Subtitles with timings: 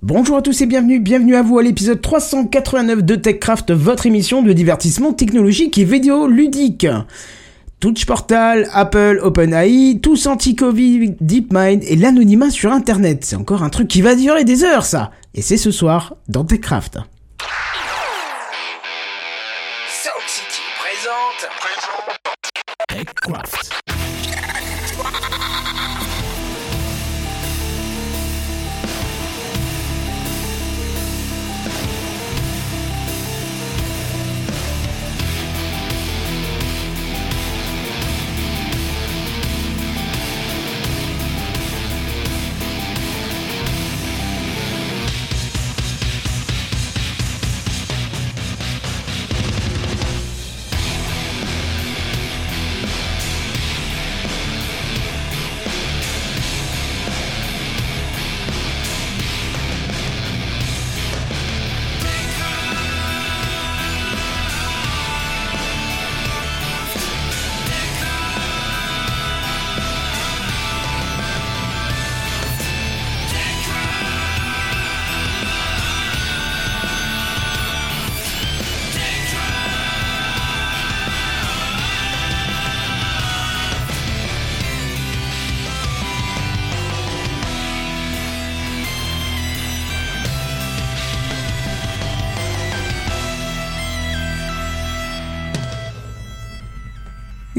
[0.00, 4.42] Bonjour à tous et bienvenue, bienvenue à vous à l'épisode 389 de TechCraft, votre émission
[4.42, 6.86] de divertissement technologique et vidéo ludique.
[7.80, 13.24] Touch Portal, Apple, OpenAI, tous anti-Covid, DeepMind et l'anonymat sur Internet.
[13.24, 15.10] C'est encore un truc qui va durer des heures, ça.
[15.34, 16.98] Et c'est ce soir dans TechCraft.
[19.88, 21.50] Sound City présente.
[22.88, 23.67] TechCraft.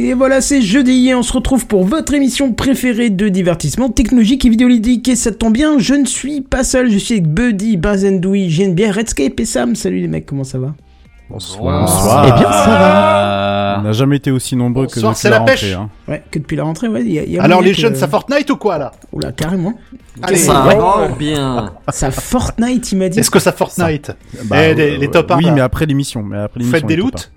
[0.09, 4.43] Et voilà, c'est jeudi et on se retrouve pour votre émission préférée de divertissement technologique
[4.43, 5.07] et vidéoludique.
[5.07, 8.95] Et ça tombe bien, je ne suis pas seul, je suis avec Buddy, Bazendoui, JNBR,
[8.95, 9.75] Redscape et Sam.
[9.75, 10.73] Salut les mecs, comment ça va?
[11.29, 11.81] Bonsoir.
[11.81, 12.25] Bonsoir.
[12.27, 13.75] Eh bien, ça va.
[13.81, 15.61] On n'a jamais été aussi nombreux que depuis c'est la la pêche.
[15.61, 15.89] rentrée, hein.
[16.07, 17.77] Ouais, que depuis la rentrée, ouais, il y a, il y a Alors les que-
[17.77, 18.91] jeunes, ça Fortnite ou quoi là?
[19.13, 19.75] Oula, carrément.
[20.23, 20.75] Allez, Ça ouais.
[20.75, 21.71] va bien.
[21.89, 23.19] Ça Fortnite, il m'a dit.
[23.19, 24.11] Est-ce que ça Fortnite?
[24.45, 25.53] Bah, Eh, les- les top Oui, un, là.
[25.53, 26.23] mais après l'émission.
[26.23, 26.79] Mais après Vous l'émission.
[26.79, 27.29] faites des loots?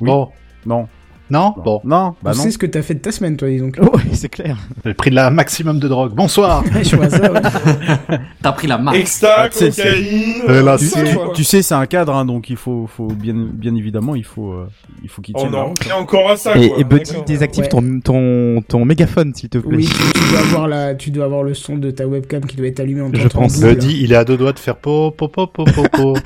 [0.00, 0.06] Oui.
[0.06, 0.68] Bon, un.
[0.68, 0.86] Non.
[1.30, 2.14] Non Bon, Non.
[2.22, 2.42] Bah On non.
[2.42, 3.78] sait ce que t'as fait de ta semaine, toi, dis donc.
[3.94, 4.56] Oui, c'est clair.
[4.84, 6.12] j'ai pris de la maximum de drogue.
[6.14, 7.40] Bonsoir je vois ça, ouais.
[8.42, 8.96] T'as pris la marque.
[8.96, 10.64] Extra, Ah, tu sais, c'est- cocaïne.
[10.64, 13.34] Là, Tu, c'est- tu- tu sais, c'est un cadre, hein, donc il faut, faut bien,
[13.34, 14.68] bien évidemment, il faut, euh,
[15.02, 15.52] il faut qu'il Oh tienne.
[15.52, 15.86] la non, route.
[15.86, 16.78] et encore à ça, Et, quoi.
[16.78, 17.24] et Buddy, D'accord.
[17.24, 17.68] désactive Ouais.
[17.68, 19.76] ton, ton, ton mégaphone, s'il te plaît.
[19.78, 22.56] Oui, tu, tu dois avoir la, tu dois avoir le son de ta webcam qui
[22.56, 23.60] doit être allumé en Je t'entendant pense.
[23.60, 26.16] Buddy, il est à deux doigts de faire po po po po po po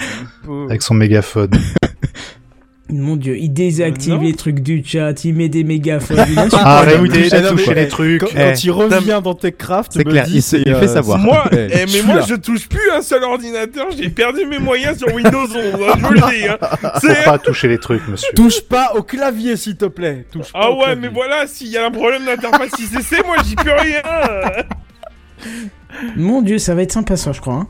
[0.69, 1.51] avec son mégaphone.
[2.91, 6.19] Mon dieu, il désactive les trucs du chat, il met des mégaphones.
[6.53, 8.21] Arrêtez de toucher mais- les trucs.
[8.21, 11.19] Quand, Eh, quand il revient dans TechCraft, c'est clair, il se- il fait euh, savoir.
[11.19, 12.27] Moi, Eh, eh, mais moi, là.
[12.29, 16.05] je touche plus un seul ordinateur, j'ai perdu mes moyens sur Windows 11, hein, je
[16.05, 16.59] vous le dis, hein.
[17.01, 17.25] Faut C'est...
[17.25, 18.31] pas toucher les trucs, monsieur.
[18.37, 20.27] Touche pas au clavier, s'il te plaît.
[20.31, 21.01] Touche pas Ah ouais, clavier.
[21.01, 24.03] mais voilà, s'il y a un problème d'interface ICC, moi, j'y peux rien.
[26.17, 27.55] Mon dieu, ça va être sympa ça, je crois.
[27.55, 27.69] hein.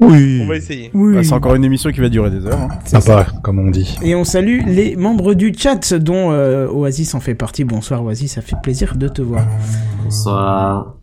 [0.00, 0.40] Oui.
[0.42, 0.90] On va essayer.
[0.94, 1.14] Oui.
[1.14, 2.58] Bah, c'est encore une émission qui va durer des heures.
[2.60, 2.68] hein.
[2.84, 3.98] Sympa, comme on dit.
[4.02, 7.64] Et on salue les membres du chat dont euh, Oasis en fait partie.
[7.64, 9.44] Bonsoir Oasis, ça fait plaisir de te voir.
[10.04, 10.94] Bonsoir.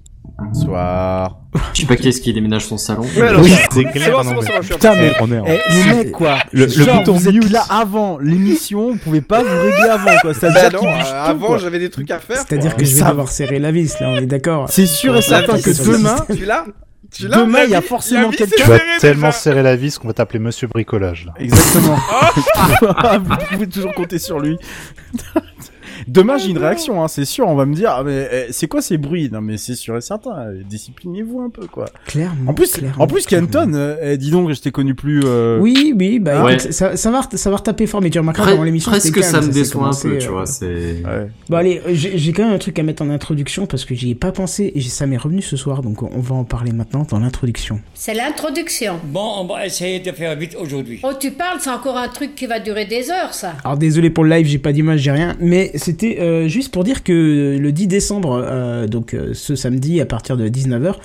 [0.54, 1.38] Soir.
[1.74, 3.04] Je sais pas qui est-ce qui déménage son salon.
[3.04, 4.12] Oui, c'est clair.
[4.12, 6.36] bon, non, mais- Putain, mais On est en- Eh, les mecs, quoi.
[6.52, 10.12] Le- le Genre, bouton vous êtes là avant l'émission, vous pouvez pas vous régler avant,
[10.22, 10.34] quoi.
[10.34, 11.58] Bah C'est-à-dire non, qu'il euh, avant, quoi.
[11.60, 12.38] j'avais des trucs à faire.
[12.46, 12.80] C'est-à-dire quoi.
[12.80, 14.66] que je vais Ça- devoir serrer la vis là, on est d'accord.
[14.70, 16.74] C'est sûr et certain que demain, système.
[17.22, 19.38] Demain, il y a forcément quelqu'un- Tu vas serré, tellement déjà.
[19.40, 21.26] serrer la vis qu'on va t'appeler Monsieur Bricolage.
[21.26, 21.34] Là.
[21.40, 21.98] Exactement.
[23.20, 24.58] vous pouvez toujours compter sur lui.
[26.08, 27.48] Demain, j'ai une réaction, hein, c'est sûr.
[27.48, 29.30] On va me dire, ah, mais eh, c'est quoi ces bruits?
[29.32, 30.32] Non, mais c'est sûr et certain.
[30.38, 31.86] euh, Disciplinez-vous un peu, quoi.
[32.06, 32.52] Clairement.
[32.52, 33.48] En plus, clairement, en plus, clairement.
[33.48, 35.22] Kenton, euh, eh, dis donc, je t'ai connu plus.
[35.26, 36.56] euh, Oui, oui, bah Ouais.
[36.56, 38.92] écoute, ça, ça va, ça va retaper fort, mais tu remarqueras Pre- avant l'émission.
[38.92, 40.46] presque c'était ça calme, me déçoit un peu, tu euh, vois.
[40.46, 40.66] C'est.
[41.04, 41.28] Ouais.
[41.50, 44.12] Bon allez, j'ai j'ai quand même un truc à mettre en introduction parce que j'y
[44.12, 47.06] ai pas pensé et ça m'est revenu ce soir, donc on va en parler maintenant
[47.10, 47.80] dans l'introduction.
[47.94, 49.00] C'est l'introduction.
[49.06, 51.00] Bon, on va essayer de faire vite aujourd'hui.
[51.04, 53.54] Oh, tu parles, c'est encore un truc qui va durer des heures, ça.
[53.64, 56.84] Alors désolé pour le live, j'ai pas d'image, j'ai rien, mais c'était euh, juste pour
[56.84, 60.96] dire que le 10 décembre, euh, donc euh, ce samedi à partir de 19h,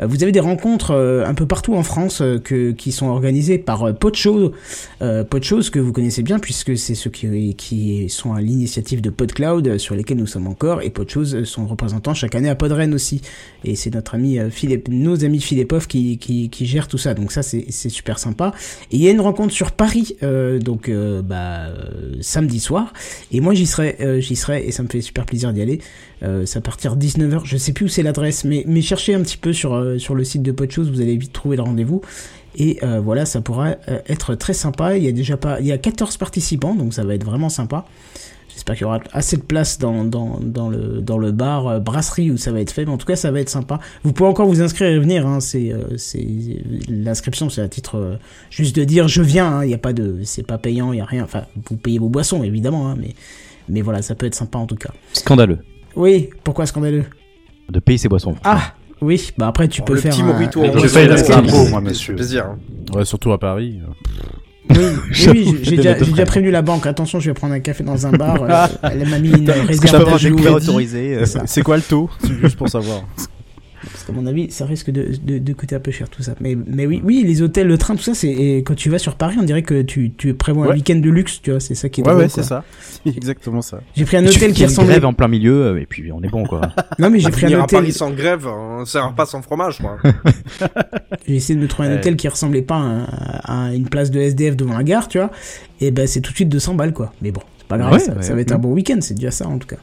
[0.00, 3.06] euh, vous avez des rencontres euh, un peu partout en France euh, que, qui sont
[3.06, 4.52] organisées par euh, Podchose,
[5.00, 9.08] euh, Podchose que vous connaissez bien puisque c'est ceux qui, qui sont à l'initiative de
[9.08, 12.54] PodCloud euh, sur lesquels nous sommes encore et Podchose euh, sont représentants chaque année à
[12.54, 13.22] Podren aussi.
[13.64, 17.14] Et c'est notre ami euh, Philippe, nos amis Philippov qui, qui, qui gèrent tout ça.
[17.14, 18.52] Donc ça c'est super sympa.
[18.92, 22.92] Et il y a une rencontre sur Paris euh, donc euh, bah, euh, samedi soir.
[23.32, 25.80] Et moi j'y serai euh, j'y serai et ça me fait super plaisir d'y aller
[26.22, 29.14] euh, c'est à partir de 19h je sais plus où c'est l'adresse mais, mais cherchez
[29.14, 31.62] un petit peu sur, euh, sur le site de Podchose vous allez vite trouver le
[31.62, 32.00] rendez-vous
[32.56, 35.66] et euh, voilà ça pourra euh, être très sympa il y a déjà pas il
[35.66, 37.86] y a 14 participants donc ça va être vraiment sympa
[38.48, 42.38] J'espère qu'il y aura assez de place dans, dans, le, dans le bar brasserie où
[42.38, 42.86] ça va être fait.
[42.86, 43.80] Mais en tout cas, ça va être sympa.
[44.02, 45.26] Vous pouvez encore vous inscrire et venir.
[45.26, 45.40] Hein.
[45.40, 46.26] C'est, c'est
[46.88, 48.18] l'inscription, c'est à titre
[48.48, 49.58] juste de dire je viens.
[49.58, 49.64] hein.
[49.66, 51.24] Il y a pas de, c'est pas payant, il y a rien.
[51.24, 53.14] Enfin, vous payez vos boissons évidemment, hein, mais
[53.68, 54.90] mais voilà, ça peut être sympa en tout cas.
[55.12, 55.58] Scandaleux.
[55.94, 57.04] Oui, pourquoi scandaleux
[57.70, 58.34] De payer ses boissons.
[58.44, 61.16] Ah oui, bah après tu Oh, peux le faire petit un- un- boisson, paye la
[61.16, 62.14] c'est impôt, un moi, monsieur.
[62.14, 62.46] plaisir.
[62.46, 62.58] hein.
[62.94, 63.78] Ouais, surtout à Paris.
[64.70, 64.84] Oui, oui,
[65.32, 65.94] oui, j'ai- déjà,
[66.26, 66.86] prévenu la banque.
[66.86, 68.42] Attention, je vais prendre un café dans un bar.
[68.42, 70.02] euh, elle m'a mis une je réserve
[71.14, 73.02] euh, C'est quoi le taux C'est Juste pour savoir.
[74.06, 76.34] Qu'à mon avis, ça risque de, de, de coûter un peu cher tout ça.
[76.40, 78.98] Mais, mais oui, oui, les hôtels, le train, tout ça, c'est et quand tu vas
[78.98, 81.58] sur Paris, on dirait que tu, tu prévois un week-end de luxe, tu vois.
[81.58, 82.42] C'est ça qui est Ouais, drôle, ouais, quoi.
[82.42, 82.62] c'est ça.
[83.04, 83.80] C'est exactement ça.
[83.96, 84.92] J'ai pris un hôtel qui ressemblait.
[84.92, 86.60] grève en plein milieu, euh, et puis on est bon, quoi.
[87.00, 87.80] Non, mais j'ai pris un hôtel.
[87.80, 89.98] Paris sans grève, on sert pas sans fromage, quoi.
[91.26, 91.98] J'ai essayé de me trouver un Ouais.
[91.98, 95.18] hôtel qui ressemblait pas à, un- à une place de SDF devant la gare, tu
[95.18, 95.30] vois.
[95.80, 97.12] Et ben, c'est tout de suite 200 balles, quoi.
[97.22, 97.92] Mais bon, c'est pas grave.
[97.92, 98.22] Ouais, ça, ouais.
[98.22, 98.98] ça va être un bon week-end.
[99.00, 99.76] C'est déjà ça, en tout cas.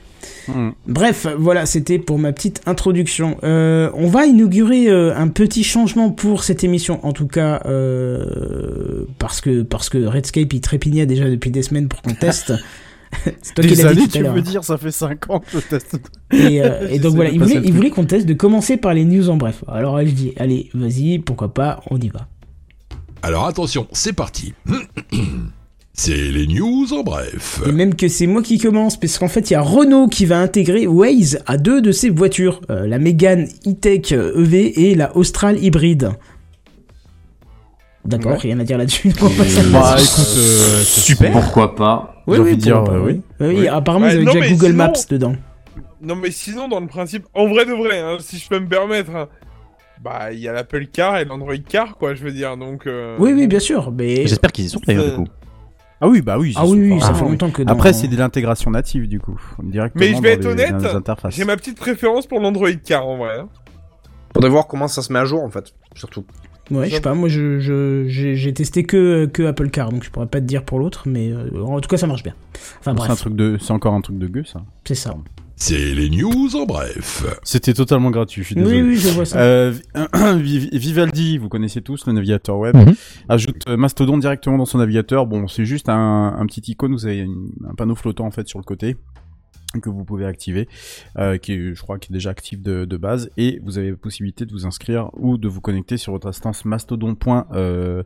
[0.47, 0.69] Mm.
[0.87, 3.37] Bref, voilà, c'était pour ma petite introduction.
[3.43, 9.05] Euh, on va inaugurer euh, un petit changement pour cette émission, en tout cas euh,
[9.19, 12.53] parce que parce que Redscape il trépignait déjà depuis des semaines pour qu'on teste.
[13.41, 15.39] C'est toi qui l'as dit années, tout à tu veux dire, ça fait 5 ans
[15.39, 15.99] que je teste.
[16.31, 19.29] Et, euh, donc voilà, il voulait, il voulait qu'on teste de commencer par les news
[19.29, 19.63] en bref.
[19.67, 22.27] Alors elle dit, allez, vas-y, pourquoi pas, on y va.
[23.21, 24.53] Alors attention, c'est parti.
[25.95, 27.61] C'est les news en bref.
[27.67, 30.25] Et même que c'est moi qui commence, parce qu'en fait, il y a Renault qui
[30.25, 35.15] va intégrer Waze à deux de ses voitures, euh, la Mégane E-Tech EV et la
[35.15, 36.09] Austral hybride.
[38.05, 38.37] D'accord, Ouais.
[38.39, 39.09] rien à dire là-dessus.
[39.71, 41.31] Bah écoute, euh, Super.
[41.31, 43.21] Pourquoi pas Oui, j'ai oui, envie de dire, pourquoi pas, euh, oui.
[43.39, 43.47] oui.
[43.47, 43.67] Oui, Oui.
[43.67, 45.35] apparemment, Ouais, ils avaient déjà Google sinon- Maps dedans.
[46.01, 48.67] Non, mais sinon, dans le principe, en vrai de vrai, hein, si je peux me
[48.67, 49.27] permettre, hein,
[50.03, 52.87] bah, il y a l'Apple Car et l'Android Car, quoi, je veux dire, donc...
[52.87, 54.25] euh, Oui, oui, bien sûr, mais...
[54.27, 55.27] J'espère qu'ils y sont d'ailleurs, du coup.
[56.05, 56.53] Ah oui, bah oui.
[56.57, 60.05] Ah oui, ça fait longtemps que dans- Après, c'est de l'intégration native du coup, directement
[60.05, 60.75] Mais je vais être les, honnête.
[61.29, 63.39] J'ai ma petite préférence pour l'Android Car, en vrai.
[63.39, 63.47] hein.
[64.33, 66.25] Faudrait voir comment ça se met à jour, en fait, surtout.
[66.71, 70.03] Ouais, je sais pas, moi je, je, j'ai, j'ai testé que, que Apple Car, donc
[70.03, 72.33] je pourrais pas te dire pour l'autre, mais euh, en tout cas ça marche bien.
[72.79, 74.61] Enfin C'est un bref, truc de, c'est encore un truc de gueux ça.
[74.85, 75.13] c'est ça.
[75.65, 77.23] C'est les news en bref.
[77.43, 78.81] C'était totalement gratuit, je suis désolé.
[78.81, 79.39] Oui, oui, je vois ça.
[79.39, 79.71] Euh,
[80.37, 82.93] Vi- Vivaldi, vous connaissez tous le navigateur web, Mhm.
[83.29, 85.25] ajoute euh, Mastodon directement dans son navigateur.
[85.25, 88.45] Bon, c'est juste un, un petit icône, vous avez une- un panneau flottant en fait
[88.45, 88.97] sur le côté
[89.81, 90.67] que vous pouvez activer,
[91.17, 93.91] euh, qui est, je crois qui est déjà actif de, de base, et vous avez
[93.91, 97.15] la possibilité de vous inscrire ou de vous connecter sur votre instance Mastodon.
[97.53, 98.03] Euh,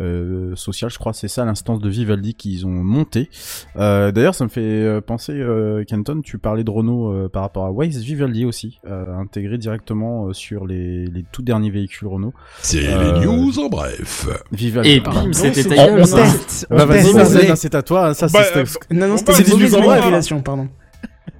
[0.00, 3.28] euh, social, je crois, c'est ça l'instance de Vivaldi qu'ils ont monté.
[3.76, 7.42] Euh, D'ailleurs, ça me fait euh, penser, euh, Kenton, tu parlais de Renault euh, par
[7.42, 12.08] rapport à Waze, Vivaldi aussi, euh, intégré directement euh, sur les, les tout derniers véhicules
[12.08, 12.32] Renault.
[12.62, 14.26] C'est Euh, les news en bref.
[14.50, 14.90] Vivaldi.
[14.92, 15.24] Et pardon.
[15.24, 16.66] bim, c'était c'est- on- on teste.
[16.70, 18.14] Bah, vas-y, à toi.
[18.14, 20.42] Ça, Bah, c'est euh, Non, non, on c'était mauvaise news en bref.
[20.42, 20.68] pardon.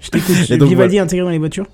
[0.00, 0.34] Je t'écoute.
[0.68, 1.66] Vivaldi intégré dans les voitures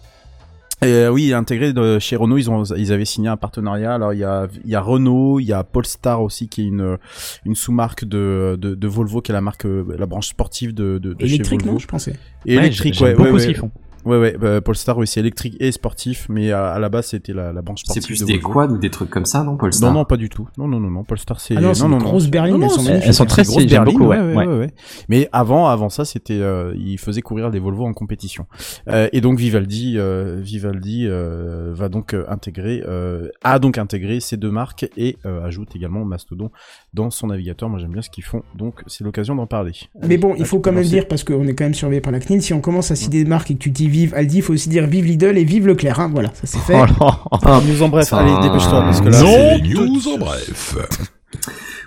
[0.83, 3.95] Et, euh, oui, intégré de, chez Renault, ils ont, ils avaient signé un partenariat.
[3.95, 6.67] Alors il y a, il y a Renault, il y a Polestar aussi qui est
[6.67, 6.99] une,
[7.45, 10.99] une sous-marque de, de, de Volvo qui est la marque, euh, la branche sportive de,
[10.99, 11.73] de, de chez Électrique, Volvo.
[11.75, 12.15] non, je pensais.
[12.47, 13.53] Et électrique, j'aime ouais, beaucoup ouais, ce ouais.
[13.53, 13.71] qu'ils font.
[14.05, 17.33] Ouais, ouais, bah, Polestar, oui, c'est électrique et sportif, mais à, à la base, c'était
[17.33, 19.56] la, la branche C'est sportive plus de des quads ou des trucs comme ça, non,
[19.56, 20.49] Polestar Non, non, pas du tout.
[20.56, 21.05] Non, non, non, non.
[21.05, 21.56] Polestar, c'est.
[21.56, 23.09] Ah non, c'est des grosses berlines, Non, non, elles sont c'est- magnifiques.
[23.09, 24.71] Elles sont très c'est grosses berlines, beaucoup, ouais, ouais, ouais, ouais, ouais.
[25.09, 28.47] Mais avant, avant ça, c'était, euh, ils faisaient courir des Volvo en compétition.
[28.89, 34.37] Euh, et donc Vivaldi, euh, Vivaldi euh, va donc intégrer, euh, a donc intégré ces
[34.37, 36.50] deux marques et euh, ajoute également Mastodon
[36.95, 37.69] dans son navigateur.
[37.69, 39.73] Moi, j'aime bien ce qu'ils font, donc c'est l'occasion d'en parler.
[40.07, 42.21] Mais bon, il faut quand même dire, parce qu'on est quand même surveillé par la
[42.21, 44.42] CNIL, si on commence à citer des marques et que tu dis vive Aldi, il
[44.42, 45.99] faut aussi dire vive Lidl et vive Leclerc.
[46.00, 46.75] Hein, voilà, ça c'est fait.
[47.00, 47.11] Oh.
[47.42, 49.18] Ah, nous en bref, Ça- allez, dépêche-toi parce que là.
[49.18, 50.76] C'est c'est- les news en bref.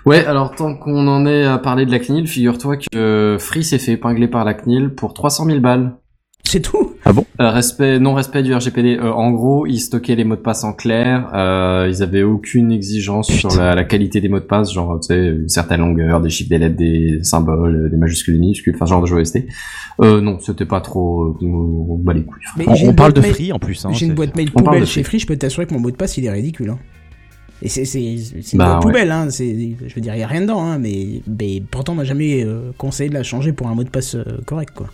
[0.04, 3.78] Ouais, alors tant qu'on en est à parler de la CNIL, figure-toi que Free s'est
[3.78, 5.94] fait épingler par la CNIL pour 300 000 balles.
[6.44, 6.91] C'est tout.
[7.06, 8.96] Euh, respect, non respect du RGPD.
[8.98, 11.28] Euh, en gros, ils stockaient les mots de passe en clair.
[11.34, 15.08] Euh, ils avaient aucune exigence sur la, la qualité des mots de passe, genre tu
[15.08, 18.86] sais une certaine longueur, des chiffres, des lettres, des symboles, des majuscules, des minuscules, enfin
[18.86, 19.46] genre de JOST.
[20.00, 21.24] Euh, non, c'était pas trop.
[21.42, 22.42] euh, on bat les couilles.
[22.56, 23.84] Mais On, parle de mail- free en plus.
[23.84, 25.18] Hein, J'ai une boîte mail poubelle de chez Free.
[25.18, 26.70] Je peux t'assurer que mon mot de passe il est ridicule.
[26.70, 26.78] Hein.
[27.62, 28.80] Et c'est une Bah, ouais.
[28.80, 29.28] poubelle, hein.
[29.30, 30.78] Je veux dire il y a rien dedans, hein.
[30.78, 33.88] Mais mais pourtant on m'a jamais euh, conseillé de la changer pour un mot de
[33.90, 34.86] passe euh, correct quoi.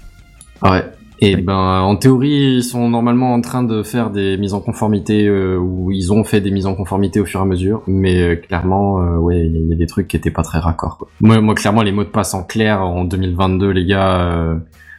[0.63, 0.85] Ah ouais.
[1.21, 5.27] Et ben, en théorie, ils sont normalement en train de faire des mises en conformité,
[5.27, 8.21] euh, ou ils ont fait des mises en conformité au fur et à mesure, mais
[8.21, 10.43] euh, clairement, euh, ouais, il y, a- il y a des trucs qui étaient pas
[10.43, 10.97] très raccords.
[10.97, 11.09] Quoi.
[11.21, 14.21] Moi, moi, clairement, les mots de passe en clair en 2022, les gars.
[14.33, 14.55] euh,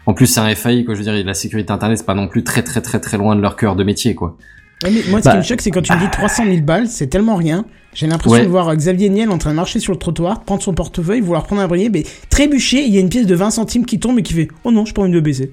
[0.07, 0.95] En plus, c'est un FAI, quoi.
[0.95, 3.35] Je veux dire, la sécurité internet, c'est pas non plus très, très, très, très loin
[3.35, 4.35] de leur cœur de métier, quoi.
[4.83, 6.61] Ouais, mais moi, ce Bah, qui me choque, c'est quand tu me dis 300 000
[6.63, 7.63] balles, c'est tellement rien.
[7.93, 8.43] J'ai l'impression Ouais.
[8.45, 11.43] de voir Xavier Niel en train de marcher sur le trottoir, prendre son portefeuille, vouloir
[11.43, 14.17] prendre un briquet, mais trébucher, il y a une pièce de 20 centimes qui tombe
[14.19, 15.51] et qui fait Oh non, je prends une de BC.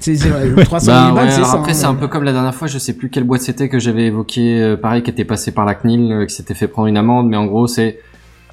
[0.00, 1.52] C'est c'est vrai, 300 000 Bah, balles, ouais, c'est ça.
[1.58, 1.74] après, hein.
[1.74, 4.06] c'est un peu comme la dernière fois, je sais plus quelle boîte c'était que j'avais
[4.06, 6.96] évoqué, euh, pareil, qui était passé par la CNIL, euh, qui s'était fait prendre une
[6.96, 7.98] amende, mais en gros, c'est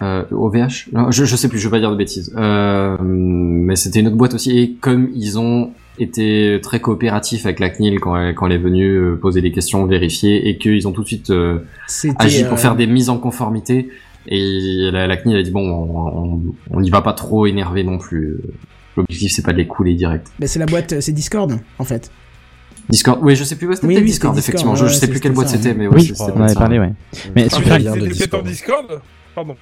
[0.01, 2.34] euh, OVH Non, je, je sais plus, je vais pas dire de bêtises.
[2.38, 7.60] Euh, mais c'était une autre boîte aussi, et comme ils ont été très coopératifs avec
[7.60, 10.88] la CNIL quand elle, quand elle est venue euh, poser des questions, vérifier, et qu'ils
[10.88, 11.60] ont tout de suite euh,
[12.20, 13.89] agi pour euh, faire des mises en conformité,
[14.27, 17.84] et la, la CNIL a dit, bon, on- on on n'y va pas trop énerver
[17.86, 18.36] non plus.
[18.98, 20.27] L'objectif, c'est pas de les couler direct.
[20.39, 22.12] bah, c'est la boîte, euh, c'est Discord, en fait.
[22.89, 24.75] Discord, oui, je sais plus, ouais, c'était Oui, peut-être oui, Discord, effectivement.
[24.75, 26.94] Je, sais plus quelle boîte c'était, mais Oui, ouais, c'était on avait parlé, ouais.
[27.36, 27.80] Mais super.
[27.80, 29.01] mais de C'était en Discord
[29.36, 29.56] Pardon.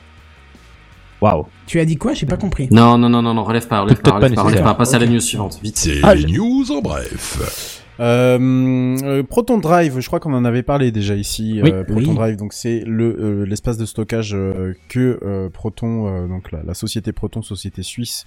[1.21, 1.45] Waouh.
[1.65, 2.13] Tu as dit quoi?
[2.13, 2.67] J'ai pas compris.
[2.71, 4.93] Non, non, non, non, non, relève pas, relève Peut-être pas, relève pas, relève pas, passe
[4.93, 5.77] à la news suivante, vite.
[5.77, 7.83] C'est Ah, news en bref.
[7.99, 11.59] Euh, euh, Proton Drive, je crois qu'on en avait parlé déjà ici.
[11.63, 11.71] Oui.
[11.71, 12.15] euh, Proton Oui.
[12.15, 16.63] Drive, donc c'est le euh, l'espace de stockage euh, que euh, Proton, euh, donc la,
[16.63, 18.25] la société Proton, société suisse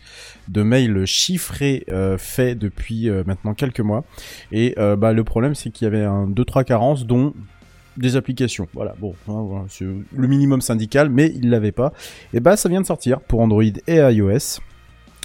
[0.49, 4.05] de mail chiffré, euh, fait depuis euh, maintenant quelques mois.
[4.53, 7.35] Et euh, bah le problème, c'est qu'il y avait un deux trois carences, dont
[7.97, 8.69] des applications.
[8.75, 9.67] Voilà, bon, hein,
[10.15, 11.93] le minimum syndical, mais il l'avait pas.
[12.33, 14.61] Et bah ça vient de sortir pour Android et iOS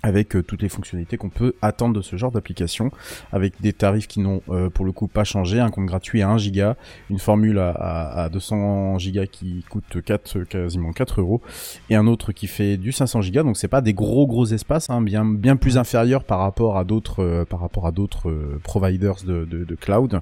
[0.04, 2.92] avec euh, toutes les fonctionnalités qu'on peut attendre de ce genre d'application,
[3.32, 6.30] avec des tarifs qui n'ont euh, pour le coup pas changé, un compte gratuit à
[6.30, 6.76] 1 giga,
[7.10, 11.42] une formule à, à, à 200 gigas qui coûte 4, quasiment 4 euros,
[11.90, 14.90] et un autre qui fait du 500 gigas, donc c'est pas des gros gros espaces,
[14.90, 18.60] hein, bien bien plus inférieurs par rapport à d'autres euh, par rapport à d'autres euh,
[18.64, 20.20] providers de, de, de cloud,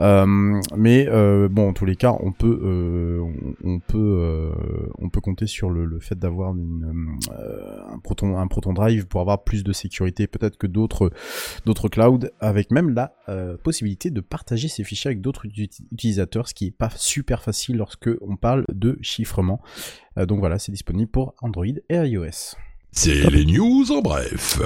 [0.00, 3.20] Euh, mais euh, bon en tous les cas on peut euh,
[3.64, 4.50] on, on peut euh,
[4.98, 9.23] on peut compter sur le, le fait d'avoir euh, un proton un proton drive pour
[9.24, 11.10] avoir plus de sécurité peut-être que d'autres
[11.66, 16.48] d'autres clouds avec même la euh, possibilité de partager ces fichiers avec d'autres uti- utilisateurs
[16.48, 19.60] ce qui est pas super facile lorsque on parle de chiffrement
[20.16, 22.54] Euh, donc voilà c'est disponible pour Android et iOS
[22.92, 24.60] C'est les news en bref.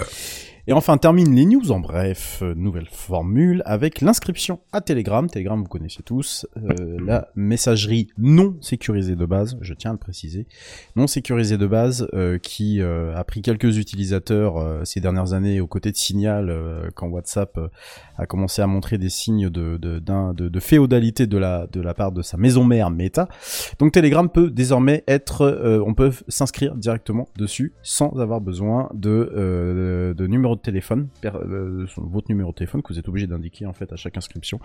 [0.68, 5.26] Et enfin, termine les news en bref, euh, nouvelle formule, avec l'inscription à Telegram.
[5.26, 9.98] Telegram, vous connaissez tous, euh, la messagerie non sécurisée de base, je tiens à le
[9.98, 10.46] préciser,
[10.94, 15.90] non sécurisée de base, euh, qui a pris quelques utilisateurs ces dernières années aux côtés
[15.90, 16.54] de Signal,
[16.94, 17.58] quand WhatsApp
[18.18, 22.20] a commencé à montrer des signes de, de, féodalité de la, de la part de
[22.20, 23.28] sa maison mère Meta.
[23.78, 30.26] Donc Telegram peut désormais être, on peut s'inscrire directement dessus sans avoir besoin de, de
[30.26, 33.96] numéro téléphone, euh, votre numéro de téléphone que vous êtes obligé d'indiquer en fait à
[33.96, 34.60] chaque inscription.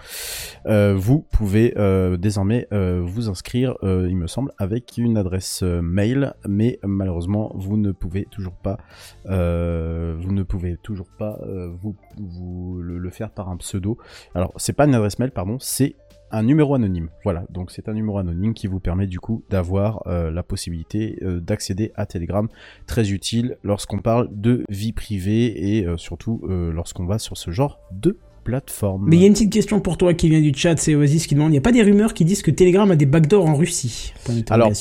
[0.66, 6.80] Euh, vous pouvez euh, désormais vous inscrire, il me semble, avec une adresse mail, mais
[6.84, 8.78] malheureusement vous ne pouvez toujours pas,
[9.26, 11.40] vous ne pouvez toujours pas
[11.82, 13.98] vous, vous le, le faire par un pseudo.
[14.36, 15.96] Alors c'est pas une adresse mail, pardon, c'est
[16.34, 17.10] un numéro anonyme.
[17.24, 21.20] Voilà, donc c'est un numéro anonyme qui vous permet du coup d'avoir euh, la possibilité
[21.22, 22.50] euh, d'accéder à Telegram,
[22.88, 27.80] très utile lorsqu'on parle de vie privée et euh, surtout lorsqu'on va sur ce genre
[27.92, 29.06] de plateforme.
[29.08, 31.28] Mais il y a une petite question pour toi qui vient du chat, c'est Oasis
[31.28, 33.46] qui demande, il n'y a pas des rumeurs qui disent que Telegram a des backdoors
[33.46, 34.13] en Russie?
[34.50, 34.72] Alors,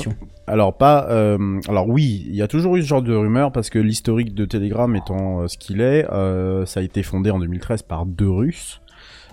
[0.47, 3.71] alors pas, euh, alors oui, il y a toujours eu ce genre de rumeur parce
[3.71, 7.39] que l'historique de Telegram étant euh, ce qu'il est, euh, ça a été fondé en
[7.39, 8.82] 2013 par deux Russes.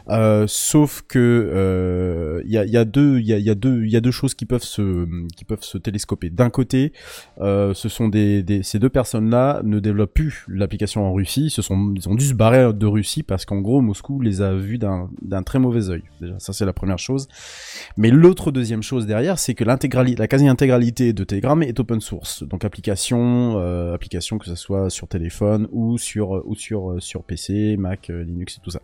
[0.10, 3.86] Euh, sauf que euh, il y, a, y a deux y a, y a deux
[3.86, 6.30] y a deux choses qui peuvent se qui peuvent se télescoper.
[6.30, 6.94] D'un côté,
[7.40, 11.50] euh, ce sont des, des ces deux personnes-là ne développent plus l'application en Russie.
[11.50, 14.54] Se sont ils ont dû se barrer de Russie parce qu'en gros Moscou les a
[14.54, 16.04] vus d'un très mauvais œil.
[16.22, 17.28] Déjà ça c'est la première chose.
[17.98, 22.44] Mais l'autre deuxième chose derrière, c'est que l'intégralité, la quasi-intégralité de Telegram est open source.
[22.44, 27.24] Donc application, euh, application que ce soit sur téléphone ou sur ou sur euh, sur
[27.24, 28.82] PC, Mac, euh, Linux et tout ça.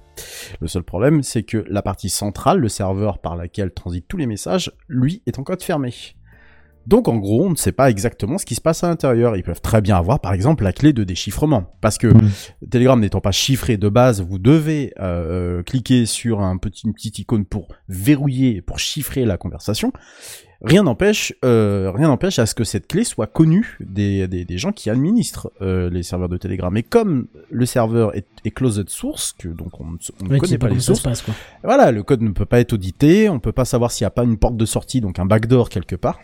[0.59, 4.25] Le seul problème, c'est que la partie centrale, le serveur par laquelle transitent tous les
[4.25, 5.93] messages, lui est en code fermé.
[6.87, 9.35] Donc en gros, on ne sait pas exactement ce qui se passe à l'intérieur.
[9.35, 11.73] Ils peuvent très bien avoir par exemple la clé de déchiffrement.
[11.81, 12.07] Parce que
[12.69, 16.93] Telegram n'étant pas chiffré de base, vous devez euh, euh, cliquer sur un petit, une
[16.93, 19.91] petite icône pour verrouiller, pour chiffrer la conversation.
[20.61, 24.57] Rien n'empêche, euh, rien n'empêche à ce que cette clé soit connue des, des, des
[24.57, 26.75] gens qui administrent euh, les serveurs de Telegram.
[26.77, 30.35] Et comme le serveur est, est closed source, que donc on, ne- on ne Ouais,
[30.37, 31.23] tu connaît pas pas les sources, passe,
[31.63, 34.11] voilà, le code ne peut pas être audité, on peut pas savoir s'il n'y a
[34.11, 36.19] pas une porte de sortie, donc un backdoor quelque part.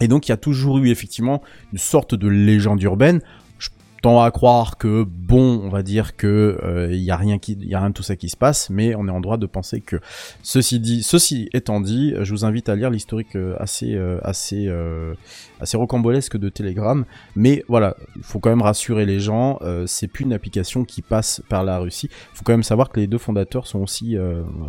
[0.00, 1.42] Et donc il y a toujours eu effectivement
[1.72, 3.20] une sorte de légende urbaine.
[3.58, 3.68] Je
[4.02, 7.74] tends à croire que bon, on va dire que euh, il y a rien y
[7.74, 9.82] a rien de tout ça qui se passe, mais on est en droit de penser
[9.82, 9.96] que.
[10.42, 14.68] Ceci dit, ceci étant dit, je vous invite à lire l'historique euh, assez, euh, assez,
[14.68, 15.12] euh,
[15.60, 17.04] assez rocambolesque de Telegram.
[17.36, 19.58] Mais voilà, il faut quand même rassurer les gens.
[19.60, 22.08] euh, c'est plus une application qui passe par la Russie.
[22.32, 24.16] Il faut quand même savoir que les deux fondateurs sont aussi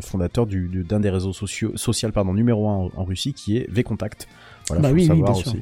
[0.02, 3.56] fondateurs du- du- d'un des réseaux sociaux, social pardon numéro un en, en Russie, qui
[3.56, 4.28] est VKontact.
[4.74, 5.54] Voilà, Bah faut oui, oui, sûr.
[5.54, 5.62] aussi.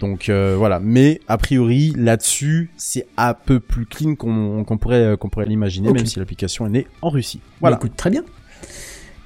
[0.00, 5.16] Donc euh, voilà, mais a priori là-dessus, c'est un peu plus clean qu'on pourrait euh,
[5.16, 7.40] qu'on pourrait l'imaginer, même si l'application est née en Russie.
[7.60, 7.76] Voilà.
[7.76, 7.76] Voilà.
[7.76, 8.22] écoute, très bien.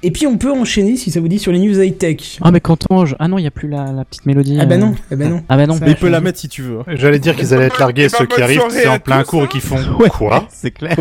[0.05, 2.37] Et puis on peut enchaîner si ça vous dit sur les news high tech.
[2.41, 3.05] Ah mais quand on...
[3.19, 4.57] Ah non, il y a plus la, la petite mélodie.
[4.59, 4.79] Ah bah euh.
[4.79, 5.43] non, ah bah non.
[5.47, 5.77] Ah bah non.
[5.81, 6.79] Mais il peut la mettre si tu veux.
[6.79, 6.83] hein.
[6.95, 9.43] J'allais dire qu'ils allaient être largués, Eh ben, ceux qui arrivent, c'est en plein cours
[9.43, 9.45] hein.
[9.45, 9.77] et qui font
[10.09, 10.97] quoi C'est clair.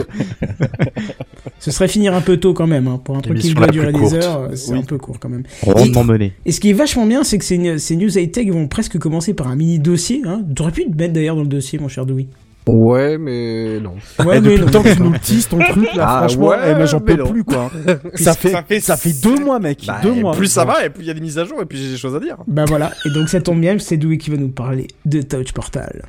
[1.59, 3.01] Ce serait finir un peu tôt quand même, hein.
[3.03, 4.79] pour un truc qui doit la durer des heures, euh, c'est Oui.
[4.79, 5.43] un peu court quand même.
[5.63, 6.33] Rondement mené.
[6.47, 8.99] Et ce qui est vachement bien, c'est que ces, ces news high tech vont presque
[8.99, 10.23] commencer par un mini dossier.
[10.25, 10.43] Hein.
[10.55, 12.27] T'aurais pu te mettre d'ailleurs dans le dossier, mon cher Dewey.
[12.69, 13.95] Ouais, mais non.
[14.25, 16.47] Ouais, Eh, mais depuis le temps que tu nous teases ton truc là, Ah, franchement,
[16.49, 17.26] ouais, eh j'en peux non.
[17.31, 17.71] plus quoi.
[18.14, 20.33] ça fait ça fait- ça fait deux mois mec, Bah, deux mois.
[20.37, 21.90] Plus ça va, et plus il y a des mises à jour, et puis j'ai
[21.90, 22.37] des choses à dire.
[22.47, 25.52] Bah voilà, et donc ça tombe bien, c'est Dewey qui va nous parler de Touch
[25.52, 26.02] Portal.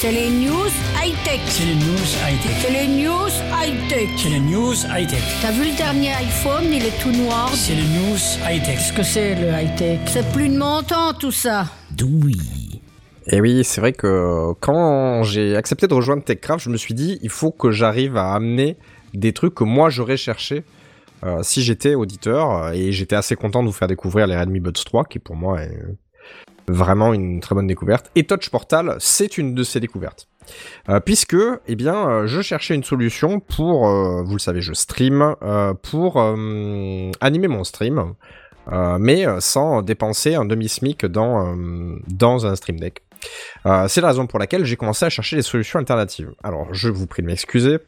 [0.00, 0.68] C'est les news
[1.02, 1.40] high-tech.
[1.48, 2.52] C'est les news high-tech.
[2.62, 3.28] C'est les news
[3.60, 4.08] high-tech.
[4.16, 5.18] C'est les news high-tech.
[5.42, 7.50] T'as vu le dernier iPhone, il est tout noir.
[7.52, 8.16] C'est les news
[8.48, 8.76] high-tech.
[8.76, 9.98] Qu'est-ce que c'est le high-tech?
[10.06, 11.66] C'est plus de mon temps tout ça.
[11.90, 12.34] Dewey.
[13.30, 17.18] Et oui, c'est vrai que quand j'ai accepté de rejoindre TechCraft, je me suis dit,
[17.22, 18.76] il faut que j'arrive à amener
[19.12, 20.64] des trucs que moi j'aurais cherché
[21.24, 22.72] euh, si j'étais auditeur.
[22.72, 25.60] Et j'étais assez content de vous faire découvrir les Redmi Buds 3, qui pour moi
[25.60, 25.78] est
[26.68, 28.10] vraiment une très bonne découverte.
[28.14, 30.26] Et Touch Portal, c'est une de ces découvertes.
[30.88, 33.86] Euh, puisque, eh bien, euh, je cherchais une solution pour,
[34.24, 35.34] vous le savez, je stream,
[35.82, 36.18] pour
[37.20, 38.14] animer mon stream,
[38.98, 41.54] mais sans dépenser un demi-smic dans,
[42.08, 43.02] dans un stream deck.
[43.66, 46.32] Euh, c'est la raison pour laquelle j'ai commencé à chercher des solutions alternatives.
[46.42, 47.78] Alors, je vous prie de m'excuser.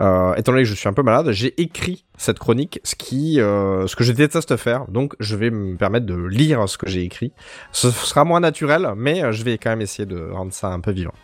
[0.00, 3.40] Euh, étant donné que je suis un peu malade, j'ai écrit cette chronique, ce qui,
[3.40, 4.86] euh, ce que je déteste faire.
[4.88, 7.32] Donc, je vais me permettre de lire ce que j'ai écrit.
[7.72, 10.92] Ce sera moins naturel, mais je vais quand même essayer de rendre ça un peu
[10.92, 11.14] vivant.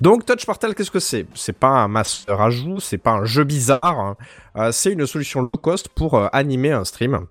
[0.00, 1.26] Donc Touch Portal, qu'est-ce que c'est?
[1.34, 4.16] C'est pas un master ajout, c'est pas un jeu bizarre, hein.
[4.72, 7.26] C'est une solution low cost pour animer un stream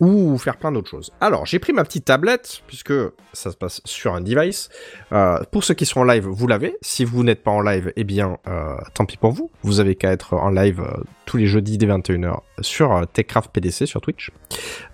[0.00, 1.12] ou faire plein d'autres choses.
[1.20, 2.92] Alors j'ai pris ma petite tablette puisque
[3.32, 4.68] ça se passe sur un device.
[5.12, 6.76] Euh, pour ceux qui sont en live, vous l'avez.
[6.82, 9.50] Si vous n'êtes pas en live, eh bien euh, tant pis pour vous.
[9.62, 13.86] Vous avez qu'à être en live euh, tous les jeudis dès 21h sur TechCraft PDC
[13.86, 14.30] sur Twitch.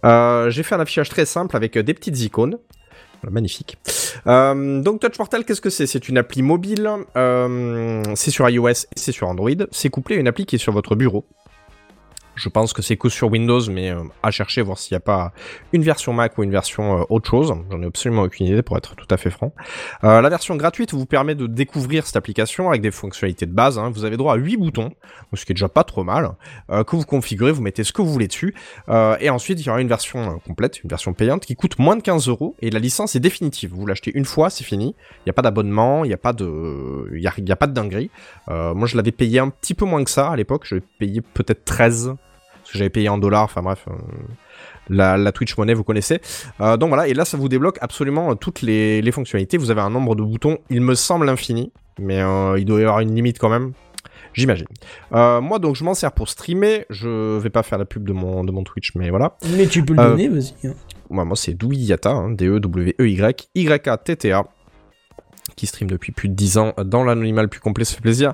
[0.05, 2.59] J'ai fait un affichage très simple avec des petites icônes.
[3.29, 3.79] Magnifique.
[4.27, 5.89] Donc Touch Portal, qu'est-ce que c'est?
[5.89, 6.89] C'est une appli mobile,
[8.15, 9.51] c'est sur iOS et c'est sur Android.
[9.73, 11.25] C'est couplé à une appli qui est sur votre bureau.
[12.39, 15.01] Je pense que c'est que sur Windows, mais euh, à chercher, voir s'il n'y a
[15.01, 15.33] pas
[15.73, 17.53] une version Mac ou une version euh, autre chose.
[17.71, 19.53] J'en ai absolument aucune idée pour être tout à fait franc.
[20.05, 23.77] Euh, la version gratuite vous permet de découvrir cette application avec des fonctionnalités de base.
[23.79, 23.91] hein.
[23.91, 24.93] Vous avez droit à 8 boutons,
[25.35, 26.37] ce qui est déjà pas trop mal,
[26.69, 28.55] que vous configurez, vous mettez ce que vous voulez dessus.
[29.21, 32.03] Et ensuite, il y aura une version complète, une version payante qui coûte moins de
[32.03, 33.73] 15 euros et la licence est définitive.
[33.75, 34.95] Vous l'achetez une fois, c'est fini.
[35.19, 38.11] Il n'y a pas d'abonnement, il n'y a pas de, il a, pas de dinguerie.
[38.49, 40.63] Moi, je l'avais payé un petit peu moins que ça à l'époque.
[40.65, 42.17] Je payé peut-être 13
[42.69, 43.45] parce que j'avais payé en dollars.
[43.45, 43.85] Enfin bref.
[43.89, 43.93] euh,
[44.91, 46.21] la, la Twitch Money, vous connaissez.
[46.61, 49.59] Euh, donc voilà, et là, ça vous débloque absolument euh, toutes les, les fonctionnalités.
[49.59, 52.85] Vous avez un nombre de boutons, il me semble infini, mais euh, il doit y
[52.85, 53.73] avoir une limite quand même.
[54.35, 54.67] J'imagine.
[55.15, 56.85] Euh, moi, donc, je m'en sers pour streamer.
[56.91, 59.37] Je vais pas faire la pub de mon, de mon Twitch, mais voilà.
[59.57, 60.55] Mais tu peux le donner, vas-y.
[60.67, 60.75] hein.
[61.11, 64.45] Moi, moi c'est Douyata, hein, D-E-W-E-Y, Y-A-T-T-A,
[65.59, 68.33] qui stream depuis plus de 10 ans dans l'anonymat le plus complet, ça fait plaisir.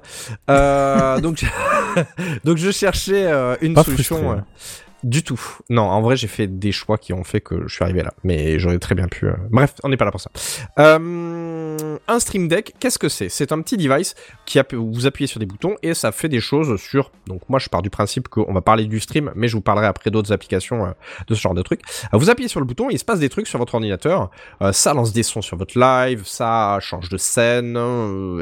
[0.50, 2.02] Euh, donc, je-
[2.44, 4.16] donc, je cherchais euh, une Pas solution.
[4.16, 4.44] frustré, euh, hein.
[5.04, 5.40] Du tout.
[5.70, 8.12] Non, en vrai, j'ai fait des choix qui ont fait que je suis arrivé là.
[8.24, 9.26] Mais j'aurais très bien pu.
[9.26, 10.30] euh, Bref, on n'est pas là pour ça.
[10.78, 13.28] Euh, Un Stream Deck, qu'est-ce que c'est?
[13.28, 14.14] C'est un petit device
[14.46, 17.10] qui où vous appuyez sur des boutons et ça fait des choses sur.
[17.26, 19.86] Donc moi, je pars du principe qu'on va parler du stream, mais je vous parlerai
[19.86, 20.90] après d'autres applications euh,
[21.28, 21.82] de ce genre de trucs.
[22.12, 24.30] Vous appuyez sur le bouton, il se passe des trucs sur votre ordinateur.
[24.72, 27.76] Ça lance des sons sur votre live, ça change de scène,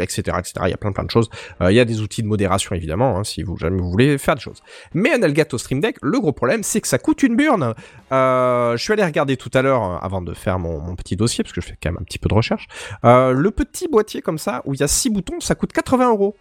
[0.00, 0.52] etc., etc.
[0.64, 1.28] Il y a plein de choses.
[1.60, 4.34] Il y a des outils de modération évidemment, hein, si vous jamais vous voulez faire
[4.34, 4.62] des choses.
[4.94, 7.74] Mais un Elgato Stream Deck, le gros problème, c'est que ça coûte une burne.
[8.12, 11.42] Euh, je suis allé regarder tout à l'heure, euh, avant de faire mon, petit dossier,
[11.42, 12.66] parce que je fais quand même un petit peu de recherche.
[13.04, 16.10] Euh, le petit boîtier comme ça, où il y a 6 boutons, ça coûte 80
[16.10, 16.36] euros.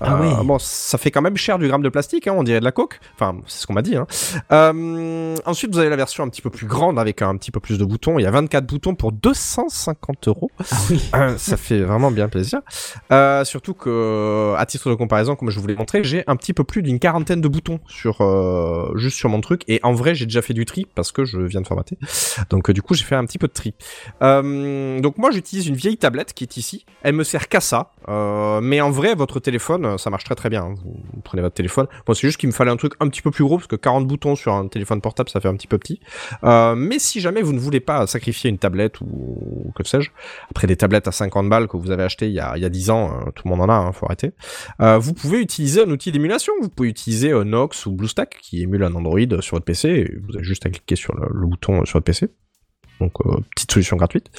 [0.00, 0.44] Ah Euh, ouais.
[0.44, 2.72] Bon, ça fait quand même cher du gramme de plastique, hein, on dirait de la
[2.72, 3.00] coke.
[3.14, 3.96] Enfin, c'est ce qu'on m'a dit.
[3.96, 4.06] Hein.
[4.52, 7.60] Euh, ensuite, vous avez la version un petit peu plus grande avec un petit peu
[7.60, 8.18] plus de boutons.
[8.18, 10.50] Il y a 24 boutons pour 250 euros.
[10.58, 11.00] Ah oui.
[11.20, 12.60] Euh, ça fait vraiment bien plaisir.
[13.44, 16.64] Surtout que, à titre de comparaison, comme je vous l'ai montré, j'ai un petit peu
[16.64, 18.18] plus d'une quarantaine de boutons sur
[18.96, 19.62] juste sur mon truc.
[19.68, 21.98] Et en vrai, j'ai déjà fait du tri parce que je viens de formater.
[22.48, 23.74] Donc, du coup, j'ai fait un petit peu de tri.
[24.20, 26.86] Donc, moi, j'utilise une vieille tablette qui est ici.
[27.02, 27.90] Elle me sert qu'à ça.
[28.08, 30.74] Mais en vrai, votre téléphone, euh, ça marche très très bien.
[30.82, 31.86] Vous, prenez votre téléphone.
[32.06, 33.76] Moi, c'est juste qu'il me fallait un truc un petit peu plus gros parce que
[33.76, 36.00] 40 boutons sur un téléphone portable, ça fait un petit peu petit.
[36.44, 40.10] Euh, mais si jamais vous ne voulez pas sacrifier une tablette ou, que sais-je,
[40.50, 42.66] après des tablettes à 50 balles que vous avez achetées il y a, il y
[42.66, 44.32] a 10 ans, euh, tout le monde en a, hein, faut arrêter.
[44.78, 46.52] Vous pouvez utiliser un outil d'émulation.
[46.60, 49.88] Vous pouvez utiliser Nox ou BlueStack qui émule un Android sur votre PC.
[49.88, 52.28] Et vous avez juste à cliquer sur le, le bouton sur votre PC.
[53.00, 54.30] Donc euh, petite solution gratuite.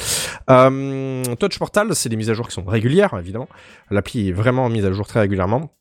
[0.50, 3.50] Euh, Touch Portal, c'est des mises à jour qui sont régulières, évidemment.
[3.90, 5.74] L'appli est vraiment mise à jour très régulièrement.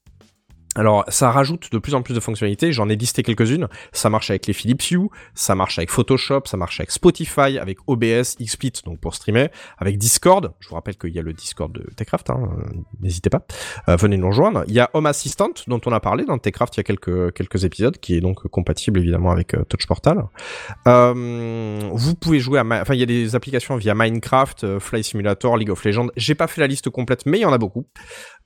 [0.77, 2.71] Alors, ça rajoute de plus en plus de fonctionnalités.
[2.71, 3.67] J'en ai listé quelques-unes.
[3.93, 7.79] Ça marche avec les Philips Hue, ça marche avec Photoshop, ça marche avec Spotify, avec
[7.89, 10.53] OBS, XSplit, donc pour streamer, avec Discord.
[10.61, 13.45] Je vous rappelle qu'il y a le Discord de Techcraft, hein, euh, n'hésitez pas.
[13.89, 14.63] Euh, venez nous rejoindre.
[14.69, 17.33] Il y a Home Assistant, dont on a parlé dans Techcraft il y a quelques,
[17.35, 20.23] quelques épisodes, qui est donc compatible évidemment avec euh, Touch Portal.
[20.87, 22.65] Vous pouvez jouer à...
[22.65, 26.09] Enfin, il y a des applications via Minecraft, Fly Simulator, League of Legends.
[26.17, 27.87] J'ai pas fait la liste complète, mais il y en a beaucoup.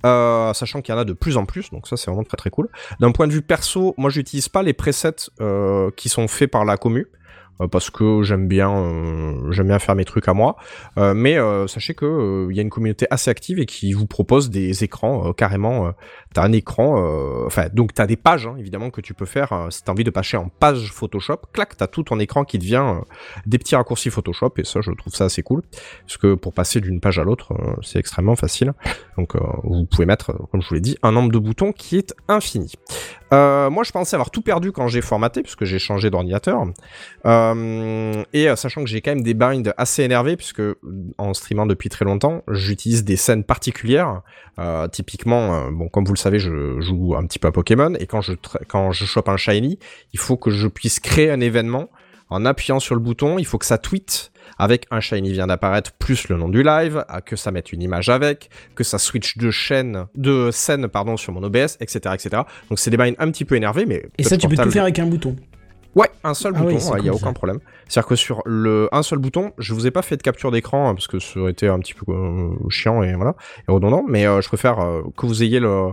[0.02, 2.68] Sachant qu'il y en a de plus en plus, donc ça c'est très très cool.
[3.00, 6.64] D'un point de vue perso, moi j'utilise pas les presets euh, qui sont faits par
[6.64, 7.08] la commu.
[7.60, 10.56] euh, Parce que j'aime bien, euh, j'aime bien faire mes trucs à moi,
[10.96, 14.84] mais sachez que il y a une communauté assez active et qui vous propose des
[14.84, 15.92] écrans carrément.
[16.34, 19.52] T'as un écran, euh, enfin donc t'as des pages hein, évidemment que tu peux faire
[19.52, 21.38] euh, si t'as envie de passer en page Photoshop.
[21.52, 23.00] Clac, t'as tout ton écran qui devient euh,
[23.46, 25.62] des petits raccourcis Photoshop et ça je trouve ça assez cool
[26.02, 28.72] parce que pour passer d'une page à l'autre c'est extrêmement facile.
[29.16, 32.12] Donc vous pouvez mettre, comme je vous l'ai dit, un nombre de boutons qui est
[32.28, 32.72] infini.
[33.30, 36.64] Moi je pensais avoir tout perdu quand j'ai formaté puisque j'ai changé d'ordinateur
[38.32, 40.62] et sachant que j'ai quand même des binds assez énervés puisque
[41.18, 44.22] en streamant depuis très longtemps j'utilise des scènes particulières.
[44.92, 48.20] Typiquement, bon comme vous le savez je joue un petit peu à Pokémon et quand
[48.20, 48.32] je
[48.68, 49.78] quand je chope un shiny
[50.12, 51.88] il faut que je puisse créer un événement
[52.30, 55.92] en appuyant sur le bouton, il faut que ça tweet avec un shiny vient d'apparaître
[55.92, 59.50] plus le nom du live, que ça mette une image avec, que ça switch de
[59.50, 62.42] chaîne, de scène pardon sur mon OBS, etc., etc.
[62.68, 64.84] Donc c'est des binds un petit peu énervés, mais Et ça, tu peux tout faire
[64.84, 65.36] avec un bouton.
[65.94, 67.32] Ouais, un seul Ah oui, bouton, il y a cool, aucun ça.
[67.32, 67.58] problème.
[67.88, 70.88] C'est-à-dire que sur le un seul bouton, je vous ai pas fait de capture d'écran
[70.88, 73.34] hein, parce que ça aurait été un petit peu euh, chiant et voilà,
[73.68, 75.90] et redondant, mais euh, je préfère euh, que vous ayez le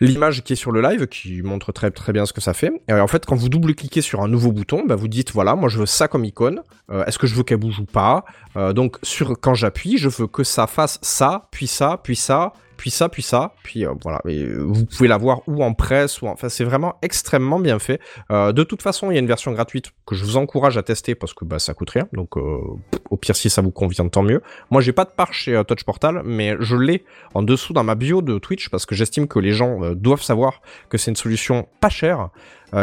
[0.00, 2.70] l'image qui est sur le live qui montre très très bien ce que ça fait.
[2.88, 5.68] Et en fait, quand vous double-cliquez sur un nouveau bouton, bah, vous dites voilà, moi
[5.70, 6.62] je veux ça comme icône.
[6.90, 8.24] Euh, Est-ce que je veux qu'elle bouge ou pas
[8.56, 12.52] Euh, Donc sur quand j'appuie, je veux que ça fasse ça, puis ça, puis ça,
[12.76, 14.20] puis ça, puis ça, puis euh, voilà.
[14.26, 16.32] Euh, vous pouvez la voir ou en presse ou en...
[16.32, 18.00] enfin c'est vraiment extrêmement bien fait.
[18.30, 20.82] Euh, de toute façon, il y a une version gratuite que je vous encourage à
[20.82, 22.08] tester parce que bah ça coûte rien.
[22.12, 24.42] Donc au pire si ça vous convient tant mieux.
[24.70, 27.94] Moi j'ai pas de part chez Touch Portal, mais je l'ai en dessous dans ma
[27.94, 31.66] bio de Twitch parce que j'estime que les gens doivent savoir que c'est une solution
[31.80, 32.30] pas chère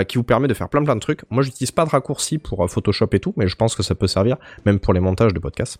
[0.07, 1.21] qui vous permet de faire plein plein de trucs.
[1.29, 4.07] Moi j'utilise pas de raccourci pour Photoshop et tout, mais je pense que ça peut
[4.07, 5.79] servir même pour les montages de podcasts.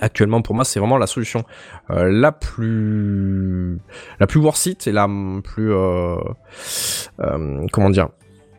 [0.00, 1.44] Actuellement, pour moi, c'est vraiment la solution
[1.90, 3.78] euh, la plus
[4.20, 5.08] la plus worth it et la
[5.42, 6.16] plus euh,
[7.20, 8.08] euh, comment dire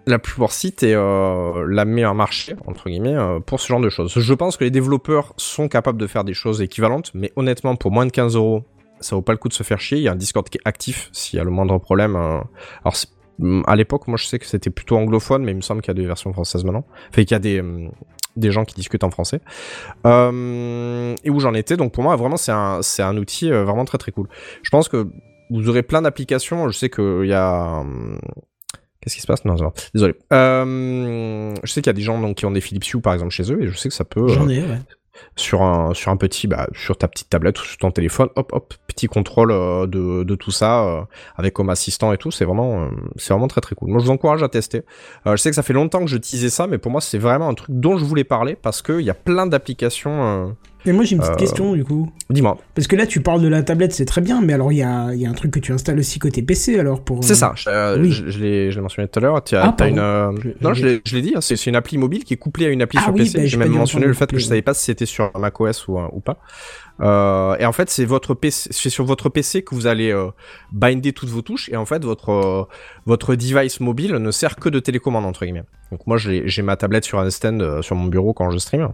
[0.08, 3.18] la plus worth it et la meilleure marché entre guillemets
[3.48, 4.14] pour ce genre de choses.
[4.16, 7.90] Je pense que les développeurs sont capables de faire des choses équivalentes, mais honnêtement, pour
[7.90, 8.64] moins de 15 euros,
[9.00, 9.98] ça vaut pas le coup de se faire chier.
[9.98, 12.16] Il y a un Discord qui est actif s'il y a le moindre problème.
[12.16, 12.94] alors
[13.42, 15.90] hum, à l'époque, moi je sais que c'était plutôt anglophone, mais il me semble qu'il
[15.90, 16.86] y a des versions françaises maintenant.
[17.10, 17.90] Enfin, qu'il y a des hum,
[18.36, 19.42] des gens qui discutent en français.
[20.06, 21.78] Euh, et où j'en étais.
[21.78, 24.28] Donc pour moi, vraiment, c'est un, c'est un outil euh, vraiment très très cool.
[24.64, 25.08] Je pense que
[25.50, 26.70] vous aurez plein d'applications.
[26.70, 27.80] Je sais qu'il y a.
[27.80, 28.20] hum,
[29.06, 29.46] Qu'est-ce qui se passe?
[29.46, 30.16] Non, non, désolé.
[30.34, 33.14] Euh, je sais qu'il y a des gens donc, qui ont des Philips Hue par
[33.14, 34.28] exemple chez eux et je sais que ça peut.
[34.30, 34.80] J'en euh, ai, ouais.
[35.36, 38.52] Sur un sur un petit bah sur ta petite tablette ou sur ton téléphone hop
[38.54, 41.02] hop petit contrôle euh, de, de tout ça euh,
[41.36, 42.32] avec Home Assistant et tout.
[42.32, 43.90] C'est vraiment euh, c'est vraiment très très cool.
[43.90, 44.84] Moi je vous encourage à tester.
[45.26, 47.50] Je sais que ça fait longtemps que je teasais ça mais pour moi c'est vraiment
[47.50, 51.04] un truc dont je voulais parler parce que il y a plein d'applications Mais moi
[51.04, 52.12] j'ai une petite euh, question du coup.
[52.30, 54.78] dis-moi Parce que là tu parles de la tablette, c'est très bien, mais alors il
[54.78, 57.24] y a, y a un truc que tu installes aussi côté PC alors pour.
[57.24, 58.12] C'est ça, je, euh, oui.
[58.12, 59.42] je, je l'ai je l'ai mentionné tout à l'heure.
[59.54, 62.66] Ah, une, euh, non, je- l'ai- dit, hein, c'est une appli mobile qui est couplée
[62.66, 63.38] à une appli Ah sur oui, PC.
[63.40, 65.98] bah, j'ai même mentionné le fait que je savais pas si c'était sur macOS ou,
[66.00, 66.38] ou pas.
[67.02, 70.28] Euh, et en fait, c'est votre PC, c'est sur votre PC que vous allez euh,
[70.72, 71.70] binder toutes vos touches.
[71.70, 72.64] Et en fait, votre euh,
[73.06, 75.64] votre device mobile ne sert que de télécommande entre guillemets.
[75.92, 78.58] Donc moi, j'ai j'ai ma tablette sur un stand euh, sur mon bureau quand je
[78.60, 78.90] stream.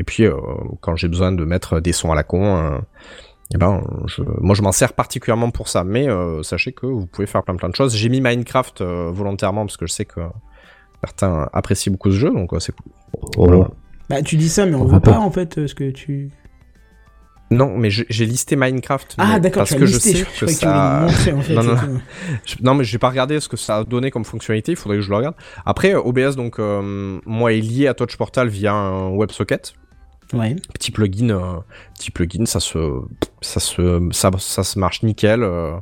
[0.00, 0.36] Et puis euh,
[0.80, 2.56] quand j'ai besoin de mettre des sons à la con.
[2.56, 2.78] euh,
[3.54, 7.06] eh ben, je, moi je m'en sers particulièrement pour ça, mais euh, sachez que vous
[7.06, 7.94] pouvez faire plein plein de choses.
[7.94, 10.20] J'ai mis Minecraft euh, volontairement parce que je sais que
[11.04, 12.92] certains apprécient beaucoup ce jeu, donc euh, c'est cool.
[13.36, 13.68] Voilà.
[14.08, 16.30] Bah tu dis ça, mais on voit va pas en fait ce que tu.
[17.50, 19.14] Non, mais j'ai listé Minecraft.
[19.18, 21.00] Ah, d'accord, parce tu as que listé, je sais que que ça.
[21.06, 21.76] montrer, en fait, non, non.
[22.44, 24.72] Je- non, mais j'ai pas regardé ce que ça a donné comme fonctionnalité.
[24.72, 25.36] Il faudrait que je le regarde.
[25.64, 29.74] Après, OBS, donc euh, moi, est lié à Touch Portal via un WebSocket.
[30.32, 30.56] Ouais.
[30.74, 31.58] Petit plugin, euh,
[31.96, 32.78] petit plugin, ça se,
[33.40, 35.44] ça se, ça, ça se marche nickel.
[35.44, 35.76] euh.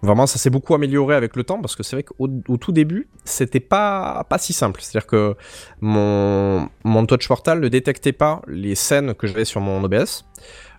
[0.00, 2.70] Vraiment, ça s'est beaucoup amélioré avec le temps parce que c'est vrai qu'au au tout
[2.70, 4.80] début, c'était pas pas si simple.
[4.80, 5.34] C'est-à-dire que
[5.80, 10.24] mon mon Touch Portal ne détectait pas les scènes que j'avais sur mon OBS.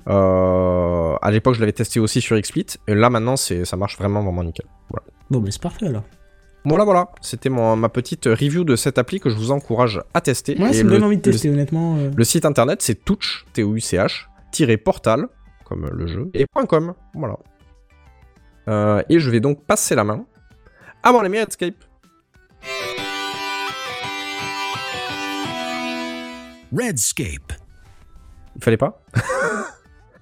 [0.09, 2.65] Euh, à l'époque, je l'avais testé aussi sur XSplit.
[2.87, 4.65] Et là, maintenant, c'est ça marche vraiment vraiment nickel.
[4.89, 5.05] Voilà.
[5.29, 6.03] Bon, mais c'est parfait alors.
[6.65, 7.09] Voilà, voilà.
[7.21, 10.57] C'était mon- ma petite review de cette appli que je vous encourage à tester.
[10.59, 11.95] Ouais, ça me le- donne envie de le- tester, honnêtement.
[11.97, 12.11] euh.
[12.15, 15.27] Le site internet, c'est touch, T-O-U-C-H, tiré portal,
[15.65, 16.93] comme le jeu, et .com.
[17.13, 17.37] Voilà.
[18.67, 20.25] Euh, et je vais donc passer la main
[21.03, 21.75] à mon ami Redscape.
[26.75, 27.53] Redscape.
[28.55, 29.01] Il fallait pas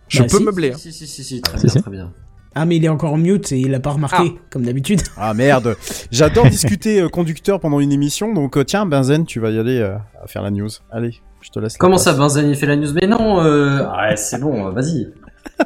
[0.09, 0.43] Je Bah, peux si.
[0.43, 0.71] meubler.
[0.73, 0.77] hein.
[0.77, 1.81] Si, si, si, si, très Si, bien, si.
[1.81, 2.11] très bien.
[2.55, 5.01] Ah, mais il est encore en mute et il a pas remarqué, comme d'habitude.
[5.17, 5.75] Ah merde,
[6.11, 9.79] j'adore discuter euh, conducteur pendant une émission, donc euh, tiens Benzen, tu vas y aller
[9.79, 10.69] euh, à faire la news.
[10.91, 11.73] Allez, je te laisse.
[11.73, 12.93] la Comment ça, Benzen, il fait la news?
[12.99, 13.85] Mais non, euh...
[13.85, 15.07] ouais, c'est bon, vas-y.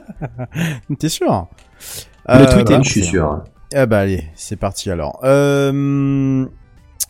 [0.99, 1.47] T'es sûr?
[2.27, 3.43] Le tweet bah, je suis sûr.
[3.73, 5.19] Eh bah allez, c'est parti alors.
[5.23, 6.45] Euh...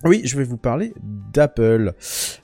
[0.04, 1.94] Oui, je vais vous parler d'Apple.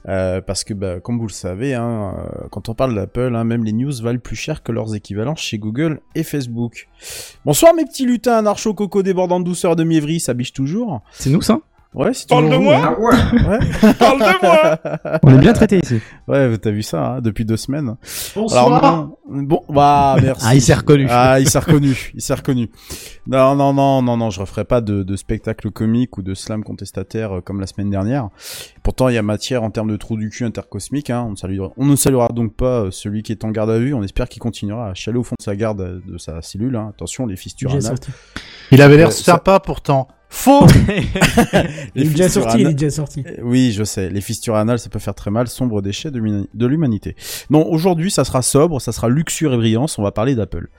[0.08, 3.44] Euh, parce que, bah, comme vous le savez, hein, euh, quand on parle d'Apple, hein,
[3.44, 6.88] même les news valent plus cher que leurs équivalents chez Google et Facebook.
[7.46, 11.42] Bonsoir mes petits lutins anarcho-coco débordant de douceur de mièvrerie, ça biche toujours C'est nous
[11.42, 11.62] ça?
[11.94, 12.96] Ouais, c'est Parle toujours de moi hein.
[12.98, 13.02] Ah
[13.82, 13.94] ouais.
[13.94, 16.00] Parle de moi On est bien traité ici.
[16.28, 17.96] Ouais, t'as vu ça, hein, depuis deux semaines.
[18.36, 20.46] Bonsoir Alors, non, bon, bah, merci.
[20.48, 21.08] Ah, il s'est reconnu.
[21.10, 22.70] Ah, il s'est reconnu, il s'est reconnu.
[23.26, 26.64] Non, non, non, non, non, je referai pas de, de spectacle comique ou de slam
[26.64, 28.30] contestataire euh, comme la semaine dernière.
[28.84, 31.10] Pourtant, il y a matière en termes de trou du cul intercosmique.
[31.10, 31.24] Hein.
[31.28, 33.80] On, ne saluera, on ne saluera donc pas euh, celui qui est en garde à
[33.80, 33.94] vue.
[33.94, 36.76] On espère qu'il continuera à chialer au fond de sa garde, euh, de sa cellule.
[36.76, 36.92] Hein.
[36.94, 37.72] Attention, les fistures.
[38.72, 40.10] Il avait l'air Euh, ça- sympa pourtant.
[40.30, 40.68] Faux
[41.96, 43.24] Il est déjà sorti, il est déjà sorti.
[43.42, 44.10] Oui, je sais.
[44.10, 45.48] Les fistures anales, ça peut faire très mal.
[45.48, 47.16] Sombre déchet de l'humanité.
[47.50, 49.98] Non, aujourd'hui, ça sera sobre, ça sera luxure et brillance.
[49.98, 50.70] On va parler d'Apple.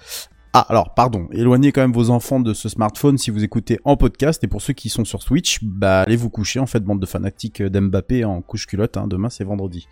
[0.54, 1.28] Ah, alors, pardon.
[1.30, 4.42] Éloignez quand même vos enfants de ce smartphone si vous écoutez en podcast.
[4.44, 7.06] Et pour ceux qui sont sur Switch, bah, allez vous coucher, en fait, bande de
[7.06, 8.96] fanatiques d'Mbappé en couche culotte.
[8.96, 9.06] Hein.
[9.08, 9.86] Demain, c'est vendredi.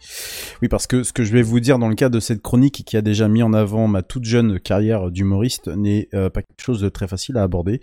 [0.63, 2.85] Oui, parce que ce que je vais vous dire dans le cadre de cette chronique
[2.87, 6.63] qui a déjà mis en avant ma toute jeune carrière d'humoriste n'est euh, pas quelque
[6.63, 7.81] chose de très facile à aborder,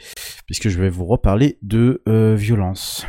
[0.48, 3.06] puisque je vais vous reparler de euh, violence.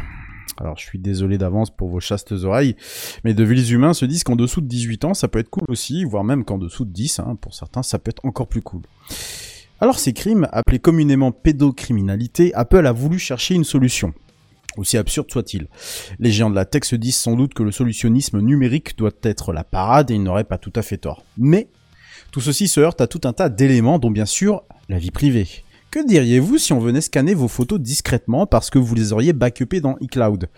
[0.59, 2.77] Alors, je suis désolé d'avance pour vos chastes oreilles,
[3.25, 5.65] mais de vils humains se disent qu'en dessous de 18 ans, ça peut être cool
[5.69, 8.63] aussi, voire même qu'en dessous de 10, hein, pour certains, ça peut être encore plus
[8.63, 8.83] cool.
[9.85, 14.15] Alors, ces crimes, appelés communément pédocriminalité, Apple a voulu chercher une solution.
[14.79, 15.69] Aussi absurde soit-il.
[16.19, 19.53] Les géants de la tech se disent sans doute que le solutionnisme numérique doit être
[19.53, 21.23] la parade et ils n'auraient pas tout à fait tort.
[21.37, 21.69] Mais,
[22.33, 25.49] tout ceci se heurte à tout un tas d'éléments dont bien sûr la vie privée.
[25.95, 29.81] Que diriez-vous si on venait scanner vos photos discrètement parce que vous les auriez backupées
[29.81, 30.51] dans iCloud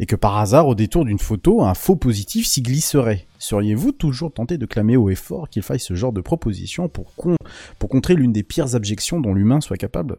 [0.00, 3.28] Et que par hasard, au détour d'une photo, un faux positif s'y glisserait?
[3.38, 7.14] Seriez-vous toujours tenté de clamer haut et fort qu'il faille ce genre de proposition pour,
[7.14, 7.36] con-
[7.78, 10.16] pour contrer l'une des pires abjections dont l'humain soit capable?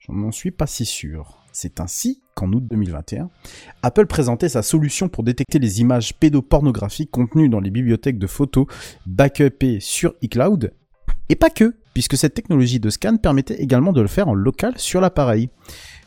[0.00, 1.38] Je n'en suis pas si sûr.
[1.52, 3.30] C'est ainsi qu'en août 2021,
[3.80, 8.66] Apple présentait sa solution pour détecter les images pédopornographiques contenues dans les bibliothèques de photos
[9.06, 10.74] backupées sur iCloud
[11.28, 14.74] et pas que, puisque cette technologie de scan permettait également de le faire en local
[14.76, 15.48] sur l'appareil.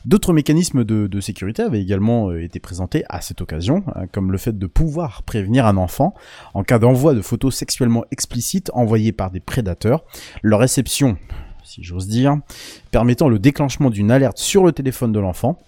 [0.05, 4.37] D'autres mécanismes de, sécurité avaient également euh, été présentés à cette occasion, hein, comme le
[4.37, 6.13] fait de pouvoir prévenir un enfant
[6.53, 10.05] en cas d'envoi de photos sexuellement explicites envoyées par des prédateurs,
[10.43, 11.17] leur réception,
[11.63, 12.37] si j'ose dire,
[12.91, 15.59] permettant le déclenchement d'une alerte sur le téléphone de l'enfant,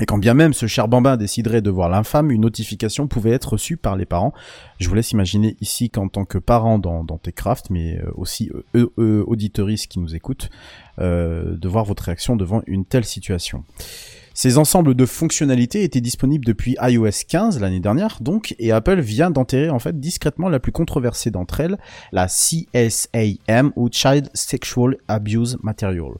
[0.00, 3.52] et quand bien même ce cher bambin déciderait de voir l'infâme, une notification pouvait être
[3.52, 4.32] reçue par les parents.
[4.78, 8.50] Je vous laisse imaginer ici qu'en tant que parent dans, dans Techcraft, mais euh, aussi
[8.54, 10.50] euh, eux, eux, auditeuristes qui nous écoutent,
[11.00, 13.64] euh, de voir votre réaction devant une telle situation.
[14.40, 19.32] Ces ensembles de fonctionnalités étaient disponibles depuis iOS 15 l'année dernière, donc, et Apple vient
[19.32, 21.76] d'enterrer en fait discrètement la plus controversée d'entre elles,
[22.12, 26.12] la CSAM ou Child Sexual Abuse Material.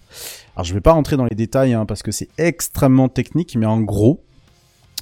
[0.57, 3.66] Alors je vais pas rentrer dans les détails hein, parce que c'est extrêmement technique, mais
[3.66, 4.24] en gros,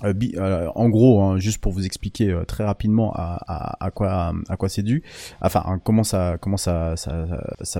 [0.02, 5.02] en gros, hein, juste pour vous expliquer euh, très rapidement à, quoi c'est dû,
[5.40, 6.36] enfin hein, comment ça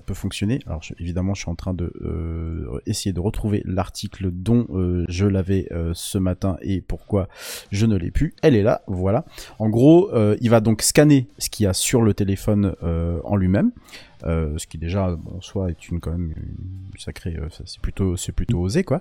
[0.05, 0.61] peut fonctionner.
[0.67, 5.27] Alors évidemment, je suis en train de euh, essayer de retrouver l'article dont euh, je
[5.27, 7.29] l'avais euh, ce matin et pourquoi
[7.71, 8.35] je ne l'ai plus.
[8.43, 9.25] Elle est là, voilà.
[9.59, 13.21] En gros, euh, il va donc scanner ce qu'il y a sur le téléphone euh,
[13.25, 13.73] en lui-même.
[14.27, 16.35] Euh, ce qui déjà bon, en soi est une quand même
[16.99, 19.01] sacrée euh, c'est plutôt c'est plutôt osé quoi.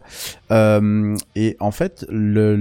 [0.52, 2.56] Euh, et en fait le,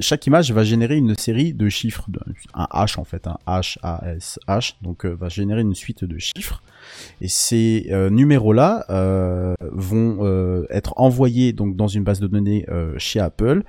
[0.00, 2.08] chaque image va générer une série de chiffres
[2.54, 6.18] un H en fait un H A S H donc va générer une suite de
[6.18, 6.60] chiffres
[7.20, 8.84] et ces euh, numéros là
[9.72, 13.62] vont euh, être envoyés donc dans une base de données euh, chez Apple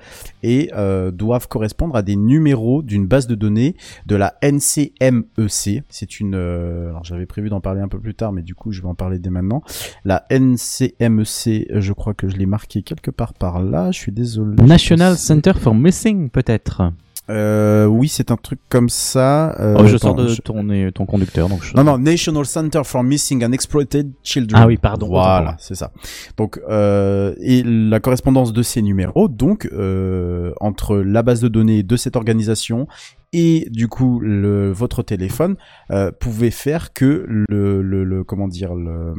[0.44, 3.76] et euh, doivent correspondre à des numéros d'une base de données
[4.06, 5.84] de la NCMEC.
[5.90, 8.72] C'est une, euh, alors j'avais prévu d'en parler un peu plus tard, mais du coup
[8.72, 9.62] je vais en parler dès maintenant.
[10.04, 13.92] La NCMEC, je crois que je l'ai marqué quelque part par là.
[13.92, 14.56] Je suis désolé.
[14.64, 16.84] National Center for Missing, peut-être.
[17.30, 19.56] Euh, oui, c'est un truc comme ça.
[19.60, 21.76] Euh, Oh, je attends, sors de je- ton, euh, ton conducteur, donc je...
[21.76, 24.62] Non, non, National Center for Missing and Exploited Children.
[24.64, 25.92] Ah oui, pardon, Voilà, c'est ça.
[26.38, 31.82] Donc, euh, et la correspondance de ces numéros, donc, euh, entre la base de données
[31.82, 32.88] de cette organisation
[33.34, 35.56] et du coup le, votre téléphone,
[35.92, 39.14] euh, pouvait faire que le, le, le comment dire le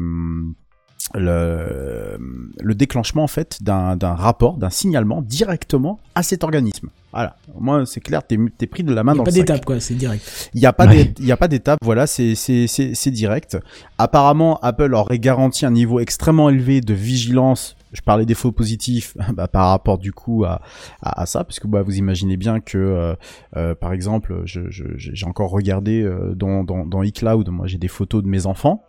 [1.14, 2.18] le,
[2.60, 6.88] le déclenchement en fait d'un d'un rapport, d'un signalement directement à cet organisme.
[7.16, 9.24] Voilà, au moins c'est clair, t'es t'es pris de la main Il n'y dans a
[9.24, 9.46] pas le sac.
[9.46, 10.50] d'étape, quoi, c'est direct.
[10.52, 11.05] Il n'y a pas Ouais.
[11.05, 13.57] d'é- il y a pas d'étape, voilà, c'est c'est c'est c'est direct.
[13.96, 17.74] Apparemment, Apple aurait garanti un niveau extrêmement élevé de vigilance.
[17.92, 20.61] Je parlais des faux positifs, bah, par rapport du coup à
[21.02, 23.14] à, à ça, parce que bah, vous imaginez bien que euh,
[23.57, 27.79] euh, par exemple, je je- j'ai encore regardé euh, dans dans dans iCloud, moi j'ai
[27.79, 28.83] des photos de mes enfants,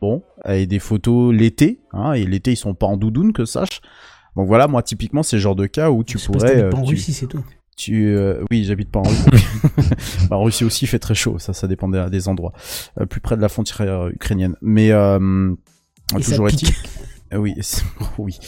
[0.00, 3.82] bon, et des photos l'été, hein, et l'été ils sont pas en doudoune que sache.
[4.36, 6.46] Donc voilà, moi typiquement c'est le genre de cas où tu Je sais pas si
[6.46, 7.44] pourrais pas euh, en tu- Russie, c'est tout.
[7.76, 9.24] Tu, euh, oui, j'habite pas en Russie.
[10.30, 11.38] Bah, en Russie aussi, il fait très chaud.
[11.38, 12.52] Ça, ça dépend des, des endroits.
[13.00, 14.56] Euh, plus près de la frontière euh, ukrainienne.
[14.62, 15.52] Mais euh,
[16.18, 16.68] Et toujours est-il.
[17.34, 17.54] Euh, Oui,
[18.18, 18.38] oui,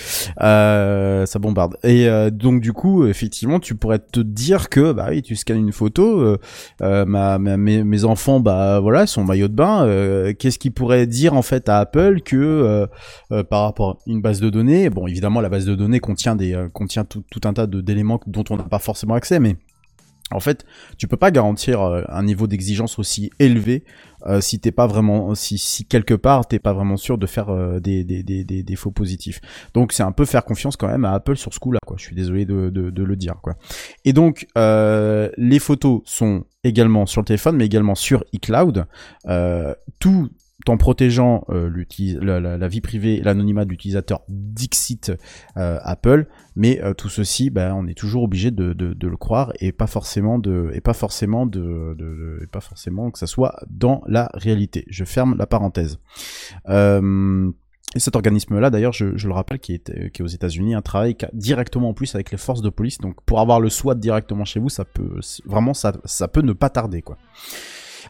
[0.40, 1.76] Euh, ça bombarde.
[1.82, 5.58] Et euh, donc du coup, effectivement, tu pourrais te dire que bah oui, tu scannes
[5.58, 6.36] une photo,
[6.82, 9.86] euh, mes, enfants, bah voilà, sont en maillot de bain.
[10.38, 12.86] Qu'est-ce qu'ils pourraient dire en fait à Apple que
[13.50, 14.90] par rapport à une base de données?
[14.90, 18.44] Bon, évidemment, la base de données contient des contient tout, tout un tas d'éléments dont
[18.50, 19.56] on n'a pas forcément accès, mais
[20.32, 20.64] en fait,
[20.98, 23.84] tu peux pas garantir un niveau d'exigence aussi élevé
[24.26, 27.80] euh, si t'es pas vraiment, si, quelque part t'es pas vraiment sûr de faire euh,
[27.80, 29.40] des, faux positifs.
[29.74, 31.78] Donc c'est un peu faire confiance quand même à Apple sur ce coup-là.
[31.96, 33.34] Je suis désolé de, le dire.
[34.04, 38.86] Et donc euh, les photos sont également sur le téléphone, mais également sur iCloud.
[39.26, 39.74] Euh,
[40.64, 41.70] tout en protégeant euh,
[42.20, 45.12] la, la- la vie privée l'anonymat de l'utilisateur Dixit
[45.58, 49.16] euh, Apple, mais euh, tout ceci, bah, on est toujours obligé de, de, de le
[49.18, 53.26] croire et pas forcément de et pas forcément de, de- et pas forcément que ça
[53.26, 54.86] soit dans la réalité.
[54.88, 55.98] Je ferme la parenthèse.
[56.68, 57.50] Euh,
[57.94, 60.82] et cet organisme-là, d'ailleurs, je, je le rappelle, qui est, qui est aux États-Unis, un
[60.82, 62.98] travail qui a directement en plus avec les forces de police.
[62.98, 66.52] Donc, pour avoir le SWAT directement chez vous, ça peut vraiment, ça, ça peut ne
[66.52, 67.16] pas tarder, quoi.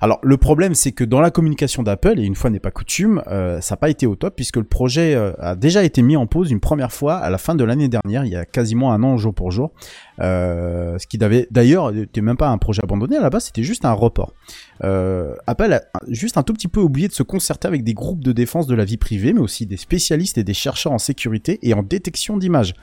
[0.01, 3.23] Alors le problème c'est que dans la communication d'Apple, et une fois n'est pas coutume,
[3.29, 6.17] euh, ça n'a pas été au top puisque le projet euh, a déjà été mis
[6.17, 8.93] en pause une première fois à la fin de l'année dernière, il y a quasiment
[8.93, 9.73] un an jour pour jour.
[10.21, 13.85] Euh, ce qui d'ailleurs n'était même pas un projet abandonné à la base, c'était juste
[13.85, 14.33] un report.
[14.85, 18.23] Euh, Apple a juste un tout petit peu oublié de se concerter avec des groupes
[18.23, 21.59] de défense de la vie privée, mais aussi des spécialistes et des chercheurs en sécurité
[21.63, 22.75] et en détection d'images.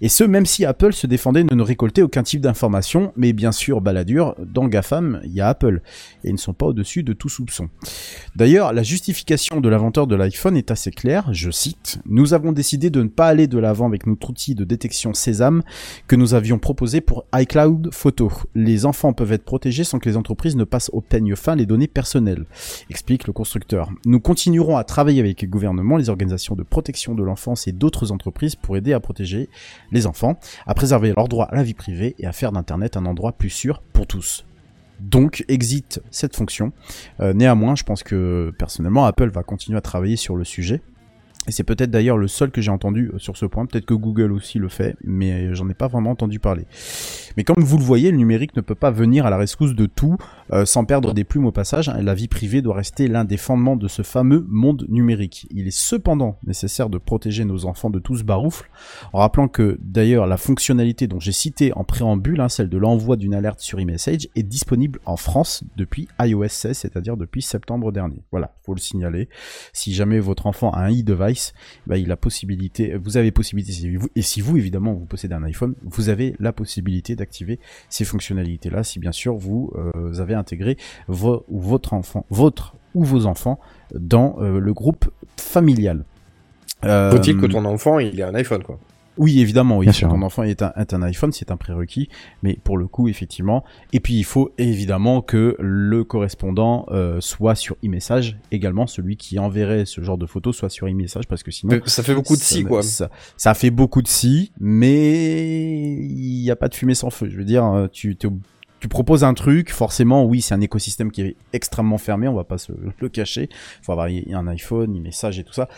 [0.00, 3.52] Et ce, même si Apple se défendait de ne récolter aucun type d'information, mais bien
[3.52, 5.80] sûr, baladure, dans GAFAM, il y a Apple,
[6.24, 7.68] et ils ne sont pas au-dessus de tout soupçon.
[8.34, 12.90] D'ailleurs, la justification de l'inventeur de l'iPhone est assez claire, je cite, Nous avons décidé
[12.90, 15.62] de ne pas aller de l'avant avec notre outil de détection Sésame
[16.08, 18.32] que nous avions proposé pour iCloud Photo.
[18.54, 21.66] Les enfants peuvent être protégés sans que les entreprises ne passent au peigne fin les
[21.66, 22.44] données personnelles,
[22.90, 23.90] explique le constructeur.
[24.04, 28.12] Nous continuerons à travailler avec les gouvernements, les organisations de protection de l'enfance et d'autres
[28.12, 29.48] entreprises pour aider à protéger
[29.90, 33.06] les enfants, à préserver leur droit à la vie privée et à faire d'Internet un
[33.06, 34.44] endroit plus sûr pour tous.
[35.00, 36.72] Donc, exit cette fonction.
[37.20, 40.80] Euh, néanmoins, je pense que personnellement, Apple va continuer à travailler sur le sujet.
[41.48, 43.66] Et c'est peut-être d'ailleurs le seul que j'ai entendu euh, sur ce point.
[43.66, 46.66] Peut-être que Google aussi le fait, mais j'en ai pas vraiment entendu parler.
[47.36, 49.86] Mais comme vous le voyez, le numérique ne peut pas venir à la rescousse de
[49.86, 50.16] tout
[50.52, 51.90] euh, sans perdre des plumes au passage.
[52.00, 55.46] La vie privée doit rester l'un des fondements de ce fameux monde numérique.
[55.50, 58.70] Il est cependant nécessaire de protéger nos enfants de tout ce baroufle,
[59.12, 63.16] en rappelant que d'ailleurs la fonctionnalité dont j'ai cité en préambule, hein, celle de l'envoi
[63.16, 68.22] d'une alerte sur eMessage, est disponible en France depuis iOS 16, c'est-à-dire depuis septembre dernier.
[68.30, 69.28] Voilà, faut le signaler.
[69.72, 71.31] Si jamais votre enfant a un e-device,
[71.86, 75.34] bah, il a possibilité, vous avez possibilité, si vous- et si vous évidemment vous possédez
[75.34, 80.34] un iPhone, vous avez la possibilité d'activer ces fonctionnalités-là, si bien sûr vous euh, avez
[80.34, 80.76] intégré
[81.08, 83.58] vo- ou votre enfant, votre ou vos enfants
[83.94, 86.04] dans euh, le groupe familial.
[86.84, 88.78] Euh, Faut-il que ton enfant il ait un iPhone quoi
[89.18, 89.86] oui, évidemment, oui.
[89.86, 90.08] Bien Si sûr.
[90.08, 92.08] ton enfant est un, est un iPhone, c'est un prérequis,
[92.42, 93.64] mais pour le coup, effectivement.
[93.92, 99.38] Et puis, il faut évidemment que le correspondant euh, soit sur e-message, également celui qui
[99.38, 101.74] enverrait ce genre de photos soit sur e-message, parce que sinon...
[101.74, 102.82] Mais ça fait beaucoup de si quoi.
[102.82, 107.28] Ça, ça fait beaucoup de si, mais il n'y a pas de fumée sans feu.
[107.28, 108.40] Je veux dire, euh, tu, t'es ob-
[108.82, 112.42] tu proposes un truc, forcément, oui, c'est un écosystème qui est extrêmement fermé, on va
[112.42, 113.48] pas se le cacher.
[113.48, 115.68] Il faut avoir un iPhone, e-message et tout ça.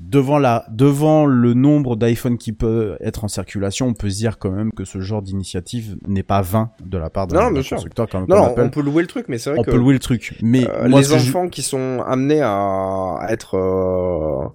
[0.00, 4.38] Devant la, devant le nombre d'iPhone qui peut être en circulation, on peut se dire
[4.38, 8.26] quand même que ce genre d'initiative n'est pas vain de la part d'un constructeur comme,
[8.28, 9.98] Non, non, on peut louer le truc, mais c'est vrai On que peut louer le
[9.98, 14.46] truc, mais euh, moi, les je- enfants qui sont amenés à, être euh,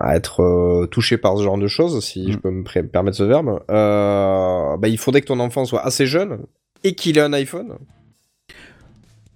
[0.00, 2.32] à être euh, touchés par ce genre de choses, si Mm.
[2.32, 6.06] je peux me permettre ce verbe, euh, bah, il faudrait que ton enfant soit assez
[6.06, 6.40] jeune
[6.84, 7.74] et qu'il ait un iPhone.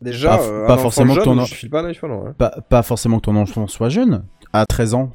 [0.00, 2.12] Déjà, Pas- euh, forcément que jeune, ton en- je file pas un iPhone.
[2.12, 2.32] Ouais.
[2.38, 4.22] Pas, pas forcément que ton enfant soit jeune,
[4.52, 5.10] à 13 ans,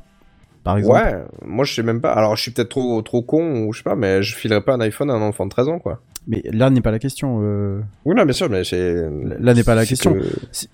[0.64, 0.96] par exemple.
[1.00, 2.12] Ouais, moi je sais même pas.
[2.12, 4.74] Alors je suis peut-être trop trop con ou je sais pas, mais je filerais pas
[4.74, 6.02] un iPhone à un enfant de 13 ans quoi.
[6.28, 7.40] Mais là n'est pas la question.
[7.44, 9.10] euh, Oui, non, bien sûr, mais c'est.
[9.40, 10.14] Là n'est pas la question.
[10.14, 10.22] que-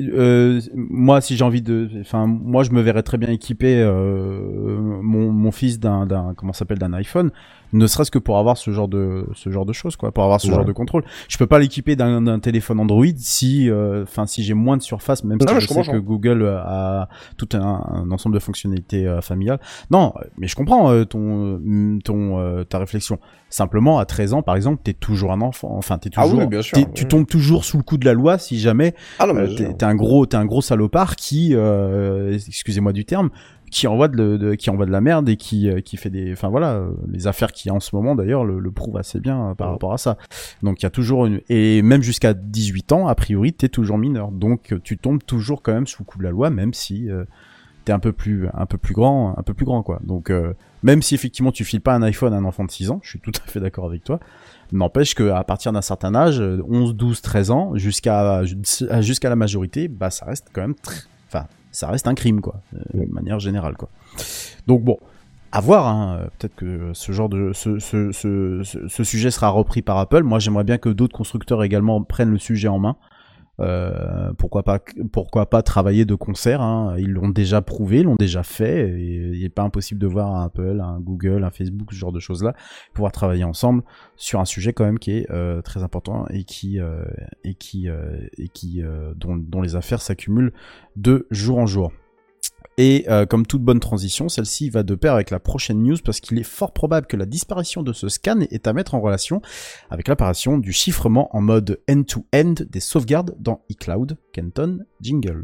[0.01, 4.77] euh, moi, si j'ai envie de, enfin, moi, je me verrais très bien équiper euh,
[5.01, 7.31] mon, mon fils d'un, d'un, comment s'appelle, d'un iPhone,
[7.73, 10.41] ne serait-ce que pour avoir ce genre de, ce genre de choses, quoi, pour avoir
[10.41, 10.55] ce Ouais.
[10.55, 11.03] genre de contrôle.
[11.27, 15.23] Je peux pas l'équiper d'un, téléphone Android si, euh, enfin, si j'ai moins de surface,
[15.23, 17.59] même Non, si je, je sais que Google a tout un,
[17.91, 19.59] un ensemble de fonctionnalités euh, familiales.
[19.91, 23.19] Non, mais je comprends euh, ton, euh, ton, euh, ta réflexion.
[23.51, 25.69] Simplement, à 13 ans, par exemple, t'es toujours un enfant.
[25.75, 26.85] Enfin, t'es Ah oui, toujours, bien sûr, oui.
[26.93, 29.95] tu tombes toujours sous le coup de la loi si jamais Ah euh, t'es un
[29.95, 33.29] gros, t'es un gros salopard qui, euh, excusez-moi du terme,
[33.69, 36.31] qui envoie de, de- qui envoie de la merde et qui, euh, qui fait des,
[36.33, 38.97] enfin voilà, euh, les affaires qu'il y a en ce moment d'ailleurs le, le prouvent
[38.97, 40.17] assez bien euh, par rapport à ça.
[40.63, 43.97] Donc il y a toujours une, et même jusqu'à 18 ans, a priori, t'es toujours
[43.97, 44.31] mineur.
[44.31, 47.23] Donc tu tombes toujours quand même sous le coup de la loi, même si euh,
[47.85, 49.99] t'es un peu plus, un peu plus grand, un peu plus grand quoi.
[50.03, 50.53] Donc euh,
[50.83, 53.09] même si effectivement tu files pas un iPhone à un enfant de 6 ans, je
[53.09, 54.19] suis tout à fait d'accord avec toi.
[54.71, 59.35] N'empêche que à partir d'un certain âge, euh, 11, 12, 13 ans, jusqu'à jusqu'à la
[59.35, 60.99] majorité, bah ça reste quand même très,
[61.71, 63.89] ça reste un crime quoi, euh, de manière générale quoi.
[64.67, 64.97] Donc bon,
[65.51, 65.87] à voir.
[65.87, 69.81] Hein, euh, Peut-être que ce genre de ce, ce, ce, ce, ce sujet sera repris
[69.81, 70.23] par Apple.
[70.23, 72.95] Moi, j'aimerais bien que d'autres constructeurs également prennent le sujet en main.
[73.61, 74.63] Euh, pourquoi
[75.49, 76.95] pas travailler de concert hein.
[76.97, 80.33] ils l'ont déjà prouvé ils l'ont déjà fait et il n'est pas impossible de voir
[80.33, 82.53] un Apple un Google un Facebook ce genre de choses là
[82.93, 83.83] pouvoir travailler ensemble
[84.15, 87.03] sur un sujet quand même qui est euh, très important et qui euh,
[89.15, 90.53] dont les affaires s'accumulent
[90.95, 91.91] de jour en jour
[92.81, 96.21] et euh, comme toute bonne transition, celle-ci va de pair avec la prochaine news parce
[96.21, 99.41] qu'il est fort probable que la disparition de ce scan est à mettre en relation
[99.89, 105.43] avec l'apparition du chiffrement en mode end-to-end des sauvegardes dans iCloud, Kenton, Jingle.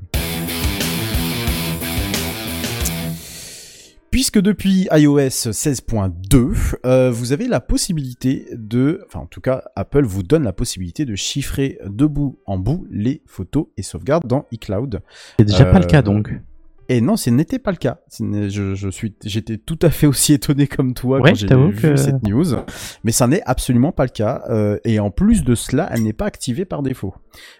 [4.11, 10.05] Puisque depuis iOS 16.2, euh, vous avez la possibilité de, enfin en tout cas Apple
[10.05, 14.45] vous donne la possibilité de chiffrer de bout en bout les photos et sauvegardes dans
[14.53, 15.01] iCloud.
[15.37, 16.31] C'est déjà pas le Euh, cas donc.
[16.89, 17.99] Et non, ce n'était pas le cas.
[18.19, 21.75] Je, je suis, j'étais tout à fait aussi étonné comme toi Ouais, quand j'ai vu
[21.75, 22.45] que- cette news,
[23.03, 24.43] mais ça n'est absolument pas le cas.
[24.49, 27.13] euh, et en plus de cela, elle n'est pas activée par défaut.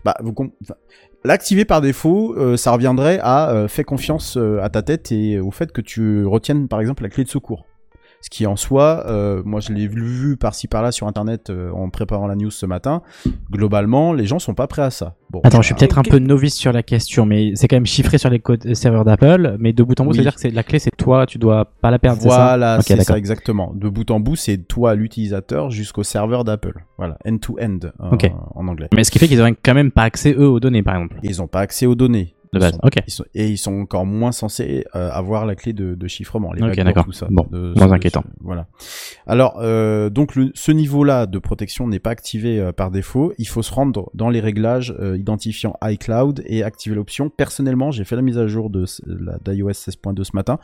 [0.04, 0.76] Bah, vous enfin,
[1.24, 5.52] l'activer par défaut, euh, ça reviendrait à euh, fais confiance à ta tête et au
[5.52, 7.66] fait que tu retiennes par exemple la clé de secours.
[8.26, 11.92] Ce qui en soi, euh, moi je l'ai vu, par-ci par-là sur internet euh, en
[11.92, 13.04] préparant la news ce matin.
[13.52, 15.14] Globalement, les gens sont pas prêts à ça.
[15.30, 17.76] Bon, Attends, je suis bah, peut-être un peu novice sur la question, mais c'est quand
[17.76, 20.16] même chiffré sur les codes euh, serveurs d'Apple, mais de bout en bout, Oui.
[20.16, 22.36] c'est-à-dire que c'est la clé, c'est toi, tu dois pas la perdre, c'est ça?
[22.36, 23.72] Voilà, c'est ça exactement.
[23.76, 26.84] De bout en bout, c'est toi l'utilisateur jusqu'au serveur d'Apple.
[26.98, 28.32] Voilà, end-to-end euh, Ok.
[28.56, 28.88] en anglais.
[28.96, 31.18] Mais ce qui fait qu'ils auraient quand même pas accès eux aux données, par exemple.
[31.22, 32.34] Ils n'ont pas accès aux données.
[32.56, 32.96] De base, sont- ok.
[33.08, 36.52] ils sont- et ils sont encore moins censés euh, avoir la clé de, de chiffrement,
[36.54, 37.06] les d'accord.
[37.06, 37.28] tout ça.
[37.30, 38.24] Bon, de- moins inquiétant.
[38.42, 38.68] voilà.
[39.28, 43.34] Alors, euh, donc le, ce niveau-là de protection n'est pas activé euh, par défaut.
[43.38, 47.30] Il faut se rendre dans les réglages identifiant iCloud et activer l'option.
[47.30, 50.60] Personnellement, j'ai fait la mise à jour de la d'iOS 16.2 ce matin.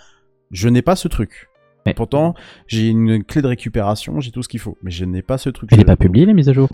[0.51, 1.47] Je n'ai pas ce truc.
[1.95, 2.35] Pourtant,
[2.67, 5.49] j'ai une clé de récupération, j'ai tout ce qu'il faut, mais je n'ai pas ce
[5.49, 5.69] truc.
[5.71, 6.69] Elle Je- est pas publiée, les mises à jour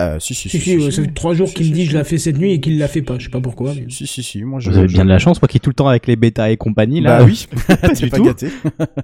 [0.00, 2.04] Euh, si, si, Si, si, ouais, ça fait trois jours qu'il me dit je l'ai
[2.04, 3.18] fait cette nuit et qu'il l'a fait pas.
[3.18, 3.74] Je sais pas pourquoi.
[3.74, 4.70] mais- Si, si, si, moi je.
[4.70, 6.14] Vous avez je- bien de la chance, moi qui est tout le temps avec les
[6.14, 7.18] bêtas et compagnie, là.
[7.18, 7.46] Bah oui,
[7.98, 8.24] t'es pas tout.
[8.24, 8.48] gâté.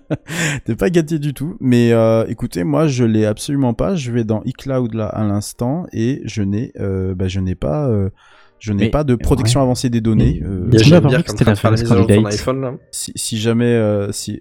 [0.64, 1.57] t'es pas gâté du tout.
[1.61, 3.97] Mais euh, écoutez, moi je l'ai absolument pas.
[3.97, 7.88] Je vais dans iCloud là à l'instant et je n'ai, euh, bah, je n'ai pas,
[7.88, 8.11] euh,
[8.61, 9.64] je n'ai pas de protection ouais.
[9.64, 10.40] avancée des données.
[10.45, 11.45] euh, Il y a Est-ce qu'on Jeanne peut Bière avoir qui est en que c'était
[11.45, 12.74] la de faire la jour de ton Candidate iPhone là.
[12.92, 14.38] si, si jamais, euh, si.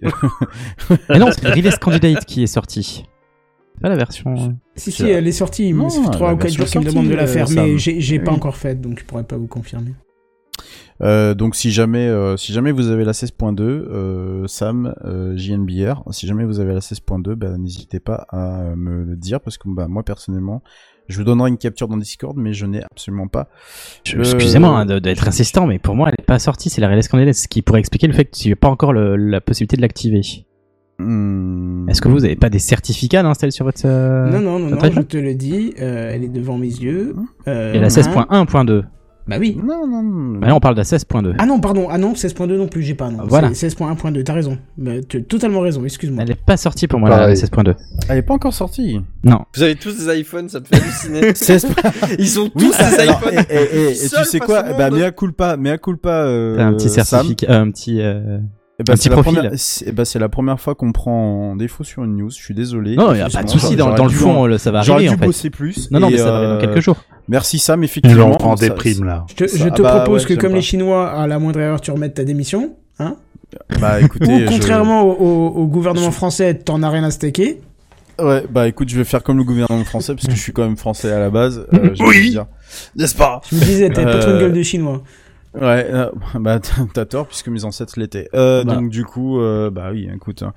[1.10, 3.04] Mais non, c'est le Release Candidate qui est sorti.
[3.74, 4.34] C'est pas la version.
[4.34, 5.72] euh, Si, si, elle est sortie.
[5.72, 7.16] Non, mais ça fait trois la ou quatre version jours qu'il me sortie, demande de
[7.16, 8.36] la euh, faire, mais j'ai j'ai pas Oui.
[8.36, 9.92] encore fait, donc je pourrais pas vous confirmer.
[11.02, 16.04] Euh, donc si jamais, euh, si jamais vous avez la 16.2, euh, Sam, euh, JNBR,
[16.12, 19.64] si jamais vous avez la 16.2, bah, n'hésitez pas à me le dire parce que
[19.68, 20.62] bah, moi personnellement,
[21.08, 23.48] je vous donnerai une capture dans Discord, mais je n'ai absolument pas.
[24.14, 26.70] le- Excusez-moi hein, de- d'être insistant, mais pour moi, elle est pas sortie.
[26.70, 28.92] C'est la Release Candidate, ce qui pourrait expliquer le fait que tu n'as pas encore
[28.92, 30.22] le- la possibilité de l'activer.
[30.98, 31.88] Hmm.
[31.88, 33.80] Est-ce que vous avez pas des certificats d'installer sur votre.
[33.84, 36.68] euh, non, non, non, votre non, je te le dis, euh, elle est devant mes
[36.68, 37.14] yeux.
[37.48, 38.84] Euh, Et la un- 16.1.2.
[39.26, 39.56] Bah oui.
[39.56, 40.38] Non, non, non.
[40.38, 41.34] Bah là, on parle de la 16.2.
[41.38, 43.24] Ah non, pardon, ah non, 16.2 non plus, j'ai pas, non.
[43.26, 43.48] Voilà.
[43.54, 44.58] C'est 16.1.2, t'as raison.
[44.76, 46.22] Bah, tu as totalement raison, excuse-moi.
[46.22, 47.34] Elle est pas sortie pour moi, la Pareil.
[47.36, 47.74] 16.2.
[48.10, 49.00] Elle est pas encore sortie.
[49.24, 49.38] Non.
[49.56, 51.34] Vous avez tous des iPhones, ça te fait halluciner.
[51.34, 51.66] 16.
[52.18, 53.32] Ils ont tous des iPhones.
[53.48, 54.62] et, et- et- et Seul tu sais quoi?
[54.74, 56.10] Bah, mea culpa, mea culpa.
[56.26, 58.00] Euh, T'as un petit certificat, euh, un petit.
[58.80, 59.34] Euh, un c'est petit la profil.
[59.34, 62.30] première- c'est- eh ben, c'est la première fois qu'on prend en défaut sur une news.
[62.30, 62.96] Je suis désolé.
[62.96, 63.76] Non, il y a pas de souci.
[63.76, 65.26] Dans, J'aurais dans le dû fond, en- le- ça va J'aurais arriver dû en fait.
[65.26, 65.90] bosser plus.
[65.90, 66.96] Non, non, mais ça va arriver dans euh, quelques jours.
[67.28, 68.30] Merci Sam, effectivement.
[68.32, 69.24] ont en ça- déprime là.
[69.30, 70.56] Je te, Ça- je te ah bah, propose ouais, que comme pas.
[70.56, 72.74] les Chinois, à la moindre erreur, tu remettes ta démission.
[72.98, 73.16] Hein
[73.80, 77.60] Bah écoutez, Ou contrairement au, au- au gouvernement français, t'en as rien à staker.
[78.20, 80.62] Ouais, bah écoute, je vais faire comme le gouvernement français parce que je suis quand
[80.64, 81.66] même français à la base.
[81.74, 82.36] euh, Oui.
[82.96, 83.40] N'est-ce pas?
[83.50, 85.02] Je me disais, t'avais pas trop une Euh, gueule de chinois.
[85.54, 88.28] Ouais, euh, bah t'as tort puisque mes ancêtres l'étaient.
[88.34, 88.74] Euh, Bah.
[88.76, 90.42] Donc du coup, euh, bah oui, écoute.
[90.42, 90.52] hein.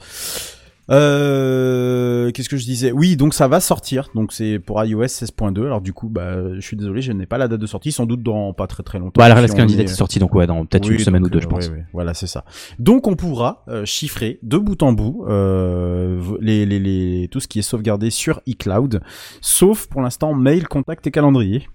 [0.90, 2.92] Euh, Qu'est-ce que je disais?
[2.94, 4.10] Oui, donc ça va sortir.
[4.16, 5.66] Donc c'est pour iOS 16.2.
[5.66, 7.92] Alors du coup, bah je suis désolé, je n'ai pas la date de sortie.
[7.92, 9.20] Sans doute dans pas très très longtemps.
[9.20, 11.22] Bah, la Si Relais on Candidate est- sortie, donc ouais, dans peut-être Oui, une semaine
[11.24, 11.70] donc, ou deux, je pense.
[11.94, 12.46] voilà, c'est ça.
[12.80, 17.60] Donc on pourra chiffrer de bout en bout euh, les, les, les, tout ce qui
[17.60, 19.02] est sauvegardé sur iCloud,
[19.42, 21.68] sauf pour l'instant mail, contact et calendrier.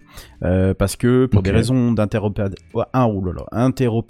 [0.44, 4.04] Euh, parce que pour des raisons d'interopéra- ouais, un, oh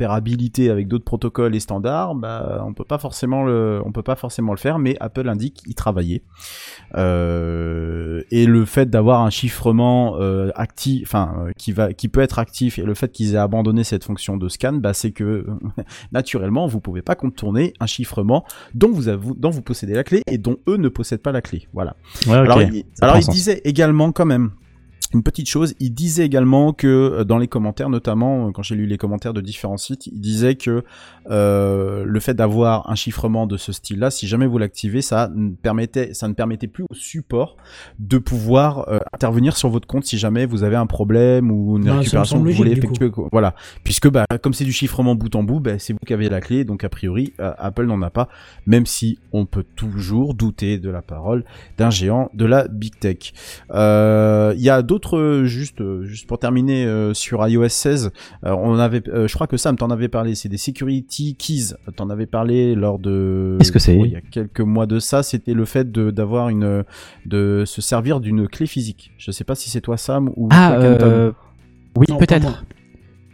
[0.70, 4.52] avec d'autres protocoles et standards, bah, on peut pas forcément le, on peut pas forcément
[4.52, 6.22] le faire, mais Apple indique y travailler.
[6.96, 12.38] Euh, et le fait d'avoir un chiffrement euh, actif, enfin qui va, qui peut être
[12.38, 15.46] actif, et le fait qu'ils aient abandonné cette fonction de scan, bah, c'est que
[16.12, 18.44] naturellement vous pouvez pas contourner un chiffrement
[18.74, 21.42] dont vous avez, dont vous possédez la clé et dont eux ne possèdent pas la
[21.42, 21.68] clé.
[21.72, 21.96] Voilà.
[22.26, 22.34] Ouais.
[22.34, 24.50] Alors, il, alors il disait également quand même
[25.14, 28.74] une petite chose, il disait également que euh, dans les commentaires, notamment euh, quand j'ai
[28.74, 30.84] lu les commentaires de différents sites, il disait que
[31.30, 35.50] euh, le fait d'avoir un chiffrement de ce style-là, si jamais vous l'activez, ça ne
[35.50, 37.56] permettait, ça ne permettait plus au support
[37.98, 41.84] de pouvoir euh, intervenir sur votre compte si jamais vous avez un problème ou une
[41.84, 43.10] me récupération que vous voulez effectuer.
[43.30, 43.54] Voilà,
[43.84, 46.40] puisque bah comme c'est du chiffrement bout en bout, bah, c'est vous qui avez la
[46.40, 48.28] clé, donc a priori euh, Apple n'en a pas,
[48.66, 51.44] même si on peut toujours douter de la parole
[51.78, 53.32] d'un géant de la big tech.
[53.70, 58.10] Il y a d'autres euh, juste euh, juste pour terminer euh, sur iOS 16,
[58.44, 61.74] euh, on avait euh, je crois que Sam t'en avait parlé, c'est des security keys.
[61.96, 64.98] T'en avais parlé lors de Qu'est-ce que c'est Oh, il y a quelques mois de
[64.98, 66.84] ça, c'était le fait de d'avoir une
[67.26, 69.12] de se servir d'une clé physique.
[69.18, 71.32] Je sais pas si c'est toi Sam ou Ah, toi, euh,
[71.96, 72.64] oui, peut-être.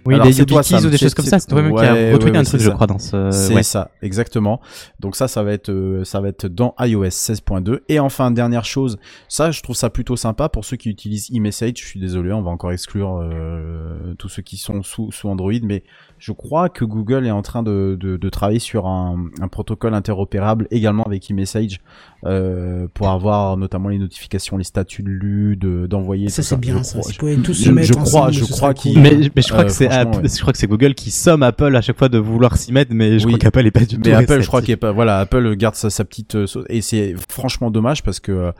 [0.06, 1.38] Oui, Alors, des Sam, ou des choses comme ça.
[1.38, 2.74] C'est toi-même qui ouais, a ouais, retweeté ouais, un truc, c'est je ça.
[2.74, 3.30] crois, dans ce.
[3.30, 3.62] C'est ouais.
[3.62, 4.60] ça, exactement.
[5.00, 7.80] Donc ça, ça va être, euh, ça va être dans iOS 16.2.
[7.88, 11.74] Et enfin, dernière chose, ça, je trouve ça plutôt sympa pour ceux qui utilisent eMessage.
[11.76, 15.52] Je suis désolé, on va encore exclure euh, tous ceux qui sont sous, sous Android,
[15.62, 15.84] mais
[16.18, 19.94] je crois que Google est en train de, de, de travailler sur un, un protocole
[19.94, 21.80] interopérable également avec eMessage
[22.26, 26.28] euh, pour avoir notamment les notifications, les statuts lus, de- d'envoyer.
[26.28, 26.98] Ça, c'est bien, Je ça.
[26.98, 29.02] crois- pouvez tous se je- mettre je crois, ensemble, je crois qu'il- cool.
[29.02, 30.04] Mais, mais je crois Euh, que c'est ouais.
[30.24, 32.92] je crois que c'est Google qui somme Apple à chaque fois de vouloir s'y mettre,
[32.94, 33.32] mais je Oui.
[33.34, 34.02] crois qu'Apple est pas du tout.
[34.04, 34.90] Mais Apple, je crois qu'il est pas.
[34.92, 38.52] Voilà, Apple garde sa, sa petite euh, sauce et c'est franchement dommage parce que euh,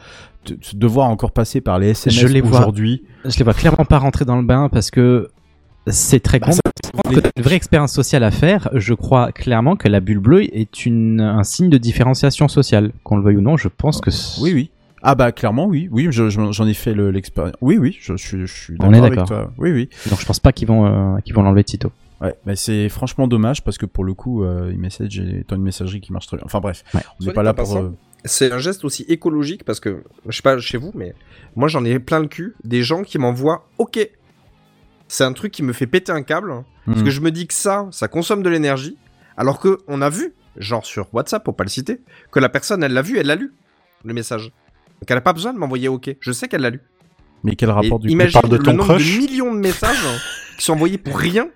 [0.46, 2.61] de- de devoir encore passer par les SMS Je les vois.
[2.61, 3.02] aujourd'hui.
[3.24, 5.28] Je les vois clairement pas rentrer dans le bain parce que
[5.88, 6.46] c'est très Bah,
[7.05, 10.18] ça, Quand t'as une vraie expérience sociale à faire, je crois clairement que la bulle
[10.18, 12.92] bleue est une, un signe de différenciation sociale.
[13.05, 14.11] Qu'on le veuille ou non, je pense que.
[14.40, 14.70] Oui, oui.
[15.03, 17.55] Ah bah clairement oui, oui, je- je- j'en ai fait le- l'expérience.
[17.61, 19.53] oui, oui, je, je, je suis d'accord avec toi.
[19.57, 19.88] Oui, oui.
[20.11, 21.92] Donc je pense pas qu'ils vont, euh, qu'ils vont l'enlever de sitôt.
[22.20, 26.01] Ouais, mais c'est franchement dommage parce que pour le coup, euh, eMessage est une messagerie
[26.01, 26.42] qui marche très bien.
[26.46, 27.76] Enfin bref, on n'est pas là pour.
[27.76, 27.92] euh,
[28.24, 31.14] C'est un geste aussi écologique parce que, je sais pas chez vous, mais
[31.55, 34.01] moi j'en ai plein le cul des gens qui m'envoient OK.
[35.07, 36.53] C'est un truc qui me fait péter un câble
[36.89, 37.05] parce Mhm.
[37.05, 38.97] que je me dis que ça, ça consomme de l'énergie
[39.36, 42.01] alors que on a vu, genre sur WhatsApp pour pas le citer,
[42.32, 43.53] que la personne elle l'a vu, elle l'a lu
[44.05, 44.45] le message.
[45.01, 46.11] Donc elle a pas besoin de m'envoyer OK.
[46.20, 46.80] Je sais qu'elle l'a lu.
[47.45, 49.55] Mais quel rapport Et du coup imagine parle de le ton nombre crush de millions
[49.55, 49.97] de messages
[50.59, 51.49] qui sont envoyés pour rien.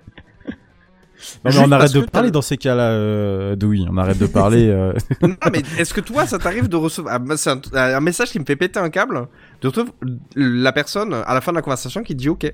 [1.45, 3.85] Non, mais on arrête de parler le- dans ces cas-là, euh, Dewey.
[3.89, 4.69] On arrête de parler.
[4.69, 4.93] euh.
[5.23, 7.15] non, mais est-ce que toi, ça t'arrive de recevoir.
[7.15, 9.29] Ah, moi, C'est un, un message qui me fait péter un câble.
[9.61, 9.91] De retrouver
[10.35, 12.53] la personne à la fin de la conversation qui dit OK.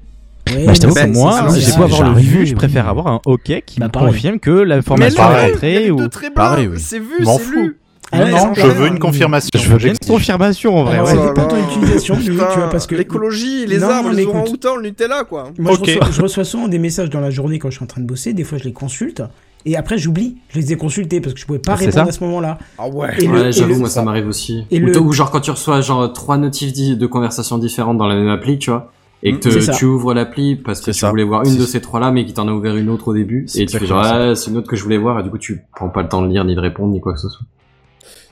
[0.57, 2.57] Ouais, Bah, je t'avoue que moi, c'est- j'ai c'est- beau avoir le vu, je oui.
[2.57, 5.23] préfère avoir un OK qui Bah, me confirme que l'information
[5.63, 6.09] est a ou.
[6.35, 6.79] Pareil, oui.
[6.81, 7.53] C'est vu, M'en c'est fous.
[7.57, 7.77] lu.
[8.11, 9.51] Ah ouais, non, c'est je veux une confirmation.
[9.55, 10.95] Je veux bien une confirmation en vrai.
[10.95, 11.15] Alors, ouais.
[11.15, 14.17] ça dépend de ton utilisation, lui, tu vois, parce que- L'écologie, les Non, arbres, mais
[14.17, 15.51] les orang-outans, le Nutella, quoi.
[15.59, 15.81] Moi, Ok.
[15.87, 18.01] je, reçois, je reçois souvent des messages dans la journée quand je suis en train
[18.01, 18.33] de bosser.
[18.33, 19.23] Des fois, je les consulte.
[19.67, 20.37] Et après, j'oublie.
[20.49, 22.59] Je les ai consultés parce que je pouvais pas C'est répondre à ce moment-là.
[22.79, 23.09] Ah ouais.
[23.23, 24.65] Et j'avoue, moi ça m'arrive aussi.
[24.71, 28.07] et ou, le- ou genre quand tu reçois genre trois notifs de conversations différentes dans
[28.07, 28.91] la même appli, tu vois,
[29.23, 29.73] et que C'est ça.
[29.73, 31.11] tu ouvres l'appli parce que tu ça.
[31.11, 33.45] voulais voir une de ces trois-là, mais qui t'en a ouvert une autre au début,
[33.47, 35.31] C'est et tu fais genre, ouais, c'est une autre que je voulais voir, et du
[35.31, 37.29] coup tu prends pas le temps de lire, ni de répondre, ni quoi que ce
[37.29, 37.45] soit.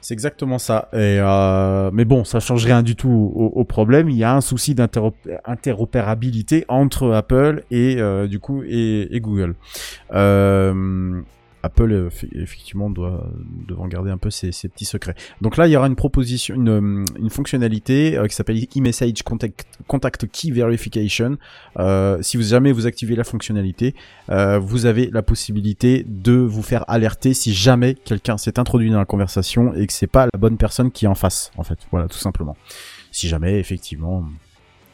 [0.00, 0.88] C'est exactement ça.
[0.92, 4.08] Et euh, mais bon, ça change rien du tout au, au problème.
[4.08, 9.56] Il y a un souci d'interopérabilité entre Apple et euh, du coup et, et Google.
[10.14, 11.20] Euh,
[11.66, 13.28] Apple euh, effectivement doit
[13.68, 15.14] devant garder un peu ses, petits secrets.
[15.40, 19.66] Donc là, il y aura une proposition, une, euh, fonctionnalité euh, qui s'appelle e-message contact,
[19.86, 21.36] contact key verification.
[22.22, 23.94] Si vous jamais vous activez la fonctionnalité,
[24.28, 29.04] vous avez la possibilité de vous faire alerter si jamais quelqu'un s'est introduit dans la
[29.04, 31.78] conversation et que c'est pas la bonne personne qui est en face, en fait.
[31.90, 32.56] Voilà, tout simplement.
[33.10, 34.24] Si jamais, effectivement,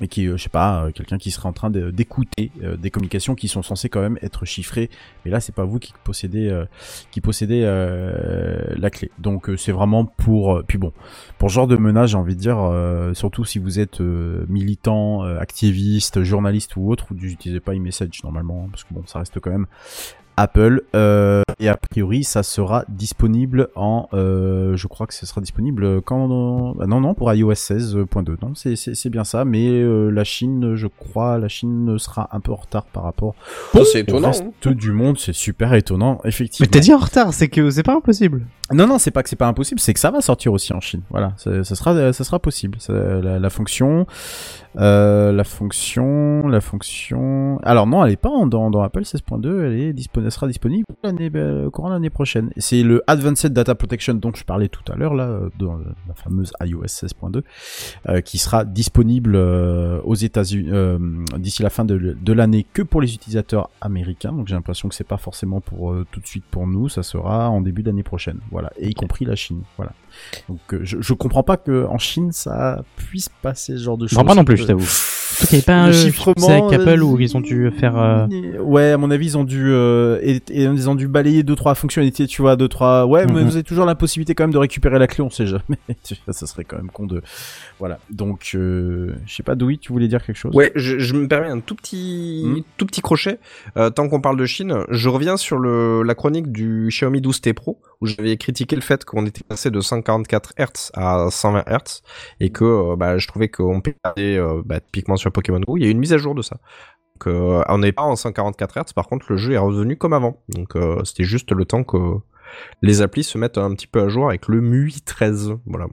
[0.03, 2.91] et qui, euh, je sais pas, euh, quelqu'un qui serait en train d'écouter euh, des
[2.91, 4.91] communications qui sont censées quand même être chiffrées.
[5.25, 6.65] Mais là, c'est pas vous qui possédez,
[7.11, 9.11] qui la clé.
[9.19, 10.63] Donc c'est vraiment pour.
[10.67, 10.93] puis bon,
[11.39, 12.59] pour ce genre de menace, j'ai envie de dire,
[13.15, 18.69] surtout si vous êtes militant, activiste, journaliste ou autre, vous n'utilisez pas iMessage normalement, hein,
[18.71, 19.67] parce que bon, ça reste quand même
[20.37, 20.83] Apple.
[20.95, 26.03] euh, et a priori, ça sera disponible en, euh, je crois que ce sera disponible
[26.03, 28.37] quand ah non non pour iOS 16.2.
[28.43, 32.53] Non, c'est bien ça, mais euh, la Chine, je crois, la Chine sera un peu
[32.53, 33.35] en retard par rapport
[33.73, 34.73] c'est au étonnant, reste hein.
[34.73, 35.19] du monde.
[35.19, 36.67] C'est super étonnant, effectivement.
[36.67, 38.47] Mais t'as dit en retard, c'est que c'est pas impossible.
[38.73, 40.81] Non, non, c'est pas que c'est pas impossible, c'est que ça va sortir aussi en
[40.81, 41.03] Chine.
[41.11, 42.79] Voilà, ça, ça sera, ça sera possible.
[42.81, 44.07] Ça- la, la fonction,
[44.79, 47.59] euh, la fonction, la fonction.
[47.63, 50.47] Alors non, elle est pas en- dans, dans Apple 16.2, elle est disponible, elle sera
[50.47, 52.51] disponible l'année, euh, courant l'année prochaine.
[52.57, 55.77] C'est le Advanced Data Protection dont je parlais tout à l'heure là, euh, dans
[56.09, 57.43] la fameuse iOS 16.2,
[58.09, 60.71] euh, qui sera disponible euh, aux États-Unis
[61.39, 64.33] d'ici la fin de, de l'année que pour les utilisateurs américains.
[64.33, 67.49] Donc j'ai l'impression que c'est pas forcément pour tout de suite pour nous, ça sera
[67.51, 68.39] en début d'année prochaine.
[68.51, 69.63] Voilà, et y compris la Chine.
[69.77, 69.93] Voilà.
[70.49, 74.11] Donc je, je comprends pas que en Chine ça puisse passer ce genre de Je
[74.11, 74.19] choses.
[74.19, 74.87] comprends pas non plus, je t'avoue.
[75.51, 78.29] T'avais pas un chiffrement c'est avec Apple où ils ont dû faire.
[78.61, 81.75] Ouais, à mon avis, ils ont dû, et, et ils ont dû balayer deux trois
[81.75, 83.07] fonctionnalités, tu vois, deux trois.
[83.07, 83.45] Ouais, mais Mhm.
[83.45, 85.79] vous avez toujours la possibilité quand même de récupérer la clé, on sait jamais.
[86.31, 87.23] Ça serait quand même con de.
[87.79, 87.99] Voilà.
[88.11, 90.55] Donc, euh, je sais pas, Doui, tu voulais dire quelque chose?
[90.55, 92.61] Ouais, je, je me permets un tout petit, Hmm.
[92.77, 93.39] tout petit crochet.
[93.77, 97.53] Euh, tant qu'on parle de Chine, je reviens sur le, la chronique du Xiaomi 12T
[97.55, 102.03] Pro où j'avais critiqué le fait qu'on était passé de 144 Hz à 120 Hz
[102.41, 105.77] et que euh, bah, je trouvais qu'on perdait euh, bah, typiquement sur Pokémon Go.
[105.77, 106.57] Il y a eu une mise à jour de ça.
[107.27, 108.93] Euh, on n'est pas en 144 Hz.
[108.95, 110.43] Par contre, le jeu est revenu comme avant.
[110.49, 112.17] Donc, euh, c'était juste le temps que
[112.83, 115.55] les applis se mettent un petit peu à jour avec le MUI 13.
[115.67, 115.87] Voilà.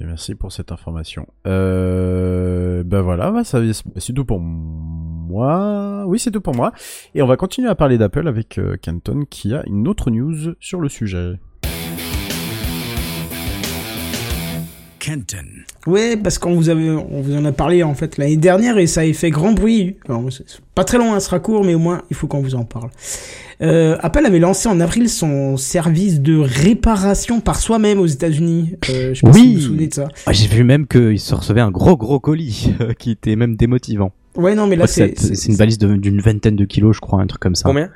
[0.00, 1.26] Merci pour cette information.
[1.46, 6.04] Euh, ben voilà, bah, c'est tout pour moi.
[6.06, 6.72] Oui, c'est tout pour moi.
[7.14, 10.54] Et on va continuer à parler d'Apple avec euh, Kenton qui a une autre news
[10.60, 11.40] sur le sujet.
[15.08, 15.46] Kenton.
[15.86, 18.86] Ouais, parce qu'on vous avait, on vous en a parlé en fait l'année dernière et
[18.86, 19.96] ça a fait grand bruit.
[20.74, 22.64] Pas très long, hein, ce sera court, mais au moins il faut qu'on vous en
[22.64, 22.90] parle.
[23.62, 28.76] Euh, Apple avait lancé en avril son service de réparation par soi-même aux États-Unis.
[28.90, 30.08] Euh, sais pas si vous vous souvenez de ça.
[30.26, 33.56] Ah, J'ai vu même qu'il se recevait un gros gros colis euh, qui était même
[33.56, 34.12] démotivant.
[34.38, 37.00] Ouais, non, mais là, c'est- c'est c'est une valise de- d'une vingtaine de kilos, je
[37.00, 37.68] crois, un truc comme ça.
[37.68, 37.90] Combien?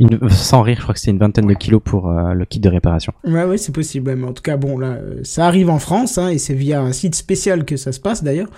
[0.00, 2.58] Une- Sans rire, je crois que c'était une vingtaine de kilos pour euh, le kit
[2.60, 3.12] de réparation.
[3.24, 4.08] Ouais, ouais, c'est possible.
[4.10, 6.54] ouais, Mais en tout cas, bon, là, euh, ça arrive en France, hein, et c'est
[6.54, 8.48] via un site spécial que ça se passe d'ailleurs.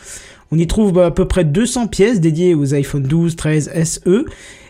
[0.50, 4.24] On y trouve bah, à peu près 200 pièces dédiées aux iPhone 12, 13, SE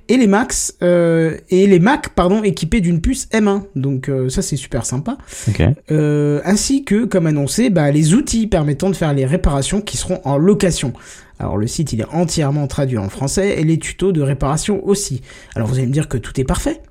[0.09, 3.63] et les Max euh, et les Mac pardon équipés d'une puce M1.
[3.77, 5.19] Donc euh, ça c'est super sympa.
[5.49, 5.63] Ok.
[5.91, 10.21] Euh, ainsi que, comme annoncé, bah, les outils permettant de faire les réparations qui seront
[10.25, 10.93] en location.
[11.39, 15.23] Alors le site il est entièrement traduit en français et les tutos de réparation aussi.
[15.55, 16.83] Alors vous allez me dire que tout est parfait.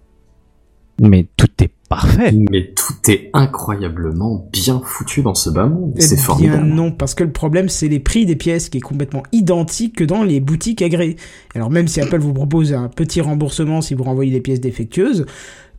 [1.02, 2.32] Mais tout est parfait.
[2.52, 5.94] Mais tout est incroyablement bien foutu dans ce bas monde.
[5.98, 6.68] Eh C'est bien formidable.
[6.68, 10.04] non, parce que le problème c'est les prix des pièces qui est complètement identique que
[10.04, 11.18] dans les boutiques agréées.
[11.54, 15.26] Alors même si Apple vous propose un petit remboursement si vous renvoyez des pièces défectueuses,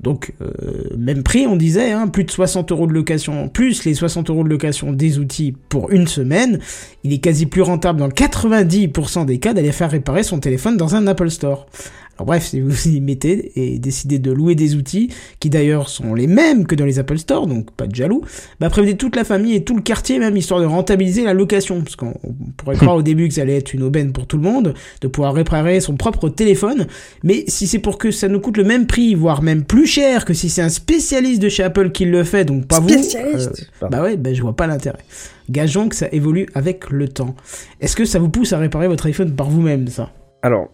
[0.00, 0.50] donc euh,
[0.96, 4.44] même prix on disait, hein, plus de 60 euros de location, plus les 60 euros
[4.44, 6.58] de location des outils pour une semaine,
[7.04, 10.94] il est quasi plus rentable dans 90% des cas d'aller faire réparer son téléphone dans
[10.94, 11.66] un Apple Store.
[12.16, 16.14] Alors bref, si vous y mettez et décidez de louer des outils, qui d'ailleurs sont
[16.14, 18.22] les mêmes que dans les Apple Store, donc pas de jaloux,
[18.58, 21.82] bah prévenez toute la famille et tout le quartier même, histoire de rentabiliser la location.
[21.82, 24.38] Parce qu'on on pourrait croire au début que ça allait être une aubaine pour tout
[24.38, 24.72] le monde,
[25.02, 26.86] de pouvoir réparer son propre téléphone,
[27.22, 30.24] mais si c'est pour que ça nous coûte le même prix, voire même plus cher
[30.24, 33.86] que si c'est un spécialiste de chez Apple qui le fait, donc pas Spécialiste vous,
[33.86, 34.98] euh, bah ouais, bah je vois pas l'intérêt.
[35.50, 37.34] Gageons que ça évolue avec le temps.
[37.80, 40.10] Est-ce que ça vous pousse à réparer votre iPhone par vous-même, ça?
[40.42, 40.68] Alors,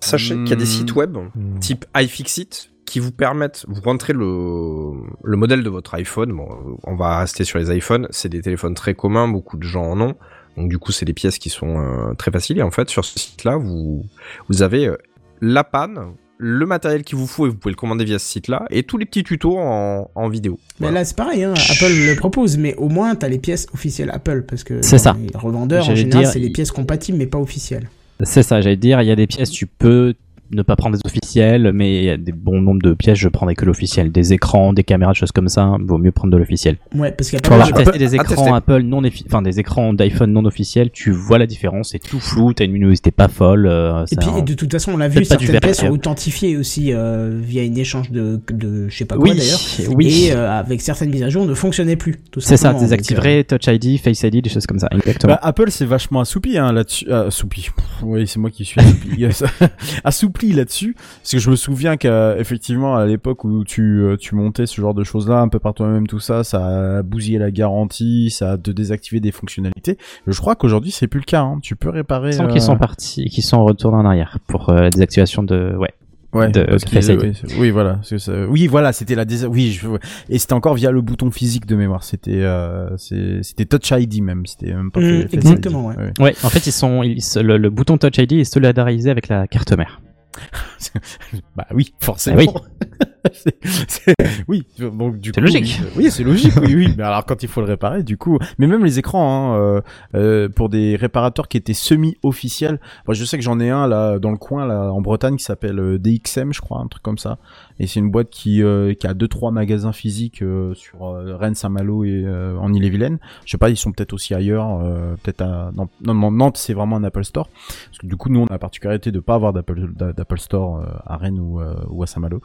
[0.00, 0.66] sachez qu'il y a des Hmm.
[0.66, 1.16] sites web
[1.60, 6.48] type iFixit qui vous permettent, vous rentrez le, le modèle de votre iPhone, bon,
[6.82, 10.00] on va rester sur les iPhones, c'est des téléphones très communs, beaucoup de gens en
[10.00, 10.14] ont,
[10.56, 13.04] donc du coup c'est des pièces qui sont euh, très faciles, et en fait sur
[13.04, 14.04] ce site-là, vous,
[14.48, 14.96] vous avez euh,
[15.40, 18.64] la panne, le matériel qu'il vous faut, et vous pouvez le commander via ce site-là,
[18.70, 20.58] et tous les petits tutos en, en vidéo.
[20.80, 24.10] Mais là, c'est pareil, hein, Apple le propose, mais au moins, t'as les pièces officielles
[24.10, 25.14] Apple, parce que C'est ça.
[25.20, 27.88] les revendeurs, en J'allais général, dire, c'est les pièces compatibles, mais pas officielles.
[28.22, 30.14] C'est ça, j'allais dire, il y a des pièces, tu peux
[30.52, 33.28] ne pas prendre des officiels, mais il y a des bons nombres de pièces, je
[33.28, 34.10] prendrais que l'officiel.
[34.12, 36.76] Des écrans, des caméras, des choses comme ça, vaut mieux prendre de l'officiel.
[36.94, 38.50] Ouais, parce qu'il y a Tu pas vas mal avoir de- testé des écrans tester.
[38.52, 42.52] Apple non enfin des écrans d'iPhone non officiels, tu vois la différence, c'est tout flou,
[42.52, 43.66] t'as une luminosité pas folle.
[43.66, 46.92] euh, Et puis et de toute façon, on l'a vu, certaines pièces sont authentifiées aussi
[46.92, 49.60] euh, via une échange de, de je sais pas quoi Oui, d'ailleurs.
[49.94, 50.26] oui.
[50.28, 52.16] Et euh, avec certaines mises à jour, ne fonctionnait plus.
[52.30, 52.80] tout c'est ça, simplement.
[52.82, 54.88] désactiverait Touch ID, Face ID, des choses comme ça.
[54.92, 55.34] Exactement.
[55.34, 57.06] Bah, Apple c'est vachement assoupi hein, là-dessus.
[57.10, 57.68] Ah, assoupi.
[57.74, 59.24] Pff, Oui, c'est moi qui suis assoupli.
[60.48, 60.94] là-dessus.
[61.22, 64.94] Parce que je me souviens qu'effectivement à l'époque où tu euh, tu montais ce genre
[64.94, 68.56] de choses-là un peu par toi-même tout ça, ça a bousillé la garantie, ça a
[68.56, 69.98] de désactiver des fonctionnalités.
[70.26, 71.42] Je crois qu'aujourd'hui c'est plus le cas.
[71.42, 71.58] Hein.
[71.62, 72.32] Tu peux réparer.
[72.32, 75.42] Je sens euh, qu'ils sont partis, qu'ils sont retournés en arrière pour euh, la désactivation
[75.42, 75.90] de, ouais.
[76.32, 77.58] Ouais, de, parce de qu'ils- Face ID.
[77.58, 77.98] oui, voilà.
[78.04, 78.32] ça.
[78.48, 79.44] Oui, voilà, c'était la dés...
[79.46, 79.88] oui, je...
[80.28, 82.04] et c'était encore via le bouton physique de mémoire.
[82.04, 84.46] C'était, euh, c'était Touch ID même.
[84.46, 85.00] C'était même pas.
[85.00, 85.98] Mm, Face exactement, ID.
[85.98, 86.12] ouais.
[86.20, 89.26] Ouais, en fait, ils sont, ils se- le, le bouton Touch ID est solidarisé avec
[89.26, 90.00] la carte mère.
[91.56, 92.38] bah oui, forcément.
[92.38, 92.48] oui.
[94.48, 95.80] Oui, donc du C'est coup, logique.
[95.96, 96.52] Oui, oui, c'est logique.
[96.60, 96.94] Oui, oui.
[96.96, 99.80] Mais alors quand il faut le réparer, du coup, mais même les écrans, hein, euh,
[100.14, 102.80] euh, pour des réparateurs qui étaient semi-officiels.
[103.06, 105.44] Moi, je sais que j'en ai un là dans le coin là en Bretagne qui
[105.44, 107.38] s'appelle euh, DXM, je crois, un truc comme ça.
[107.78, 111.36] Et c'est une boîte qui euh, qui a deux trois magasins physiques euh, sur euh,
[111.36, 113.18] Rennes, Saint-Malo et euh, en Ille-et-Vilaine.
[113.46, 116.56] Je sais pas, ils sont peut-être aussi ailleurs, euh, peut-être à non, non, non, Nantes,
[116.56, 117.48] c'est vraiment un Apple Store.
[117.86, 120.38] Parce que du coup, nous, on a la particularité de pas avoir d'Apple d'a- d'Apple
[120.38, 122.40] Store à Rennes ou, euh, ou à Saint-Malo.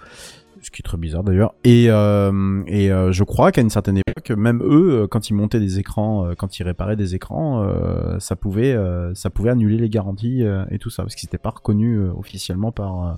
[0.75, 1.53] Qui est très bizarre d'ailleurs.
[1.63, 5.33] Et, euh, et euh, je crois qu'à une certaine époque, même eux, euh, quand ils
[5.33, 9.77] montaient des écrans, quand ils réparaient des écrans, euh, ça pouvait, euh, ça pouvait annuler
[9.77, 13.11] les garanties euh, et tout ça, parce qu'ils n'étaient pas reconnus euh, officiellement par, euh,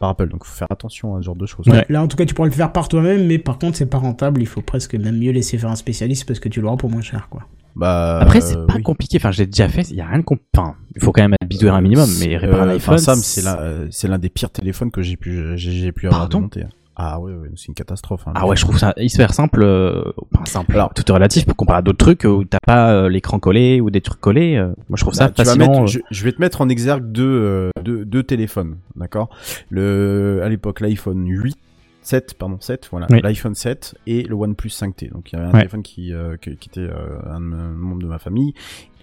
[0.00, 0.28] par Apple.
[0.28, 1.66] Donc, faut faire attention à ce genre de choses.
[1.66, 3.86] Ouais, Là, en tout cas, tu pourrais le faire par toi-même, mais par contre, c'est
[3.86, 4.42] pas rentable.
[4.42, 7.00] Il faut presque même mieux laisser faire un spécialiste parce que tu l'auras pour moins
[7.00, 7.44] cher, quoi.
[7.74, 8.82] Bah, Après, c'est pas oui.
[8.82, 9.16] compliqué.
[9.16, 9.88] Enfin, j'ai déjà fait.
[9.88, 10.50] Il y a rien de compliqué.
[10.54, 12.96] Enfin, il faut quand même être bidouillé un minimum, mais réparer un iPhone.
[12.96, 16.06] enfin, Sam, c'est l'un, c'est l'un des pires téléphones que j'ai pu, j'ai, j'ai pu
[16.06, 16.64] avoir Pardon démonté.
[17.04, 18.22] Ah ouais, ouais, c'est une catastrophe.
[18.28, 18.32] hein.
[18.36, 19.62] Ah ouais, je trouve ça hyper simple.
[19.64, 20.74] Euh, enfin, simple.
[20.74, 23.80] Alors- tout est relatif pour comparer à d'autres trucs où t'as pas euh, l'écran collé
[23.80, 24.54] ou des trucs collés.
[24.56, 25.68] euh, moi, je trouve ça Bah, fascinant.
[25.68, 25.86] mettre- euh.
[25.86, 29.30] je, je vais te mettre en exergue deux, deux, deux téléphones, d'accord?
[29.70, 31.56] Le, à l'époque, l'iPhone 8,
[32.02, 33.20] 7, pardon, 7, voilà, Oui.
[33.22, 35.10] l'iPhone 7 et le OnePlus 5T.
[35.10, 35.58] Donc il y avait un Ouais.
[35.60, 38.54] téléphone qui, euh, qui, qui était euh, un mes- membre de ma famille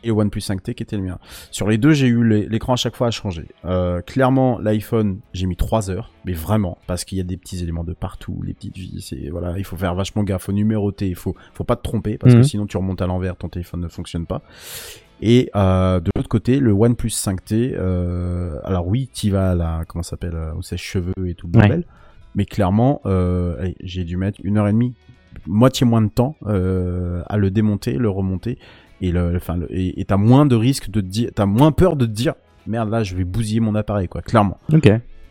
[0.03, 1.17] et le OnePlus 5T qui était le mien.
[1.51, 3.47] Sur les deux, j'ai eu l'écran à chaque fois à changer.
[3.65, 7.61] Euh, clairement, l'iPhone, j'ai mis 3 heures, mais vraiment, parce qu'il y a des petits
[7.61, 11.07] éléments de partout, les petites vis, et voilà, il faut faire vachement gaffe, faut numéroter,
[11.09, 12.39] il faut, faut pas te tromper, parce Mhm.
[12.41, 14.41] que sinon tu remontes à l'envers, ton téléphone ne fonctionne pas.
[15.21, 19.83] Et euh, de l'autre côté, le OnePlus 5T, euh, alors oui, tu vas à la,
[19.85, 21.67] comment ça s'appelle, euh, au sèche-cheveux et tout le Ouais.
[22.35, 24.93] Mais clairement, euh, j'ai dû mettre une heure et demie,
[25.47, 28.57] moitié moins de temps euh, à le démonter, le remonter,
[29.01, 32.05] et le, enfin, le- et t'as moins de risque de dire, t'as moins peur de
[32.05, 32.33] te dire,
[32.67, 34.57] merde là, je vais bousiller mon appareil, quoi, clairement.
[34.73, 34.89] Ok.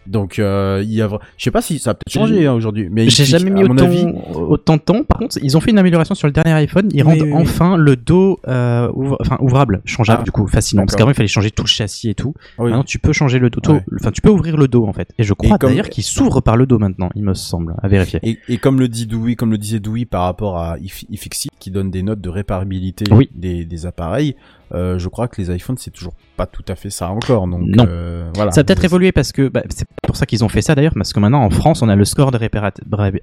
[0.09, 2.89] Donc, euh, il y a, je sais pas si ça a peut-être changé hein, aujourd'hui,
[2.91, 5.05] mais J'ai jamais mis à mon autant, avis, autant de temps.
[5.05, 6.89] Par contre, ils ont fait une amélioration sur le dernier iPhone.
[6.93, 7.43] Ils Oui, rendent oui, oui.
[7.43, 10.85] enfin le dos euh, ouvre- enfin, ouvrable, changeable Ah, du coup facilement.
[10.87, 12.35] Parce qu'avant il fallait changer tout le châssis et tout.
[12.59, 12.71] oui.
[12.71, 13.61] Maintenant tu peux changer le dos.
[13.73, 13.85] Ouais.
[14.01, 15.11] Enfin tu peux ouvrir le dos en fait.
[15.19, 17.11] Et je crois comme- d'ailleurs qu'il s'ouvre par le dos maintenant.
[17.15, 18.21] Il me semble à vérifier.
[18.23, 21.51] Et, et comme le dit Dewey, comme le disait Dewey par rapport à If- iFixit
[21.59, 23.29] qui donne des notes de réparabilité Oui.
[23.35, 24.37] des, des appareils,
[24.75, 27.47] euh, je crois que les iPhones c'est toujours pas tout à fait ça encore.
[27.49, 27.85] Donc Non.
[27.89, 28.53] euh, voilà.
[28.53, 30.95] Ça a peut-être évolué parce que bah, c'est pour ça qu'ils ont fait ça d'ailleurs,
[30.95, 32.73] parce que maintenant en France on a le score de répara-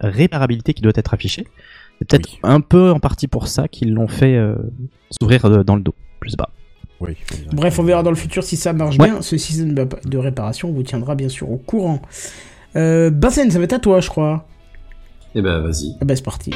[0.02, 1.48] réparabilité qui doit être affiché.
[2.00, 2.40] C'est peut-être Oui.
[2.44, 4.56] un peu en partie pour ça qu'ils l'ont fait euh,
[5.12, 5.96] s'ouvrir euh, dans le dos.
[6.24, 6.50] Je sais pas.
[7.00, 7.16] Oui.
[7.54, 9.10] Bref, on verra dans le futur si ça marche Ouais.
[9.12, 9.22] bien.
[9.22, 12.02] Ce système de réparation vous tiendra bien sûr au courant.
[12.76, 14.48] Euh, Basen, ça va être à toi, je crois.
[15.36, 15.96] Eh ben, vas-y.
[16.02, 16.52] Ah bah, c'est parti.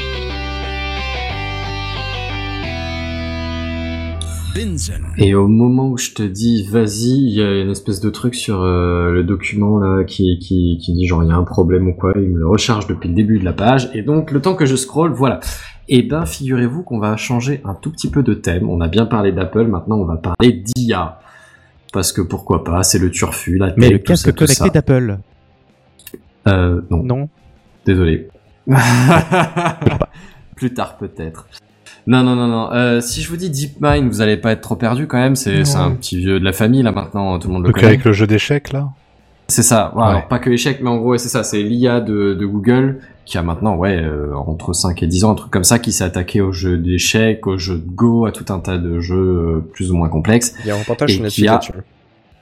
[5.17, 8.35] Et au moment où je te dis vas-y, il y a une espèce de truc
[8.35, 11.87] sur euh, le document là qui, qui, qui dit genre il y a un problème
[11.87, 14.41] ou quoi, il me le recharge depuis le début de la page, et donc le
[14.41, 15.39] temps que je scroll, voilà.
[15.87, 19.05] Et ben figurez-vous qu'on va changer un tout petit peu de thème, on a bien
[19.05, 21.19] parlé d'Apple, maintenant on va parler d'IA.
[21.91, 24.55] Parce que pourquoi pas, c'est le turfu, la tech, Mais le casque tout ça.
[24.55, 25.17] connecté d'Apple,
[26.47, 27.29] Euh, non, non
[27.85, 28.29] désolé.
[30.55, 31.47] Plus tard peut-être.
[32.09, 32.71] Non, non, non, non.
[32.73, 35.35] Euh, si je vous dis DeepMind, vous allez pas être trop perdu quand même.
[35.35, 37.87] C'est un petit vieux de la famille là maintenant, tout le monde le Donc connaît.
[37.87, 38.89] avec le jeu d'échecs là?
[39.47, 39.93] C'est ça.
[39.95, 40.03] Ouais.
[40.03, 41.43] Alors pas que échec, mais en gros c'est ça.
[41.43, 45.31] C'est l'IA de, de Google qui a maintenant ouais euh, entre 5 et 10 ans,
[45.31, 48.31] un truc comme ça, qui s'est attaqué aux jeux d'échecs, aux jeux de Go, à
[48.31, 50.55] tout un tas de jeux euh, plus ou moins complexes.
[50.63, 51.59] Il y a un reportage sur qui a-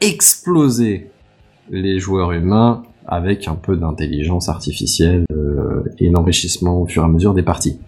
[0.02, 1.10] exploser
[1.70, 7.10] les joueurs humains avec un peu d'intelligence artificielle euh, et d'enrichissement au fur et à
[7.10, 7.80] mesure des parties.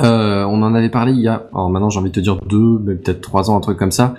[0.00, 2.36] Euh, on en avait parlé il y a, alors maintenant j'ai envie de te dire
[2.46, 4.14] deux, mais peut-être trois ans, un truc comme ça.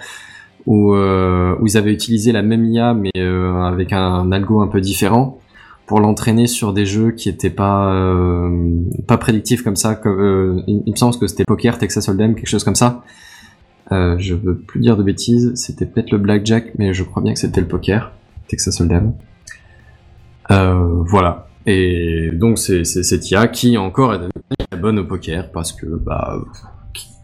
[0.66, 4.68] où, euh, où ils avaient utilisé la même IA mais euh, avec un, algo un
[4.68, 5.39] peu différent
[5.88, 9.95] pour l'entraîner sur des jeux qui étaient pas euh, pas prédictifs comme ça.
[9.95, 13.03] Comme, euh, il, il me semble que c'était Poker, Texas Hold'em, quelque chose comme ça.
[13.91, 17.34] Euh, je veux plus dire de bêtises, c'était peut-être le blackjack, mais je crois bien
[17.34, 18.12] que c'était le poker,
[18.47, 19.14] Texas Hold'em.
[20.47, 21.49] Voilà.
[21.66, 26.38] Et donc c'est c'est cette IA qui encore est bonne au poker parce que bah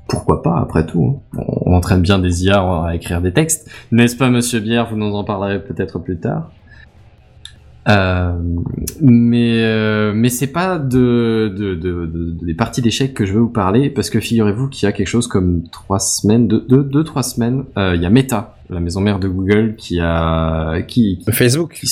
[0.08, 1.20] pourquoi pas après tout.
[1.36, 1.40] hein.
[1.66, 4.88] On, on entraîne bien des IA à écrire des textes, n'est-ce pas Monsieur Bière?
[4.90, 6.52] Vous nous en parlerez peut-être plus tard.
[7.88, 8.34] Euh,
[9.00, 13.42] mais euh, mais c'est pas de, de, de, de- des parties d'échecs que je veux
[13.42, 16.84] vous parler parce que figurez-vous qu'il y a quelque chose comme trois semaines, deux, deux,
[16.84, 20.82] deux trois semaines, euh, il y a Meta, la maison mère de Google, qui a
[20.82, 21.74] qui, qui Facebook.
[21.80, 21.88] qui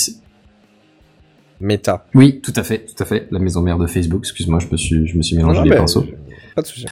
[1.64, 2.05] Meta.
[2.14, 4.22] oui, tout à fait, tout à fait, la maison mère de Facebook.
[4.24, 6.05] Excuse-moi, je me suis je me suis mélangé Non, les pinceaux.
[6.55, 6.86] Pas de souci.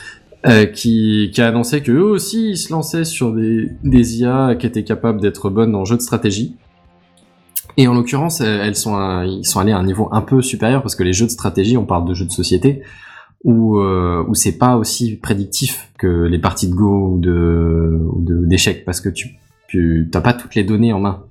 [0.48, 4.56] Euh, qui, qui a annoncé que eux aussi ils se lançaient sur des, des IA
[4.56, 6.56] qui étaient capables d'être bonnes en jeu de stratégie.
[7.78, 10.82] Et en l'occurrence, elles sont, à- ils sont allés à un niveau un peu supérieur
[10.82, 12.82] parce que les jeux de stratégie, on parle de jeux de société
[13.44, 18.22] où euh, où c'est pas aussi prédictif que les parties de Go ou de ou
[18.22, 19.36] de- d'échecs parce que tu
[19.68, 21.24] tu t'as pas toutes les données en main.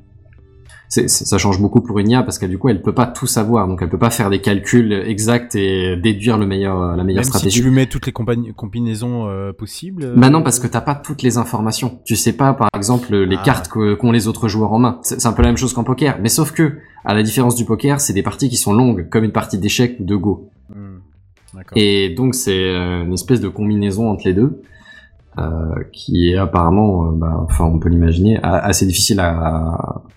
[0.93, 3.69] Ça change beaucoup pour une IA parce qu'elle du coup elle peut pas tout savoir
[3.69, 7.25] donc elle peut pas faire des calculs exacts et déduire le meilleur la meilleure Même
[7.25, 7.53] stratégie.
[7.53, 10.03] si tu lui mets toutes les combinaisons euh, possibles.
[10.03, 12.01] euh, Bah non, parce que t'as pas toutes les informations.
[12.05, 13.43] Tu sais pas, par exemple, les Ah.
[13.45, 14.99] cartes que- qu'ont les autres joueurs en main.
[15.03, 16.19] C'est un peu la même chose qu'en poker.
[16.21, 19.23] Mais sauf que, à la différence du poker, c'est des parties qui sont longues, comme
[19.23, 20.51] une partie d'échecs ou de Go.
[20.75, 20.99] hmm.
[21.77, 24.70] Et donc c'est euh, une espèce de combinaison entre les deux, euh,
[25.93, 29.31] qui est apparemment, euh, bah, enfin on peut l'imaginer, assez difficile à,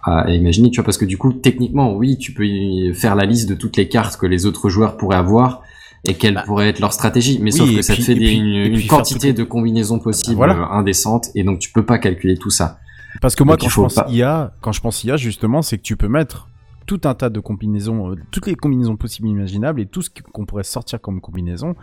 [0.04, 3.16] à, à imaginer, tu vois, parce que du coup, techniquement, oui, tu peux y faire
[3.16, 5.62] la liste de toutes les cartes que les autres joueurs pourraient avoir
[6.06, 8.26] et quelle pourrait être leur stratégie, mais oui, sauf que ça te fait et des-
[8.26, 8.38] puis-
[8.82, 10.56] une, quantité de combinaisons possibles Voilà.
[10.56, 12.80] euh, indécentes, et donc tu peux pas calculer tout ça.
[13.22, 15.62] Parce que moi, Donc, quand il je pense pas- IA, quand je pense IA, justement,
[15.62, 16.50] c'est que tu peux mettre
[16.86, 20.46] tout un tas de combinaisons, euh, toutes les combinaisons possibles imaginables et tout ce qu'on
[20.46, 21.76] pourrait sortir comme combinaison.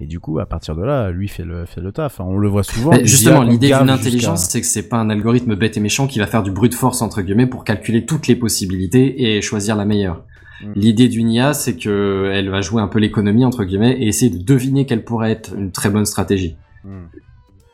[0.00, 2.20] Et du coup, à partir de là, lui fait le, fait le taf.
[2.20, 2.90] On le voit souvent.
[2.90, 6.18] Mais justement, l'idée d'une intelligence, c'est que c'est pas un algorithme bête et méchant qui
[6.18, 9.84] va faire du brute force entre guillemets pour calculer toutes les possibilités et choisir la
[9.84, 10.24] meilleure.
[10.62, 10.72] Mm.
[10.74, 14.30] L'idée d'une IA, c'est que elle va jouer un peu l'économie entre guillemets et essayer
[14.30, 16.56] de deviner quelle pourrait être une très bonne stratégie.
[16.84, 17.06] Hmm.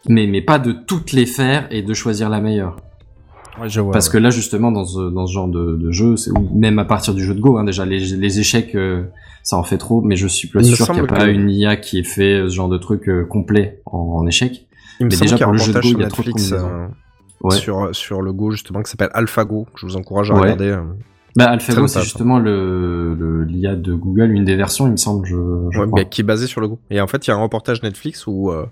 [0.09, 2.77] Mais mais pas de toutes les faire et de choisir la meilleure.
[3.61, 4.13] Ouais, je vois, Parce ouais.
[4.13, 7.15] que là justement dans ce dans ce genre de, de jeu, ou même à partir
[7.15, 9.05] du jeu de Go, hein, déjà les, les échecs, euh,
[9.43, 10.01] ça en fait trop.
[10.03, 12.05] Mais je suis pas Il sûr qu'il n'y a pas que- une IA qui ait
[12.05, 14.67] fait ce genre de truc euh, complet en, en échec.
[15.01, 15.99] Il me mais semble déjà qu'il y a pour un le jeu de reportage Go,
[15.99, 16.87] il y sur a trop de Netflix euh,
[17.43, 17.57] Ouais.
[17.57, 20.41] sur, sur le Go justement qui s'appelle AlphaGo, que je vous encourage à Ouais.
[20.41, 20.77] regarder.
[21.37, 25.27] Bah, AlphaGo, c'est justement le, le l'IA de Google, une des versions, il me semble,
[25.27, 26.01] je, je Ouais, crois.
[26.03, 26.79] mais qui est basé sur le Go.
[26.91, 28.65] Et en fait, il y a un reportage Netflix où euh,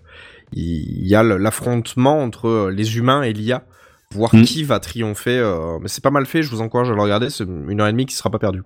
[0.52, 3.64] il y a l'affrontement entre les humains et l'IA,
[4.12, 4.42] voir Mm.
[4.42, 5.38] qui va triompher.
[5.38, 7.88] euh, Mais c'est pas mal fait, je vous encourage à le regarder, c'est une heure
[7.88, 8.62] et demie qui sera pas perdue.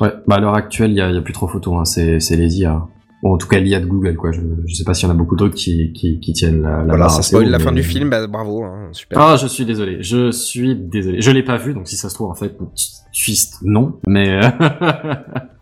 [0.00, 1.84] Ouais, bah à l'heure actuelle, il y a, plus trop photo, hein.
[1.84, 2.86] c'est, les IA.
[3.22, 4.32] Bon, en tout cas, l'IA de Google, quoi.
[4.32, 6.78] Je, je sais pas s'il y en a beaucoup d'autres qui, qui, qui tiennent la,
[6.78, 9.20] la Voilà, barre ça spoil la fin du film, bah, bravo, hein, super.
[9.20, 11.20] Ah, je suis désolé, je suis désolé.
[11.20, 12.56] Je l'ai pas vu, donc si ça se trouve, en fait,
[13.12, 14.50] twist, non, mais, euh,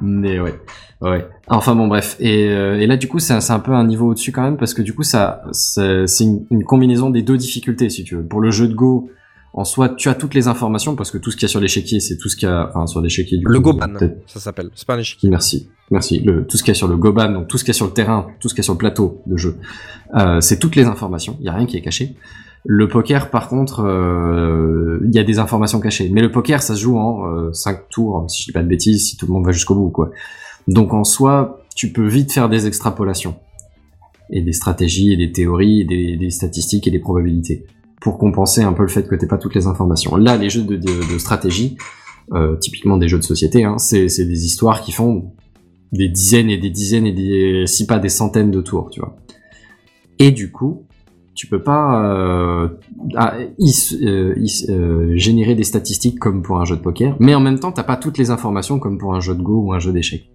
[0.00, 0.54] mais ouais,
[1.00, 1.26] ouais.
[1.48, 2.16] Enfin bon, bref.
[2.20, 4.74] Et, euh, et là, du coup, c'est, un- peu un niveau au-dessus quand même, parce
[4.74, 8.24] que du coup, ça, c'est, une, une combinaison des deux difficultés, si tu veux.
[8.24, 9.10] Pour le jeu de Go,
[9.52, 11.60] en soi, tu as toutes les informations, parce que tout ce qu'il y a sur
[11.60, 13.94] l'échiquier, c'est tout ce qu'il y a, enfin, sur l'échiquier du le coup, Goban,
[14.26, 14.70] ça s'appelle.
[14.74, 15.30] C'est pas un échiquier.
[15.30, 16.20] Merci, merci.
[16.20, 17.78] Le, tout ce qu'il y a sur le Goban, donc tout ce qu'il y a
[17.78, 19.56] sur le terrain, tout ce qu'il y a sur le plateau de jeu,
[20.14, 21.36] euh, c'est toutes les informations.
[21.40, 22.16] Il y a rien qui est caché.
[22.64, 26.08] Le poker, par contre, euh, il y a des informations cachées.
[26.12, 29.08] Mais le poker, ça se joue en 5 tours, si je dis pas de bêtises,
[29.08, 30.10] si tout le monde va jusqu'au bout, quoi.
[30.68, 33.36] Donc en soi, tu peux vite faire des extrapolations
[34.30, 35.84] et des stratégies et des théories et
[36.16, 37.64] des, statistiques et des probabilités
[38.00, 40.16] pour compenser un peu le fait que t'aies pas toutes les informations.
[40.16, 41.76] Là, les jeux de, de, stratégie,
[42.32, 45.32] euh, typiquement des jeux de société, hein, c'est des histoires qui font
[45.92, 49.16] des dizaines et des dizaines et des, si pas des centaines de tours, tu vois.
[50.18, 50.85] Et du coup,
[51.36, 52.68] tu peux pas euh,
[53.14, 54.34] ah, euh,
[54.70, 57.84] euh, générer des statistiques comme pour un jeu de poker, mais en même temps, t'as
[57.84, 60.30] pas toutes les informations comme pour un jeu de Go ou un jeu d'échecs.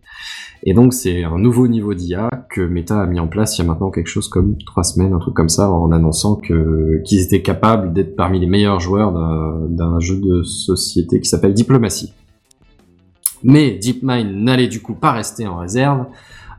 [0.64, 3.66] Et donc, c'est un nouveau niveau d'IA que Meta a mis en place il y
[3.66, 7.42] a maintenant quelque chose comme trois semaines, un truc comme ça, en annonçant qu'ils étaient
[7.42, 12.14] capables d'être parmi les meilleurs joueurs d'un d'un jeu de société qui s'appelle Diplomatie.
[13.44, 16.06] Mais DeepMind n'allait du coup pas rester en réserve.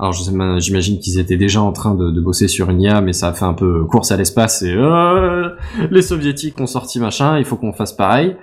[0.03, 3.33] Alors j'imagine qu'ils étaient déjà en train de, bosser sur une IA, mais ça a
[3.35, 5.51] fait un peu course à l'espace et euh,
[5.93, 8.35] les soviétiques ont sorti machin, il faut qu'on fasse pareil.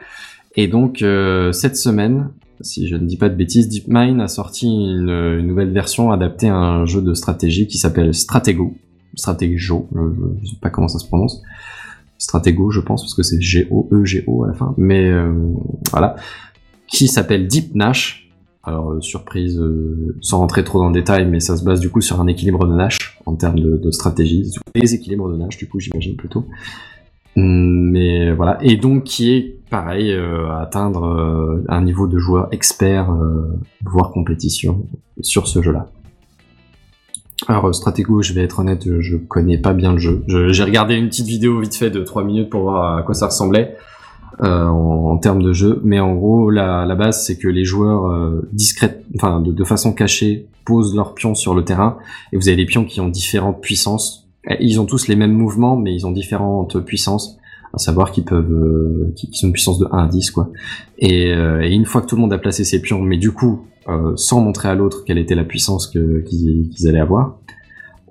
[0.55, 2.29] Et donc euh, cette semaine,
[2.61, 6.55] si je ne dis pas de bêtises, DeepMind a sorti une, nouvelle version adaptée à
[6.55, 8.77] un jeu de stratégie qui s'appelle Stratego,
[9.15, 9.73] Stratego, je,
[10.41, 11.41] je sais pas comment ça se prononce,
[12.19, 14.73] Stratego, je pense, parce que c'est G-O-E-G-O à la fin.
[14.77, 15.33] Mais euh,
[15.91, 16.15] voilà,
[16.87, 18.28] qui s'appelle Deep Nash.
[18.69, 21.89] Alors euh, surprise, euh, sans rentrer trop dans le détail, mais ça se base du
[21.89, 25.67] coup sur un équilibre de Nash en termes de, stratégie, des équilibres de Nash du
[25.67, 26.45] coup j'imagine plutôt.
[27.35, 32.47] Hum, Mais voilà, et donc qui est pareil euh, à atteindre un niveau de joueur
[32.51, 33.11] expert,
[33.83, 34.85] voire compétition
[35.21, 35.87] sur ce jeu-là.
[37.47, 40.23] Alors Stratego, je vais être honnête, je, connais pas bien le jeu.
[40.27, 43.15] Je- J'ai regardé une petite vidéo vite fait de 3 minutes pour voir à quoi
[43.15, 43.75] ça ressemblait
[44.41, 47.65] euh, en, en termes de jeu, mais en gros la, la base c'est que les
[47.65, 51.97] joueurs euh, discrètes, enfin de, de façon cachée, posent leurs pions sur le terrain
[52.31, 54.27] et vous avez des pions qui ont différentes puissances.
[54.59, 57.37] Ils ont tous les mêmes mouvements, mais ils ont différentes puissances.
[57.73, 60.49] À savoir qu'ils peuvent, euh, qui, sont une puissance de 1 à 10 quoi.
[60.97, 63.31] Et, euh, et une fois que tout le monde a placé ses pions, mais du
[63.31, 67.39] coup euh, sans montrer à l'autre quelle était la puissance qu'ils allaient avoir,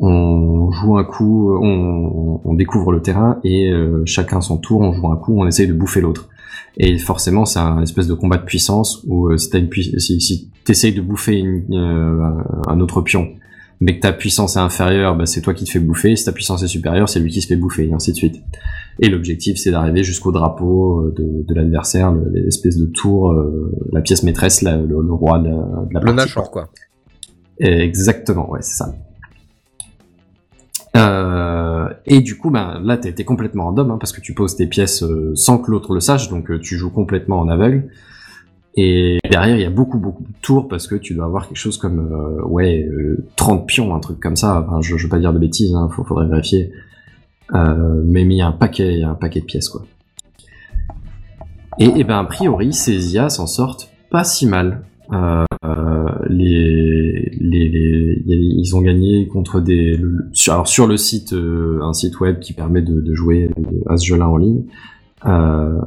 [0.01, 4.93] on joue un coup, on, on découvre le terrain et euh, chacun son tour, on
[4.93, 6.29] joue un coup, on essaye de bouffer l'autre.
[6.77, 10.51] Et forcément, c'est un espèce de combat de puissance où euh, si pui- si, si
[10.65, 12.31] t'essayes de bouffer une, euh,
[12.69, 13.29] un- autre pion,
[13.81, 16.15] mais que ta puissance est inférieure, bah, c'est toi qui te fais bouffer.
[16.15, 18.37] Si ta puissance est supérieure, c'est lui qui se fait bouffer, et ainsi de suite.
[19.01, 23.73] Et l'objectif, c'est d'arriver jusqu'au drapeau euh, de, de l'adversaire, le- l'espèce de tour, euh,
[23.93, 26.69] la pièce maîtresse, la- le, le roi de la, de la Le partie, Nashor, quoi.
[27.61, 28.95] Exactement, ouais, c'est ça.
[30.97, 34.67] Euh, et du coup, ben, là, t'es complètement random, hein, parce que tu poses tes
[34.67, 37.89] pièces euh, sans que l'autre le sache, donc euh, tu joues complètement en aveugle.
[38.75, 41.59] Et derrière, il y a beaucoup, beaucoup de tours, parce que tu dois avoir quelque
[41.59, 44.65] chose comme, euh, ouais, euh, 30 pions, un truc comme ça.
[44.67, 46.73] Enfin, je, je veux pas dire de bêtises, hein, faudrait vérifier.
[47.53, 49.83] Mais a un paquet, un paquet de pièces, quoi.
[51.79, 54.83] Et, et ben, a priori, ces IA s'en sortent pas si mal.
[55.13, 55.45] Euh,
[56.29, 59.99] les, les, les- ils ont gagné contre des
[60.33, 63.51] sur, alors sur le site euh, un site web qui permet de, de jouer
[63.89, 64.65] à ce jeu-là en ligne.
[65.27, 65.79] Euh,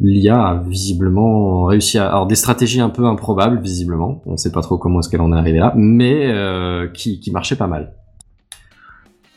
[0.00, 4.22] l'IA a visiblement réussi à alors des stratégies un peu improbables visiblement.
[4.26, 7.30] On sait pas trop comment est-ce qu'elle en est arrivée là mais euh, qui, qui
[7.32, 7.92] marchait pas mal.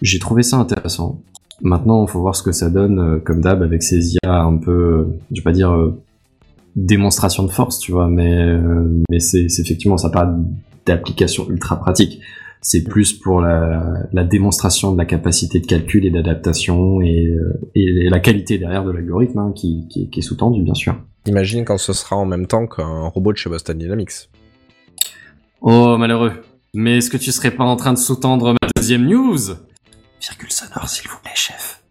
[0.02, 1.20] J'ai trouvé ça intéressant.
[1.62, 4.58] Maintenant il faut voir ce que ça donne euh, comme d'hab avec ces IA un
[4.58, 5.72] peu je vais pas dire
[6.76, 10.36] démonstration de force, tu vois, mais euh, mais c'est c'est effectivement ça pas
[10.86, 12.20] d'application ultra pratique.
[12.62, 17.70] C'est plus pour la, la démonstration de la capacité de calcul et d'adaptation et, euh,
[17.76, 20.96] et la qualité derrière de l'algorithme hein, qui, qui, qui est sous-tendu, bien sûr.
[21.28, 24.30] Imagine quand ce sera en même temps qu'un robot de chez Boston Dynamics.
[25.62, 26.34] Oh malheureux.
[26.74, 29.38] Mais est-ce que tu serais pas en train de sous-tendre ma deuxième news?
[30.22, 31.84] Virgule sonore, s'il vous plaît, chef.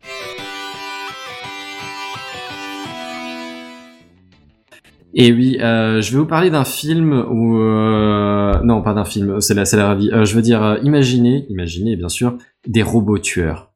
[5.17, 9.41] Et oui, euh, je vais vous parler d'un film où euh, non, pas d'un film,
[9.41, 10.11] c'est la, c'est la vie.
[10.13, 12.37] Euh, je veux dire, euh, imaginez, imaginez bien sûr
[12.67, 13.73] des robots tueurs.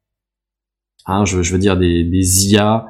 [1.05, 2.87] Hein, je, je veux dire des, des IA.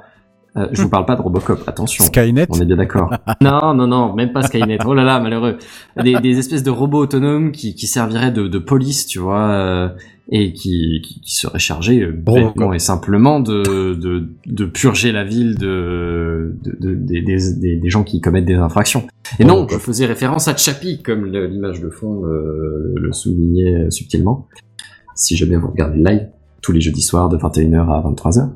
[0.58, 2.04] Euh, je vous parle pas de Robocop, attention.
[2.04, 3.14] Skynet On est bien d'accord.
[3.42, 4.80] non, non, non, même pas Skynet.
[4.84, 5.60] Oh là là, malheureux.
[6.02, 9.90] Des, des espèces de robots autonomes qui, qui serviraient de, de police, tu vois, euh,
[10.32, 15.24] et qui, qui, qui seraient chargés euh, bêtement et simplement de, de, de purger la
[15.24, 19.08] ville de, de, de- des, des, des, gens qui commettent des infractions.
[19.40, 23.86] Et non, je faisais référence à Chappie, comme le- l'image de fond euh, le soulignait
[23.86, 24.48] euh, subtilement.
[25.16, 26.28] Si jamais vous regardez le live,
[26.62, 28.50] tous les jeudis soirs de 21h à 23h.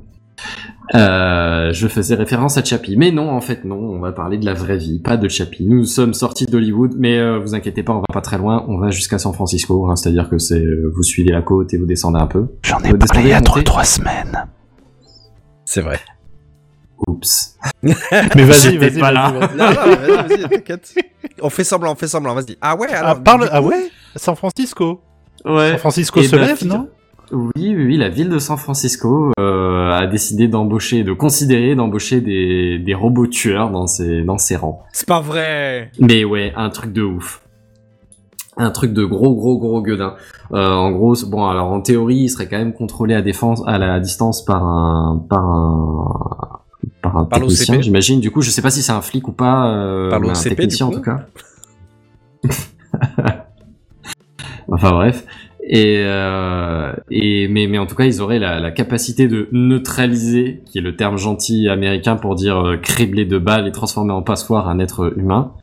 [0.96, 2.96] Euh, je faisais référence à Chappie.
[2.98, 5.66] Mais non, en fait, non, on va parler de la vraie vie, pas de Chappie.
[5.66, 8.78] Nous sommes sortis d'Hollywood, mais euh, vous inquiétez pas, on va pas très loin, on
[8.78, 11.86] va jusqu'à San Francisco, hein, c'est-à-dire que c'est euh, vous suivez la côte et vous
[11.86, 12.48] descendez un peu.
[12.64, 14.46] J'en ai Vous parlé il y a trois, trois semaines.
[15.66, 16.00] C'est vrai.
[17.08, 17.58] Oups.
[17.84, 17.94] Mais
[18.44, 19.32] vas-y, vas-y, pas vas-y, là.
[19.32, 19.58] vas-y.
[19.58, 20.96] Non, non, vas-y, vas-y, t'inquiète.
[21.42, 22.56] On fait semblant, on fait semblant, vas-y.
[22.62, 23.12] Ah ouais, alors.
[23.12, 25.02] Ah, parle, ah ouais San Francisco.
[25.44, 25.72] Ouais.
[25.72, 26.88] San Francisco Eh se ben, lève, non?
[27.34, 32.22] Oui, oui, oui, la ville de San Francisco euh, a décidé d'embaucher, de considérer d'embaucher
[32.22, 34.84] des, des robots tueurs dans ses, dans ses rangs.
[34.92, 35.92] C'est pas vrai.
[36.00, 37.42] Mais ouais, un truc de ouf.
[38.58, 40.14] Un truc de gros, gros, gros gueudin.
[40.54, 43.80] Euh, en gros, bon, alors en théorie, il serait quand même contrôlé à défense, à
[43.80, 46.60] la distance par un, par un,
[47.02, 47.84] par un Par technicien, l'OCP.
[47.84, 48.20] j'imagine.
[48.20, 50.86] Du coup, je sais pas si c'est un flic ou pas, euh, Par un technicien
[50.86, 51.26] en tout cas.
[54.68, 55.26] enfin bref.
[55.66, 60.62] Et, euh, et mais, mais en tout cas, ils auraient la, la capacité de neutraliser,
[60.66, 64.22] qui est le terme gentil américain pour dire euh, cribler de balles et transformer en
[64.22, 65.54] passoire un être humain,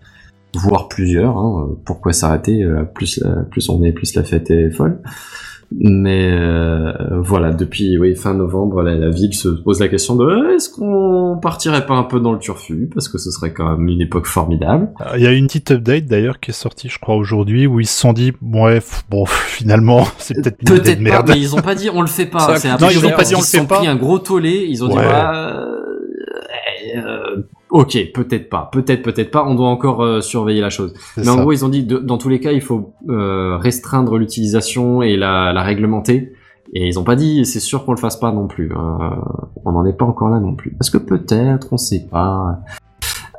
[0.55, 1.37] voire plusieurs.
[1.37, 5.03] Hein, pourquoi s'arrêter euh, Plus plus on est, plus la fête est folle.
[5.79, 10.25] Mais euh, voilà, depuis oui, fin novembre, la, la ville se pose la question de
[10.25, 12.91] euh, est-ce qu'on partirait pas un peu dans le turfu?
[12.93, 14.89] Parce que ce serait quand même une époque formidable.
[15.01, 17.79] Euh, Il y a une petite update d'ailleurs qui est sortie, je crois, aujourd'hui, où
[17.79, 21.29] ils se sont dit, ouais, bon, finalement, c'est peut-être une idée Peut-être de pas, merde.
[21.29, 22.41] mais ils ont pas dit on le fait pas.
[22.41, 23.77] Ça, C'est non, ils ont pas dit, ils on le fait pas.
[23.79, 24.67] pris un gros tollé.
[24.69, 25.05] Ils ont dit Ouais.
[25.09, 29.45] ah, euh, euh, ok, peut-être pas, peut-être, peut-être pas.
[29.47, 30.93] On doit encore euh, surveiller la chose.
[31.17, 34.17] Mais en gros, ils ont dit de- dans tous les cas, il faut euh, restreindre
[34.19, 36.33] l'utilisation et la, la réglementer.
[36.73, 38.71] Et ils ont pas dit c'est sûr qu'on le fasse pas non plus.
[38.73, 38.77] Euh,
[39.65, 40.71] on n'en est pas encore là non plus.
[40.73, 42.61] Parce que peut-être, on sait pas.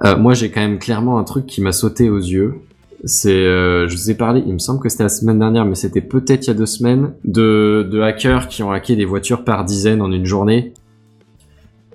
[0.04, 2.56] Euh, moi, j'ai quand même clairement un truc qui m'a sauté aux yeux.
[3.04, 5.74] C'est, euh, je vous ai parlé, il me semble que c'était la semaine dernière, mais
[5.76, 9.44] c'était peut-être il y a deux semaines, de, de hackers qui ont hacké des voitures
[9.44, 10.74] par dizaines en une journée.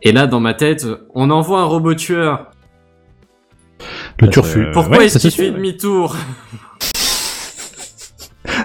[0.03, 2.51] Et là, dans ma tête, on envoie un robot tueur.
[4.20, 4.66] Le turfu.
[4.66, 6.16] Euh, Pourquoi ouais, est-ce qu'il se fait demi-tour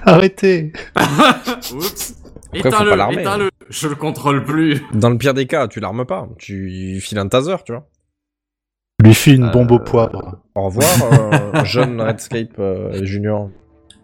[0.05, 0.71] Arrêtez
[1.73, 2.15] Oups.
[2.53, 3.21] Après, faut pas Éteins-le, l'armer.
[3.21, 3.49] éteins-le.
[3.69, 4.81] Je le contrôle plus.
[4.93, 6.27] Dans le pire des cas, tu l'armes pas.
[6.37, 7.87] Tu files un taser, tu vois.
[9.01, 10.39] Lui file une Euh, bombe au poivre.
[10.55, 13.49] Au revoir, euh, jeune Redscape euh, Junior.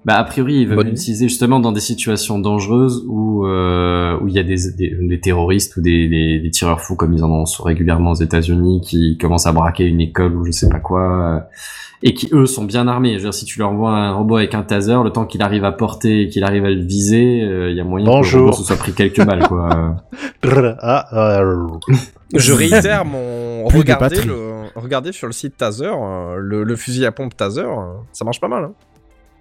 [0.08, 4.34] Bah a priori, ils veulent l'utiliser justement dans des situations dangereuses où euh, où il
[4.34, 7.30] y a des, des, des terroristes ou des, des, des tireurs fous comme ils en
[7.30, 11.02] ont régulièrement aux États-Unis qui commencent à braquer une école ou je sais pas quoi
[11.02, 11.40] euh,
[12.04, 13.14] et qui eux sont bien armés.
[13.14, 15.42] Je veux dire, si tu leur envoies un robot avec un taser, le temps qu'il
[15.42, 18.34] arrive à porter et qu'il arrive à le viser, euh, il y a moyen que
[18.34, 19.98] le robot se soit pris quelques balles quoi.
[20.42, 21.68] Brr, ah, euh,
[22.34, 23.66] Je réitère mon.
[23.66, 24.68] Regardez, le...
[24.76, 28.40] regardez sur le site Taser, euh, le, le fusil à pompe Taser, euh, ça marche
[28.40, 28.64] pas mal.
[28.64, 28.74] Hein.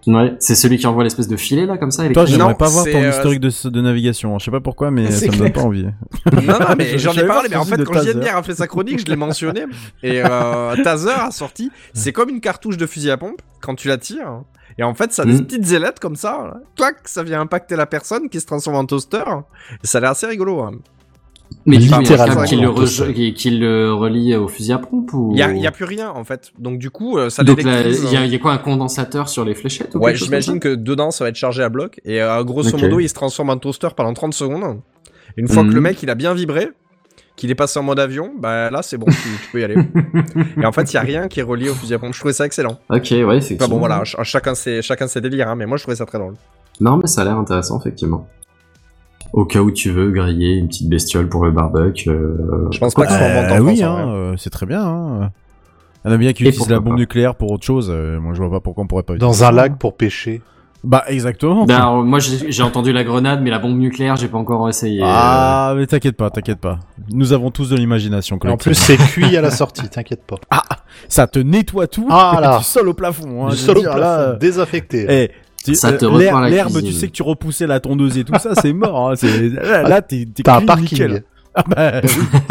[0.07, 2.09] Ouais, c'est celui qui envoie l'espèce de filet là comme ça.
[2.09, 4.39] Toi, j'aimerais pas voir ton euh, historique de, de navigation.
[4.39, 5.85] Je sais pas pourquoi, mais ça me donne pas envie.
[5.85, 8.03] non, non, mais Je j'en ai parlé, pas mais en fait, quand.
[8.03, 9.65] JNBR a fait sa chronique, je l'ai mentionné.
[10.03, 13.89] Et euh, Taser a sorti, c'est comme une cartouche de fusil à pompe quand tu
[13.89, 14.43] la tires.
[14.79, 15.47] Et en fait, ça a des Mm.
[15.47, 16.59] petites ailettes comme ça.
[16.77, 19.23] Clac, ça vient impacter la personne qui se transforme en toaster.
[19.83, 20.61] Et ça a l'air assez rigolo.
[20.61, 20.73] hein.
[21.65, 25.43] Mais Littéralement, qu'il le, re- qui- le relie au fusil à pompe ou Il y
[25.43, 26.51] a, il y a plus rien en fait.
[26.59, 28.03] Donc du coup, euh, ça Donc l'électrise.
[28.05, 30.61] il y, a- il y a quoi un condensateur sur les fléchettes ou Ouais, j'imagine
[30.61, 32.83] que dedans ça va être chargé à bloc et euh, grosso Ok.
[32.83, 34.81] modo il se transforme en toaster pendant 30 secondes.
[35.37, 35.71] Une fois Mhm.
[35.71, 36.69] que le mec il a bien vibré,
[37.37, 39.77] qu'il est passé en mode avion, bah là c'est bon, tu, tu peux y aller.
[40.61, 42.15] et en fait il y a rien qui est relié au fusil à pompe.
[42.15, 42.79] Je trouvais ça excellent.
[42.91, 43.65] Ok, ouais, effectivement.
[43.65, 46.07] Enfin bon voilà, ch- chacun ses chacun ses délires, hein, mais moi je trouvais ça
[46.07, 46.35] très drôle.
[46.81, 48.29] Non, mais ça a l'air intéressant, effectivement.
[49.37, 52.09] Au cas où tu veux griller une petite bestiole pour le barbecue.
[52.11, 54.05] euh, Je pense pas que ce soit en vente en Euh, France, oui, en hein,
[54.07, 54.14] vrai.
[54.14, 54.82] euh, c'est très bien.
[54.84, 55.30] Hein.
[56.05, 56.99] Il y en a bien qui utilisent la bombe pas.
[57.01, 57.91] nucléaire pour autre chose.
[58.20, 59.14] moi, je vois pas pourquoi on pourrait pas.
[59.16, 59.53] dans utiliser un ça.
[59.53, 60.41] lac pour pêcher.
[60.84, 61.64] Bah, exactement.
[61.66, 65.01] Ben, alors, moi, j'ai entendu la grenade, mais la bombe nucléaire, j'ai pas encore essayé.
[65.05, 66.78] Ah, mais t'inquiète pas, t'inquiète pas.
[67.12, 68.39] Nous avons tous de l'imagination.
[68.47, 70.37] En plus, c'est cuit à la sortie, t'inquiète pas.
[71.09, 72.59] ça te nettoie tout Ah, là.
[72.59, 73.47] du sol au plafond.
[73.47, 75.07] Hein, du sol au dire, plafond, là, désaffecté.
[75.09, 75.30] eh,
[75.75, 78.25] Ça te euh, reprend l'herbe- la L'herbe, tu sais que tu repoussais la tondeuse et
[78.25, 79.11] tout ça, c'est mort.
[79.11, 80.85] Hein, c'est- là, là, t'es t'es T'as un clean, parking.
[80.91, 81.23] nickel.
[81.59, 82.11] Ah bah, oui.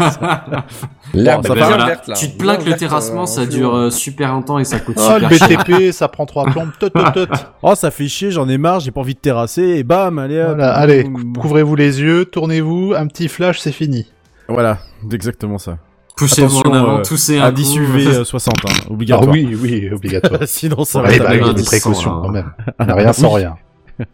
[1.14, 1.86] Ça voilà.
[1.86, 2.10] verte.
[2.16, 4.96] Tu te plains que le terrassement, euh, ça dure euh, super longtemps et ça coûte
[4.98, 5.58] Oh, le super cher.
[5.64, 6.70] BTP, ça prend trois plombes.
[6.80, 7.28] Tot, tot, tot.
[7.62, 10.42] Oh, ça fait chier, j'en ai marre, j'ai pas envie de terrasser, et bam, allez.
[10.42, 11.36] Voilà, allez, Boum.
[11.36, 14.10] couvrez-vous les yeux, tournez-vous, un petit flash, c'est fini.
[14.48, 15.78] Voilà, c'est exactement ça.
[16.16, 17.52] Poussez-vous en Attention, avant, euh, toussez un.
[17.52, 19.30] 10 UV euh, 60, hein, Ah obligatoire.
[19.30, 20.40] oui, oui, obligatoire.
[20.46, 22.52] Sinon, ça Ouais, va bah, être avec un des indice, précautions quand même.
[22.78, 23.56] On n'a rien sans rien.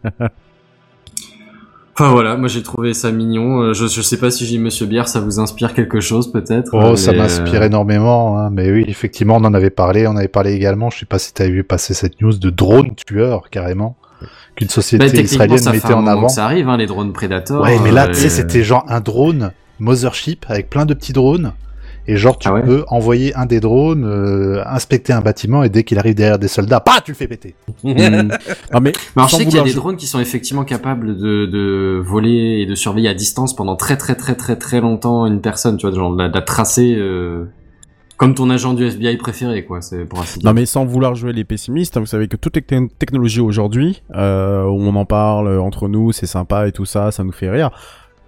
[1.95, 3.61] Enfin voilà, moi j'ai trouvé ça mignon.
[3.61, 6.71] Euh, Je, je sais pas si j'ai Monsieur Bière, ça vous inspire quelque chose peut-être.
[6.73, 8.49] Oh, ça mais, m'inspire euh, énormément, hein.
[8.51, 10.07] mais oui, effectivement, on en avait parlé.
[10.07, 12.49] On avait parlé également, je sais pas si tu as vu passer cette news de
[12.49, 13.95] drone tueur carrément,
[14.55, 16.29] qu'une bah, société techniquement, israélienne ça mettait en avant.
[16.29, 17.61] ça arrive, hein, les drones Predator.
[17.61, 21.13] Ouais, mais là, euh, tu sais, c'était genre un drone Mothership avec plein de petits
[21.13, 21.53] drones.
[22.07, 25.69] Et genre, tu Ah ouais peux envoyer un des drones, euh, inspecter un bâtiment, et
[25.69, 27.55] dès qu'il arrive derrière des soldats, bah, tu le fais péter.
[27.83, 28.29] Hmm.
[28.71, 30.63] Ah, mais, alors, je sans sais qu'il y a vouloir des drones qui sont effectivement
[30.63, 34.79] capables de, de voler et de surveiller à distance pendant très très très très très
[34.81, 37.45] longtemps une personne, tu vois, genre de la, de la tracer euh,
[38.17, 39.81] comme ton agent du FBI préféré, quoi.
[39.81, 40.47] C'est pour ainsi dire.
[40.47, 43.41] Non mais sans vouloir jouer les pessimistes, hein, vous savez que toutes les te- technologies
[43.41, 47.31] aujourd'hui, euh, où on en parle entre nous, c'est sympa et tout ça, ça nous
[47.33, 47.71] fait rire.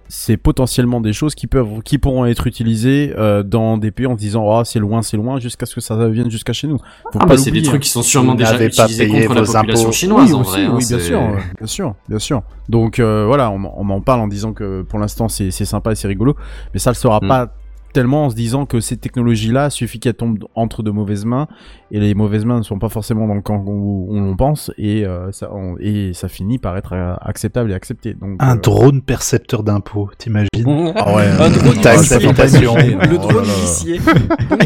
[0.08, 4.12] C'est potentiellement des choses qui peuvent, qui pourront être utilisées euh, dans des pays en
[4.14, 6.78] se disant oh c'est loin, c'est loin, jusqu'à ce que ça vienne jusqu'à chez nous.
[6.78, 6.84] Faut
[7.16, 9.22] Ah pas bah c'est des trucs qui sont sûrement Vous déjà n'avez pas utilisés payé
[9.26, 9.92] contre la vos population impôts.
[9.92, 10.64] chinoise oui, en aussi, vrai.
[10.66, 11.20] hein, oui, bien sûr,
[11.58, 12.42] bien sûr, bien sûr.
[12.68, 15.92] Donc euh, voilà, on, on en parle en disant que pour l'instant c'est c'est sympa
[15.92, 16.36] et c'est rigolo,
[16.72, 17.28] mais ça le sera Mm.
[17.28, 17.54] pas
[17.96, 21.48] tellement en se disant que ces technologies-là suffit qu'elles tombent entre de mauvaises mains
[21.90, 24.70] et les mauvaises mains ne sont pas forcément dans le camp où on l'on pense
[24.76, 28.12] et euh, ça on- et ça finit par être euh, acceptable et accepté.
[28.12, 30.48] Donc Un euh, drone percepteur d'impôts, t'imagines?
[30.94, 32.76] Ah ouais, Un drone d'habitation.
[32.76, 33.54] Le Oh drone là.
[33.62, 33.98] huissier.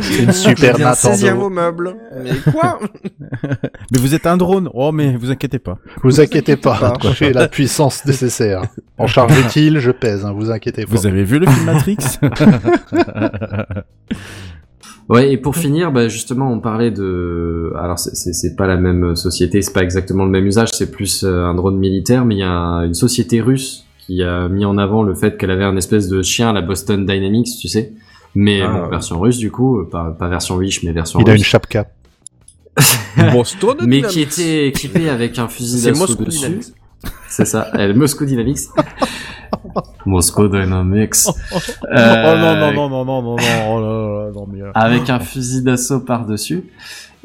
[0.02, 1.36] C'est une super Nintendo.
[1.36, 1.94] vos meubles.
[2.24, 2.80] Mais quoi?
[3.92, 4.68] Mais vous êtes un drone.
[4.74, 5.78] Oh mais vous inquiétez pas.
[6.02, 7.12] Vous inquiétez pas, Pas.
[7.12, 8.62] j'ai la puissance nécessaire.
[8.98, 10.90] En charge utile, je pèse, hein, vous inquiétez pas.
[10.90, 11.96] Vous avez vu le film Matrix?
[15.08, 17.72] Ouais, et pour finir, bah, justement, on parlait de.
[17.76, 21.44] Alors, c'est- pas la même société, c'est pas exactement le même usage, c'est plus euh,
[21.46, 24.78] un drone militaire, mais il y a un- une société russe qui a mis en
[24.78, 27.92] avant le fait qu'elle avait un espèce de chien, la Boston Dynamics, tu sais.
[28.36, 28.90] Mais Ah, bon, ouais.
[28.90, 31.40] version russe, du coup, euh, pas, pas version Wish, mais version Il a russe.
[31.40, 31.88] une chapka.
[33.32, 36.38] Boston mais qui était équipé avec un fusil d'assaut Moscou dessus.
[36.46, 36.66] Dynamics.
[37.28, 38.58] C'est ça, euh, Moscow Dynamics.
[40.06, 41.26] Moscow Dynamics.
[41.26, 41.32] Oh
[41.92, 43.36] Euh, non non non non non non non
[43.68, 46.64] oh là là, non mais euh, avec un fusil d'assaut par-dessus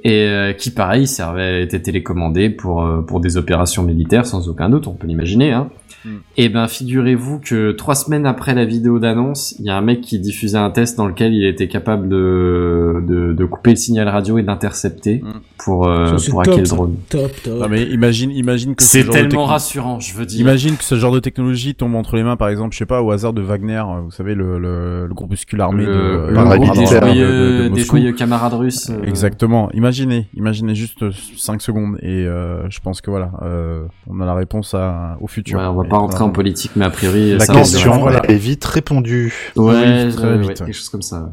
[0.06, 4.69] et euh, qui pareil servait était télécommandé pour euh, pour des opérations militaires sans aucun
[4.69, 5.68] doute on peut l'imaginer hein.
[6.06, 6.10] Mm.
[6.38, 10.02] et ben figurez-vous que trois semaines après la vidéo d'annonce il y a un mec
[10.02, 14.07] qui diffusait un test dans lequel il était capable de de, de couper le signal
[14.07, 15.32] radio et d'intercepter Mm.
[15.57, 17.60] pour euh, pour hacker le drone Top, top.
[17.60, 20.76] Non mais imagine imagine que ce c'est genre de tellement rassurant je veux dire Imagine
[20.77, 23.10] que ce genre de technologie tombe entre les mains, par exemple, je sais pas, au
[23.11, 27.02] hasard de Wagner, euh, vous savez, le, le, le groupuscule armé le, de, le paramilitaire.
[27.02, 29.69] groupe des de- de- de joyeux, des joyeux camarades russes euh, Exactement.
[29.96, 31.04] Imaginez, imaginez juste
[31.38, 35.28] 5 secondes et euh, je pense que voilà, euh, on a la réponse à, au
[35.28, 35.58] futur.
[35.60, 38.22] ouais, on va pas rentrer en politique mais a priori La ça question voilà.
[38.30, 39.34] est vite répondue.
[39.56, 41.32] Ouais, Oui, très vite, ouais, quelque chose comme ça.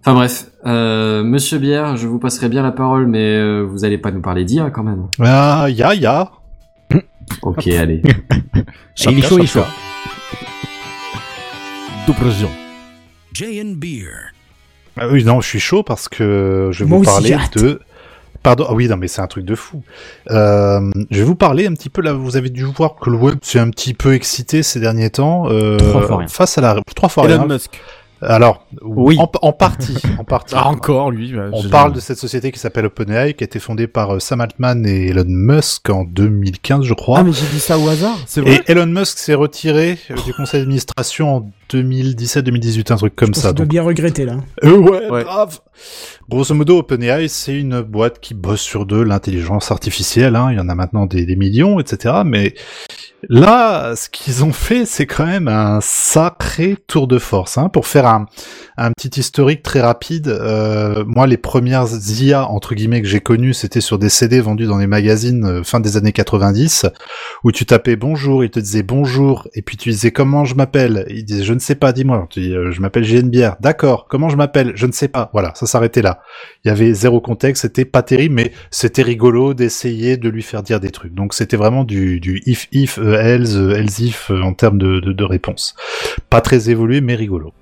[0.00, 3.98] Enfin bref, euh, Monsieur Bière, je vous passerai bien la parole, mais euh, vous allez
[3.98, 5.06] pas nous parler d'IA quand même.
[5.20, 6.30] Ah, ya, ya.
[7.42, 8.02] Ok, allez.
[9.06, 9.60] Il est chaud, il est chaud.
[13.32, 14.33] Jay and Beer.
[14.96, 17.80] Ah oui, non, je suis chaud parce que je vais Moi vous parler de.
[18.42, 19.82] Pardon, ah oui, non, mais c'est un truc de fou.
[20.30, 22.12] Euh, je vais vous parler un petit peu là.
[22.12, 25.46] Vous avez dû voir que le web s'est un petit peu excité ces derniers temps.
[25.48, 26.28] Euh, Trois fois rien.
[26.28, 27.54] Face à la trois fois Elon rien.
[27.54, 27.80] Musk.
[28.20, 29.18] Alors, Oui.
[29.18, 30.54] en, en partie, en partie.
[30.56, 31.32] Ah, encore lui.
[31.32, 34.18] bah, On parle de cette société qui s'appelle OpenAI, qui a été fondée par euh,
[34.20, 37.18] Sam Altman et Elon Musk en 2015, je crois.
[37.20, 38.16] Ah mais j'ai dit ça au hasard.
[38.26, 38.62] C'est vrai.
[38.66, 43.42] Et Elon Musk s'est retiré du conseil d'administration en 2017-2018, un truc comme Je pense
[43.42, 43.52] ça.
[43.52, 44.36] doit Donc, bien regretter là.
[44.64, 45.22] euh, ouais, Ouais.
[45.24, 45.60] grave.
[46.28, 50.36] Grosso modo, OpenAI, c'est une boîte qui bosse sur de l'intelligence artificielle.
[50.36, 50.48] Hein.
[50.52, 52.14] Il y en a maintenant des, des millions, etc.
[52.24, 52.54] Mais
[53.28, 57.58] là, ce qu'ils ont fait, c'est quand même un sacré tour de force.
[57.58, 57.68] Hein.
[57.68, 58.26] Pour faire un,
[58.76, 61.86] un petit historique très rapide, euh, moi, les premières
[62.20, 65.62] IA, entre guillemets, que j'ai connues, c'était sur des CD vendus dans les magazines euh,
[65.64, 66.86] fin des années 90,
[67.42, 71.04] où tu tapais bonjour, il te disait bonjour, et puis tu disais comment je m'appelle,
[71.10, 74.36] il disait je ne sais pas, dis-moi, euh, je m'appelle JN Bière, d'accord, comment je
[74.36, 76.20] m'appelle, je ne sais pas, voilà, ça s'arrêtait là.
[76.64, 80.62] Il y avait zéro contexte, c'était pas terrible, mais c'était rigolo d'essayer de lui faire
[80.62, 81.14] dire des trucs.
[81.14, 85.12] Donc c'était vraiment du, if, if, euh, else, euh, else if en termes de, de,
[85.12, 85.74] de réponse.
[86.30, 87.52] Pas très évolué, mais rigolo.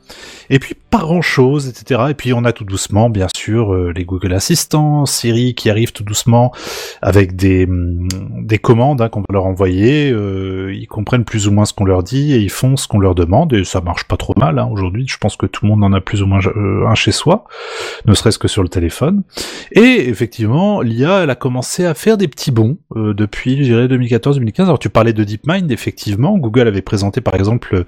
[0.51, 2.03] Et puis pas grand chose, etc.
[2.11, 5.93] Et puis on a tout doucement, bien sûr, euh, les Google Assistants, Siri qui arrivent
[5.93, 6.53] tout doucement
[7.01, 8.09] avec des, hum,
[8.43, 10.11] des commandes hein, qu'on va leur envoyer.
[10.11, 12.99] euh, ils comprennent plus ou moins ce qu'on leur dit et ils font ce qu'on
[12.99, 13.53] leur demande.
[13.55, 15.07] Et ça marche pas trop mal hein, aujourd'hui.
[15.09, 17.45] Je pense que tout le monde en a plus ou moins euh, un chez soi,
[18.07, 19.23] ne serait-ce que sur le téléphone.
[19.73, 23.87] Et effectivement, l'IA, elle a commencé à faire des petits bons euh, depuis, je dirais,
[23.87, 24.63] 2014-2015.
[24.65, 26.37] Alors tu parlais de DeepMind, effectivement.
[26.37, 27.85] Google avait présenté, par exemple,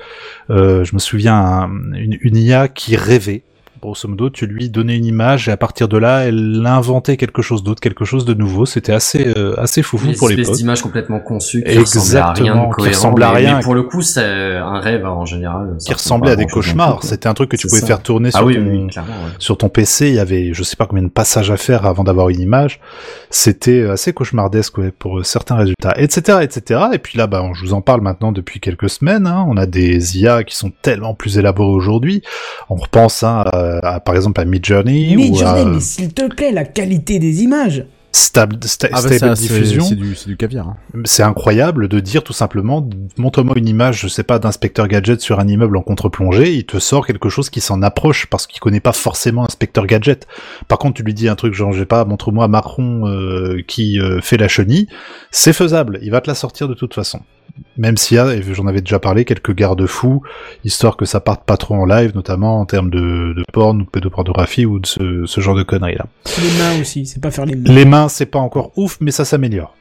[0.51, 3.43] euh, je me souviens, un- une, une IA qui rêvait.
[3.85, 7.43] Grosso modo, tu lui donnais une image et à partir de là, elle inventait quelque
[7.43, 8.65] chose d'autre, quelque chose de nouveau.
[8.65, 10.57] C'était assez, euh, assez foufou Une pour espèce l'époque.
[10.57, 13.57] d'image complètement conçue qui ressemblait à rien Exactement, qui ressemblait à rien.
[13.59, 14.25] mais pour le coup, c'est
[14.57, 15.77] un rêve hein, en général.
[15.85, 17.03] qui ressemblait à des cauchemars.
[17.05, 17.87] C'était un truc que tu pouvais ça.
[17.87, 19.33] faire tourner Ah sur, oui, ton, oui, clairement, ouais.
[19.39, 20.09] sur ton PC.
[20.09, 22.81] Il y avait, je sais pas combien de passages à faire avant d'avoir une image.
[23.31, 26.81] C'était assez cauchemardesque ouais, pour euh, certains résultats, etc., etc.
[26.95, 29.27] Et puis là, bah, je vous en parle maintenant depuis quelques semaines.
[29.27, 29.45] hein.
[29.49, 32.23] On a des IA qui sont tellement plus élaborées aujourd'hui.
[32.71, 36.53] On repense hein, à, à, par exemple à Midjourney ou Midjourney, mais s'il te plaît,
[36.53, 37.85] la qualité des images.
[38.17, 39.85] Stable, sta- Ah bah, Stable Diffusion.
[39.85, 40.69] c'est du, c'est du caviar.
[40.69, 40.77] hein.
[41.05, 42.89] C'est incroyable de dire tout simplement,
[43.19, 46.79] montre-moi une image, je sais pas, d'inspecteur gadget sur un immeuble en contre-plongée, il te
[46.79, 50.29] sort quelque chose qui s'en approche parce qu'il connaît pas forcément inspecteur gadget.
[50.69, 53.99] Par contre, tu lui dis un truc genre, je sais pas, montre-moi Macron euh, qui
[53.99, 54.87] euh, fait la chenille,
[55.33, 57.19] c'est faisable, il va te la sortir de toute façon.
[57.77, 60.23] Même s'il y a, et j'en avais déjà parlé, quelques garde-fous,
[60.65, 63.85] histoire que ça parte pas trop en live, notamment en termes de, de porn ou
[63.85, 66.07] de pédopornographie ou de ce, ce genre de conneries là.
[66.41, 67.73] Les mains aussi, c'est pas faire les mains.
[67.73, 69.77] Les mains, c'est pas encore ouf, mais ça s'améliore.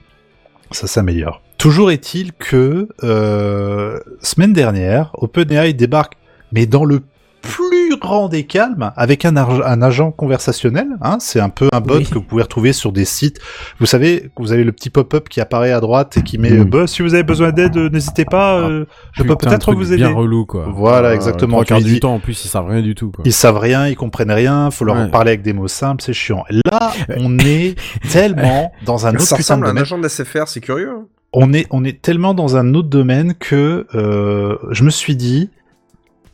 [0.72, 1.42] Ça s'améliore.
[1.58, 6.14] Toujours est-il que euh, semaine dernière, OpenAI débarque,
[6.52, 7.02] mais dans le
[7.44, 10.88] plus grand des calmes avec un, arg- un agent conversationnel.
[11.02, 12.06] Hein, c'est un peu un bot Oui.
[12.06, 13.40] que vous pouvez retrouver sur des sites.
[13.80, 16.64] Vous savez, vous avez le petit pop-up qui apparaît à droite et qui met euh,
[16.64, 18.56] bah, si vous avez besoin d'aide, euh, n'hésitez pas.
[18.60, 20.04] euh, je peux peut-être vous aider.
[20.04, 20.66] Bien relou, quoi.
[20.74, 21.58] Voilà, exactement.
[21.58, 23.24] Trois quarts du temps, en plus, ils savent rien du tout, quoi.
[23.26, 25.10] Ils savent rien, ils comprennent rien, faut leur Ouais.
[25.10, 26.46] parler avec des mots simples, c'est chiant.
[26.50, 27.76] Là, on est
[28.12, 29.82] tellement dans un autre Ça putain de ressemble à un domaine.
[29.84, 30.92] agent de SFR, c'est curieux.
[30.92, 31.06] hein.
[31.36, 35.50] On est, on est tellement dans un autre domaine que euh, je me suis dit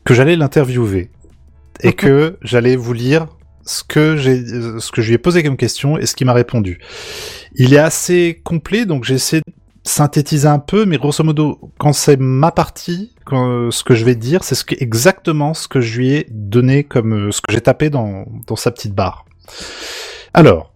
[0.04, 1.10] que j'allais l'interviewer
[1.82, 3.26] et que j'allais vous lire
[3.64, 6.26] ce que j'ai, euh, ce que je lui ai posé comme question et ce qu'il
[6.26, 6.80] m'a répondu.
[7.54, 9.52] Il est assez complet, donc j'ai essayé de
[9.84, 14.04] synthétiser un peu, mais grosso modo, quand c'est ma partie, quand, euh, ce que je
[14.04, 17.40] vais dire, c'est ce que, exactement ce que je lui ai donné comme euh, ce
[17.40, 19.24] que j'ai tapé dans, dans sa petite barre.
[20.34, 20.72] Alors,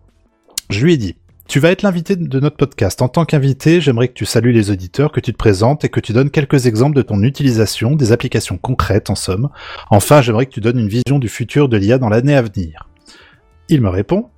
[0.70, 1.16] je lui ai dit,
[1.48, 3.02] tu vas être l'invité de notre podcast.
[3.02, 6.00] En tant qu'invité, j'aimerais que tu salues les auditeurs, que tu te présentes et que
[6.00, 9.50] tu donnes quelques exemples de ton utilisation, des applications concrètes en somme.
[9.90, 12.88] Enfin, j'aimerais que tu donnes une vision du futur de l'IA dans l'année à venir.
[13.68, 14.30] Il me répond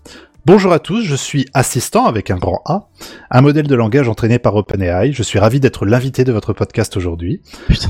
[0.47, 2.86] Bonjour à tous, je suis assistant avec un grand A,
[3.32, 5.10] un modèle de langage entraîné par OpenAI.
[5.12, 7.40] Je suis ravi d'être l'invité de votre podcast aujourd'hui.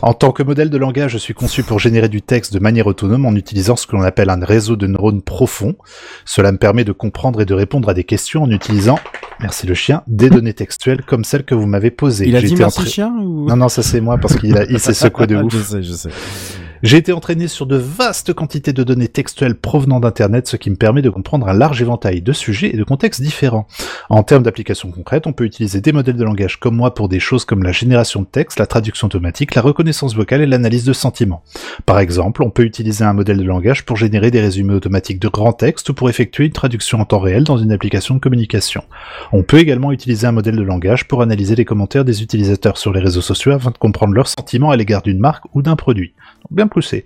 [0.01, 2.87] En tant que modèle de langage, je suis conçu pour générer du texte de manière
[2.87, 5.77] autonome en utilisant ce que l'on appelle un réseau de neurones profond.
[6.25, 8.99] Cela me permet de comprendre et de répondre à des questions en utilisant,
[9.41, 12.27] merci le chien, des données textuelles comme celles que vous m'avez posées.
[12.27, 14.65] Il a dit merci entra- chien ou Non, non, ça c'est moi parce qu'il a-
[14.65, 15.53] il s'est secoué de ouf.
[15.55, 16.09] je sais, je sais.
[16.83, 20.77] J'ai été entraîné sur de vastes quantités de données textuelles provenant d'Internet, ce qui me
[20.77, 23.67] permet de comprendre un large éventail de sujets et de contextes différents.
[24.11, 27.19] En termes d'applications concrètes, on peut utiliser des modèles de langage comme moi pour des
[27.19, 30.93] choses comme la génération de texte, la traduction automatique, la reconnaissance vocale et l'analyse de
[30.93, 31.43] sentiments.
[31.87, 35.29] Par exemple, on peut utiliser un modèle de langage pour générer des résumés automatiques de
[35.29, 38.83] grands textes ou pour effectuer une traduction en temps réel dans une application de communication.
[39.33, 42.93] On peut également utiliser un modèle de langage pour analyser les commentaires des utilisateurs sur
[42.93, 46.13] les réseaux sociaux afin de comprendre leurs sentiments à l'égard d'une marque ou d'un produit.
[46.51, 47.05] Bien poussé.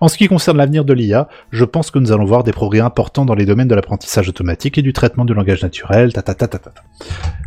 [0.00, 2.80] En ce qui concerne l'avenir de l'IA, je pense que nous allons voir des progrès
[2.80, 6.12] importants dans les domaines de l'apprentissage automatique et du traitement du langage naturel.
[6.12, 6.70] Ta ta ta ta ta.
[6.70, 6.80] ta.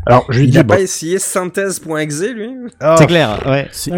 [0.06, 2.50] Alors, je lui Il dis a bon, pas essayé synthèse.exe, lui?
[2.80, 3.66] Ah, C'est clair, ouais.
[3.68, 3.92] Ah, c'est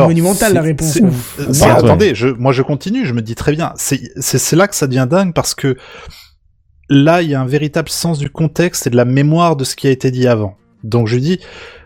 [0.00, 0.88] monumental la réponse.
[0.92, 1.08] c'est- quoi.
[1.10, 1.70] Ouais, c'est- ouais.
[1.70, 3.72] attendez, je, moi je continue, je me dis très bien.
[3.76, 5.76] C'est c'est- c'est là que ça devient dingue parce que
[6.88, 9.76] là, il y a un véritable sens du contexte et de la mémoire de ce
[9.76, 10.56] qui a été dit avant.
[10.82, 11.40] Donc je dis,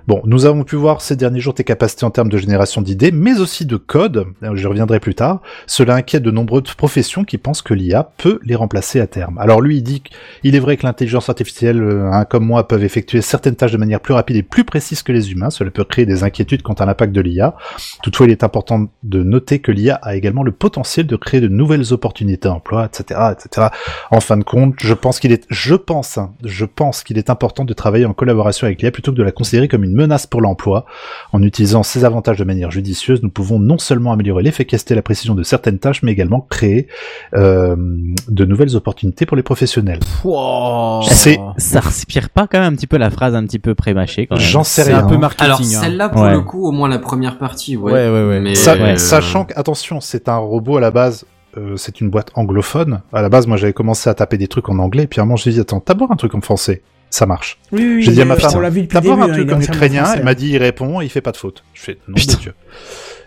[0.07, 3.11] bon, nous avons pu voir ces derniers jours tes capacités en termes de génération d'idées,
[3.11, 5.41] mais aussi de code, euh, je reviendrai plus tard.
[5.67, 9.39] Cela inquiète de nombreuses professions qui pensent que l'IA peut les remplacer à terme.
[9.39, 12.85] Alors lui, il dit qu'il est vrai que l'intelligence artificielle, euh, hein, comme moi, peuvent
[12.85, 15.51] effectuer certaines tâches de manière plus rapide et plus précise que les humains.
[15.51, 17.55] Cela peut créer des inquiétudes quant à l'impact de l'IA.
[18.03, 21.49] Toutefois, il est important de noter que l'IA a également le potentiel de créer de
[21.49, 23.69] nouvelles opportunités d'emploi, etc., etc.
[24.11, 27.31] En fin de compte, je pense qu'il est, je pense, hein, je pense qu'il est
[27.31, 30.27] important de travailler en collaboration avec l'IA plutôt que de la considérer comme une menace
[30.27, 30.85] pour l'emploi.
[31.33, 35.03] En utilisant ces avantages de manière judicieuse, nous pouvons non seulement améliorer l'efficacité et la
[35.03, 36.89] précision de certaines tâches, mais également créer
[37.35, 37.77] euh,
[38.29, 40.01] de nouvelles opportunités pour les professionnels.
[41.09, 44.27] C'est, Ça respire pas quand même un petit peu la phrase un petit peu pré-mâchée
[44.27, 44.45] quand même.
[44.45, 45.05] j'en sais C'est rien.
[45.05, 45.45] un peu marketing.
[45.47, 45.65] Alors hein.
[45.65, 46.33] celle-là pour Ouais.
[46.33, 47.93] le coup, au moins la première partie, ouais.
[47.93, 48.41] Ouais, ouais, ouais.
[48.41, 51.25] Mais, Sa- euh, Sachant que, attention, c'est un robot à la base,
[51.57, 53.01] euh, c'est une boîte anglophone.
[53.13, 55.27] À la base, moi, j'avais commencé à taper des trucs en anglais, puis à un
[55.27, 56.83] moment, je me dit, attends, d'abord un truc en français.
[57.15, 57.59] Ça marche.
[57.71, 60.49] Oui, oui, J'ai dit à ma femme, voir un truc entièrement ukrainien, elle m'a dit
[60.49, 61.63] il répond, il fait pas de faute.
[61.73, 62.55] Je fais non Dieu.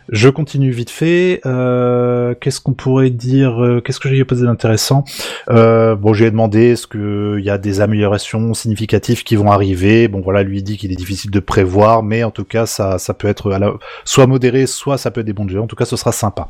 [0.10, 1.42] Je continue vite fait.
[1.46, 5.04] Euh, Qu'est-ce qu'on pourrait dire euh, Qu'est-ce que j'ai posé d'intéressant?
[5.50, 10.08] Euh, Bon, j'ai demandé est-ce que il y a des améliorations significatives qui vont arriver?
[10.08, 13.14] Bon, voilà, lui dit qu'il est difficile de prévoir, mais en tout cas, ça, ça
[13.14, 13.74] peut être à la-
[14.06, 15.60] soit modéré, soit ça peut être des bons jeux.
[15.62, 16.48] En tout cas, ce sera sympa.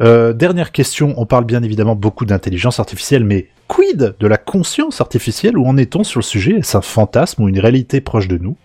[0.00, 1.14] Euh, dernière question.
[1.16, 5.56] On parle bien évidemment beaucoup d'intelligence artificielle, mais quid de la conscience artificielle?
[5.56, 6.56] Où en est-on sur le sujet?
[6.56, 8.56] Est-ce un fantasme ou une réalité proche de nous?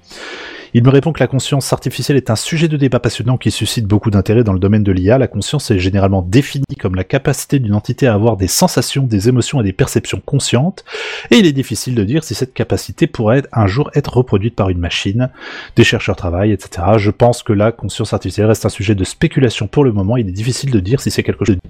[0.78, 3.86] Il me répond que la conscience artificielle est un sujet de débat passionnant qui suscite
[3.86, 5.18] beaucoup d'intérêt dans le domaine de l'IA.
[5.18, 9.30] La conscience est généralement définie comme la capacité d'une entité à avoir des sensations, des
[9.30, 10.84] émotions et des perceptions conscientes,
[11.32, 14.68] et il est difficile de dire si cette capacité pourrait un jour être reproduite par
[14.70, 15.30] une machine.
[15.78, 16.86] Des chercheurs travaillent, etc.
[16.98, 20.18] Je pense que la conscience artificielle reste un sujet de spéculation pour le moment.
[20.18, 21.62] Il est difficile de dire si c'est quelque chose de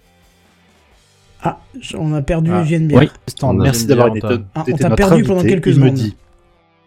[1.43, 1.59] Ah,
[1.95, 2.63] on a perdu Ah.
[2.63, 3.11] Geneviève.
[3.43, 3.53] Oui.
[3.57, 4.25] Merci d'avoir été.
[4.55, 5.93] Ah, on t'a perdu pendant quelques Il me secondes.
[5.93, 6.15] dit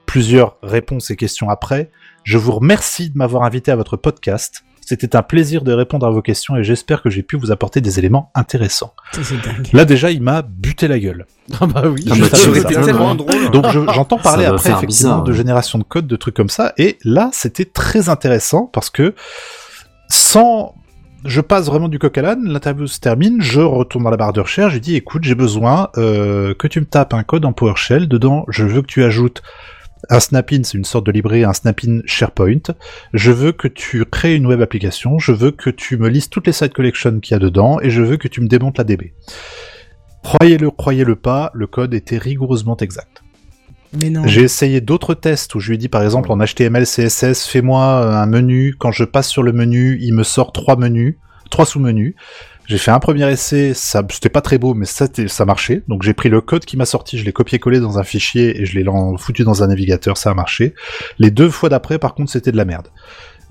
[0.08, 1.90] plusieurs réponses et questions après.
[2.24, 4.64] Je vous remercie de m'avoir invité à votre podcast.
[4.80, 7.82] C'était un plaisir de répondre à vos questions et j'espère que j'ai pu vous apporter
[7.82, 8.94] des éléments intéressants.
[9.12, 9.68] Ça, c'est dingue.
[9.74, 11.26] Là déjà, il m'a buté la gueule.
[11.60, 12.06] Ah bah oui.
[12.10, 12.28] Ah Je bah,
[12.72, 12.82] ça.
[12.86, 13.50] tellement drôle.
[13.50, 16.72] Donc je- j'entends parler après effectivement bizarre, de génération de code, de trucs comme ça.
[16.78, 19.14] Et là, c'était très intéressant parce que
[20.08, 20.74] sans,
[21.26, 22.44] je passe vraiment du coq à l'âne.
[22.48, 25.90] L'interview se termine, je retourne dans la barre de recherche, je dis écoute, j'ai besoin
[25.98, 28.08] euh, que tu me tapes un code en PowerShell.
[28.08, 29.42] Dedans, je veux que tu ajoutes
[30.10, 32.62] Un snap-in, c'est une sorte de librairie, un snap-in SharePoint.
[33.12, 36.46] Je veux que tu crées une web application, je veux que tu me lises toutes
[36.46, 38.84] les side collections qu'il y a dedans, et je veux que tu me démontes la
[38.84, 39.12] DB.
[40.22, 43.22] Croyez-le, croyez-le pas, le code était rigoureusement exact.
[44.26, 48.20] J'ai essayé d'autres tests où je lui ai dit par exemple en HTML, CSS, fais-moi
[48.20, 48.74] un menu.
[48.78, 51.16] Quand je passe sur le menu, il me sort trois menus,
[51.50, 52.14] trois sous-menus.
[52.68, 55.82] J'ai fait un premier essai, ça c'était pas très beau, mais ça, ça marchait.
[55.88, 58.66] Donc j'ai pris le code qui m'a sorti, je l'ai copié-collé dans un fichier et
[58.66, 58.84] je l'ai
[59.16, 60.74] foutu dans un navigateur, ça a marché.
[61.18, 62.88] Les deux fois d'après, par contre, c'était de la merde.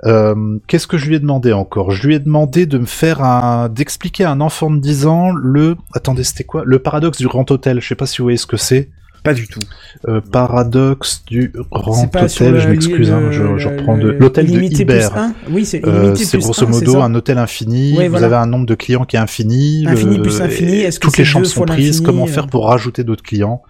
[0.05, 1.89] Euh, Qu'est-ce que je lui ai demandé encore?
[1.89, 5.31] Je lui ai demandé de me faire un, d'expliquer à un enfant de 10 ans
[5.31, 6.61] le, attendez, c'était quoi?
[6.63, 7.81] Le paradoxe du grand hôtel.
[7.81, 8.91] Je sais pas si vous voyez ce que c'est.
[9.23, 9.59] Pas du tout.
[10.07, 14.85] Euh, paradoxe du grand hôtel, le- je m'excuse, hein, je, reprends de l'hôtel de illimité
[14.85, 15.17] plus Ibert.
[15.17, 17.93] un Oui, c'est Euh, illimité c'est plus grosso modo un hôtel infini.
[18.07, 19.85] Vous avez un nombre de clients qui est infini.
[19.87, 22.01] Infini le- plus infini, est-ce que toutes c'est les chances deux sont prises.
[22.01, 23.61] Comment euh faire pour rajouter d'autres clients?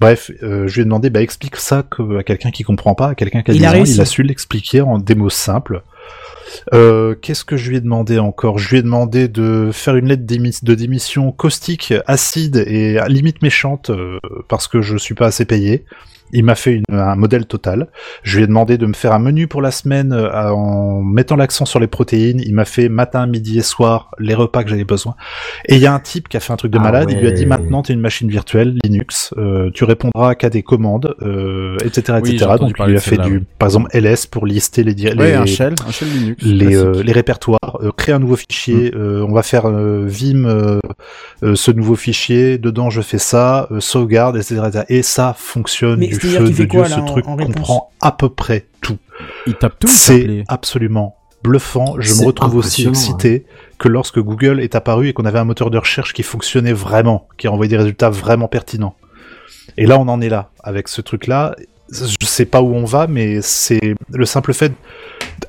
[0.00, 3.08] Bref, euh, je lui ai demandé, bah explique ça que- à quelqu'un qui comprend pas,
[3.10, 5.30] à quelqu'un qui a Il 10 a ans, il a su l'expliquer en des mots
[5.30, 5.82] simples.
[6.74, 8.58] Euh, Qu'est-ce que je lui ai demandé encore?
[8.58, 13.90] Je lui ai demandé de faire une lettre de démission caustique, acide et limite méchante
[13.90, 15.84] euh, parce que je suis pas assez payé.
[16.32, 17.88] Il m'a fait une- un modèle total.
[18.22, 21.36] Je lui ai demandé de me faire un menu pour la semaine euh, en mettant
[21.36, 22.40] l'accent sur les protéines.
[22.40, 25.14] Il m'a fait matin, midi et soir les repas que j'avais besoin.
[25.68, 27.08] Et il y a un type qui a fait un truc de Ah malade.
[27.10, 29.34] Il lui a dit maintenant t'es une machine virtuelle Linux.
[29.36, 32.50] Euh, tu répondras qu'à des commandes, euh, etc., Oui, j'ai etc.
[32.58, 35.46] Donc il lui a fait du, par exemple LS pour lister les, Ouais, les un
[35.46, 36.42] shell, un shell Linux.
[36.44, 36.76] les, classique.
[36.86, 38.96] euh, les répertoires, euh, créer un nouveau fichier, Mm.
[38.98, 40.80] euh, on va faire euh, Vim euh,
[41.42, 44.84] euh, ce nouveau fichier, dedans je fais ça, euh, sauvegarde, etc., etc.
[44.88, 48.66] Et ça fonctionne Mais du de Dieu, quoi, ce là, truc comprend à peu près
[48.80, 48.98] tout.
[49.46, 53.46] Il tape tout, C'est absolument bluffant, je me retrouve aussi excité
[53.78, 57.26] que lorsque Google est apparu et qu'on avait un moteur de recherche qui fonctionnait vraiment,
[57.36, 58.94] qui envoyait des résultats vraiment pertinents.
[59.76, 61.56] Et là, on en est là, avec ce truc-là.
[61.90, 64.72] Je sais pas où on va, mais c'est le simple fait.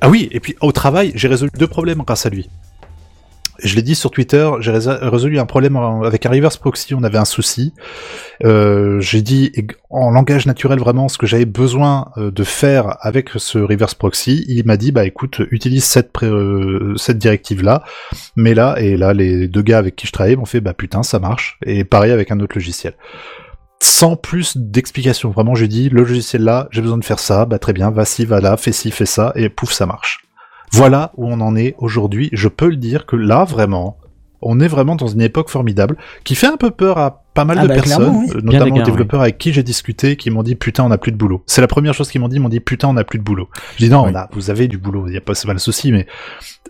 [0.00, 2.50] Ah oui, et puis au travail, j'ai résolu deux problèmes grâce à lui.
[3.64, 7.02] Je l'ai dit sur Twitter, j'ai résol- résolu un problème avec un reverse proxy, on
[7.02, 7.72] avait un souci.
[8.44, 9.52] Euh, j'ai dit
[9.88, 14.44] en langage naturel vraiment ce que j'avais besoin euh, de faire avec ce reverse proxy.
[14.48, 17.84] Il m'a dit bah écoute, utilise cette euh, directive là,
[18.36, 21.02] mais là et là les deux gars avec qui je travaillais m'ont fait bah putain
[21.02, 22.94] ça marche et pareil avec un autre logiciel.
[23.80, 27.58] Sans plus d'explications, vraiment j'ai dit le logiciel là, j'ai besoin de faire ça, bah
[27.58, 30.23] très bien, va-ci, va là, fais ci, fais ça et pouf ça marche.
[30.78, 32.28] Voilà où on en est aujourd'hui.
[32.32, 33.98] Je peux le dire que là vraiment,
[34.42, 37.58] on est vraiment dans une époque formidable qui fait un peu peur à pas mal
[37.58, 38.30] Ah de bah, personnes, oui.
[38.36, 40.98] euh, notamment gars, aux développeurs avec qui j'ai discuté, qui m'ont dit putain on a
[40.98, 41.42] plus de boulot.
[41.46, 43.24] C'est la première chose qu'ils m'ont dit, ils m'ont dit putain on a plus de
[43.24, 43.48] boulot.
[43.76, 44.10] Je dis non, Oui.
[44.12, 46.06] on a, vous avez du boulot, il y a pas c'est pas le souci, mais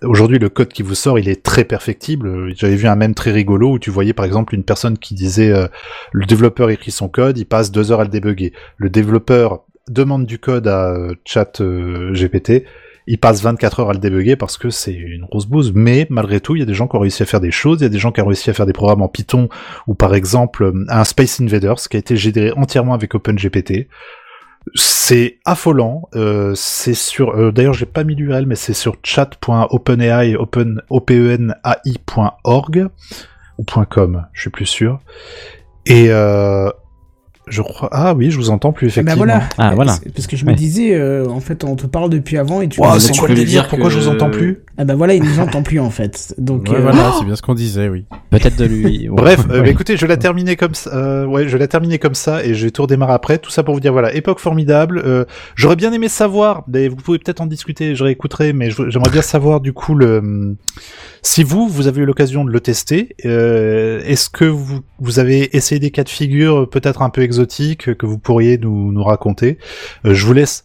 [0.02, 2.54] aujourd'hui le code qui vous sort il est très perfectible.
[2.56, 5.50] J'avais vu un même très rigolo où tu voyais par exemple une personne qui disait
[5.50, 5.66] euh,
[6.12, 8.52] le développeur écrit son code, il passe deux heures à le débugger.
[8.78, 12.64] Le développeur demande du code à euh, chat euh, GPT,
[13.06, 16.40] il passe 24 heures à le débugger parce que c'est une grosse bouse, mais malgré
[16.40, 17.86] tout, il y a des gens qui ont réussi à faire des choses, il y
[17.86, 19.48] a des gens qui ont réussi à faire des programmes en Python,
[19.86, 23.88] ou par exemple euh, un Space Invaders qui a été généré entièrement avec OpenGPT.
[24.74, 30.36] C'est affolant, euh, c'est sur, euh, d'ailleurs j'ai pas mis l'URL, mais c'est sur chat.openai,
[30.36, 31.58] open, openai.org,
[33.58, 35.00] ou .com, je suis plus sûr.
[35.84, 36.70] Et euh,
[37.46, 39.24] je crois, ah oui, je vous entends plus Ah bah effectivement.
[39.24, 39.48] voilà.
[39.58, 39.96] Ah, voilà.
[40.14, 40.56] Parce que je me Ouais.
[40.56, 42.80] disais, euh, en fait, on te parle depuis avant et tu.
[42.80, 45.22] Ouah, nous c'est quoi le délire Pourquoi je vous entends plus Ah bah voilà, il
[45.22, 46.34] nous entend plus en fait.
[46.38, 46.68] Donc.
[46.68, 48.04] Ouais, euh, voilà, c'est bien ce qu'on disait, oui.
[48.30, 49.08] Peut-être de lui.
[49.12, 49.70] Bref, euh, Ouais.
[49.70, 50.90] écoutez, je l'ai terminé comme ça.
[50.94, 53.38] euh, ouais, je l'ai terminé comme ça et je vais tout redémarrer après.
[53.38, 55.02] Tout ça pour vous dire voilà, époque formidable.
[55.04, 59.10] Euh, j'aurais bien aimé savoir, mais vous pouvez peut-être en discuter, je réécouterai, mais j'aimerais
[59.10, 60.56] bien savoir du coup le
[61.22, 63.14] si vous vous avez eu l'occasion de le tester.
[63.24, 67.22] euh, Est-ce que vous vous avez essayé des cas de figure peut-être un peu
[67.96, 69.58] que vous pourriez nous nous raconter
[70.04, 70.64] Euh, Je vous laisse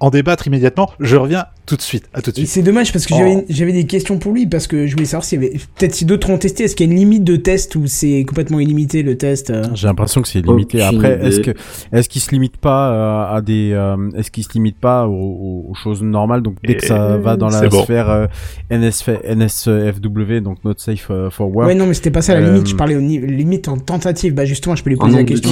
[0.00, 0.90] en débattre immédiatement.
[1.00, 2.04] Je reviens tout de suite.
[2.14, 2.48] À tout de suite.
[2.48, 3.18] c'est dommage parce que Oh.
[3.18, 5.94] j'avais j'avais des questions pour lui parce que je voulais savoir s'il y avait peut-être
[5.94, 8.58] si d'autres ont testé est-ce qu'il y a une limite de test ou c'est complètement
[8.58, 10.80] illimité le test euh J'ai l'impression que c'est limité.
[10.82, 11.52] Après, est-ce que
[11.92, 15.66] est-ce qu'il se limite pas euh, à des euh, est-ce qu'il se limite pas aux,
[15.70, 16.42] aux- choses normales?
[16.42, 17.82] Donc dès que ça Et va dans la bon.
[17.84, 18.26] sphère euh,
[18.70, 21.68] NSF, NSFW donc not safe for work.
[21.68, 24.34] Ouais non mais c'était pas ça la Euh, limite je parlais au limite en tentative
[24.34, 25.50] bah justement je peux lui En poser la question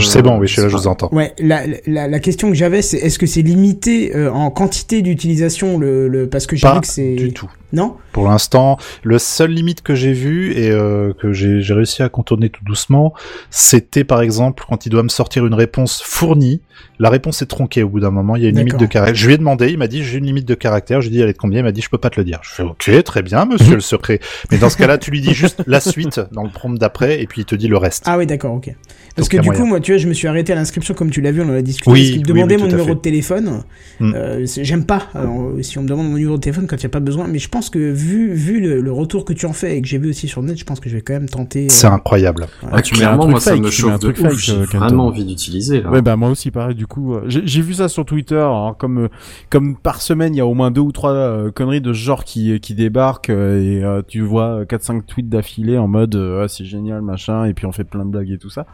[0.00, 1.08] C'est bon, oui, je suis là, je vous entends.
[1.12, 4.95] Ouais, la, la, la question que j'avais, c'est est-ce que c'est limité euh, en quantité
[4.96, 7.50] limité d'utilisation le, le parce que j'ai vu que c'est du tout.
[7.72, 7.96] non?
[8.12, 12.48] Pour l'instant, le seul limite que j'ai vu et euh, que j'ai réussi à contourner
[12.48, 13.12] tout doucement,
[13.50, 16.60] c'était par exemple quand il doit me sortir une réponse fournie,
[16.98, 19.14] la réponse est tronquée au bout d'un moment, il y a une limite de caractère.
[19.14, 21.28] Je lui ai demandé, il m'a dit j'ai une limite de caractère, j'ai dit elle
[21.28, 22.40] est de combien, il m'a dit je peux pas te le dire.
[22.42, 24.20] Je fais ok, très bien monsieur le secret.
[24.50, 27.26] Mais dans ce cas-là, tu lui dis juste la suite dans le prompt d'après et
[27.26, 28.04] puis il te dit le reste.
[28.06, 28.74] Ah oui, d'accord, ok.
[29.14, 29.60] Parce Donc, que du moyen.
[29.62, 31.48] coup, moi, tu vois, je me suis arrêté à l'inscription, comme tu l'as vu, on
[31.48, 31.90] en a discuté.
[31.90, 33.62] Oui, parce qu'il me oui, demandait oui, mon numéro de téléphone.
[33.98, 34.12] Mm.
[34.14, 36.86] Euh, J'aime pas euh, si on me demande mon numéro de téléphone quand il n'y
[36.86, 39.52] a pas besoin, mais je pense que vu, vu le, le retour que tu en
[39.52, 41.12] fais et que j'ai vu aussi sur le net, je pense que je vais quand
[41.14, 41.64] même tenter.
[41.66, 42.46] euh, C'est incroyable.
[42.72, 44.38] Ah, tu mets un clairement, truc moi, ça fake, me mets un chauffe de ouf.
[44.38, 45.84] J'ai euh, vraiment envie d'utiliser.
[45.84, 46.74] Ouais, bah moi aussi, pareil.
[46.74, 48.36] Du coup, euh, j'ai vu ça sur Twitter.
[48.36, 49.08] alors, comme euh,
[49.50, 51.98] comme par semaine, il y a au moins deux ou trois euh, conneries de ce
[51.98, 56.44] genre qui qui débarquent euh, et euh, tu vois 4-5 tweets d'affilée en mode euh,
[56.44, 58.66] ah, c'est génial machin et puis on fait plein de blagues et tout ça.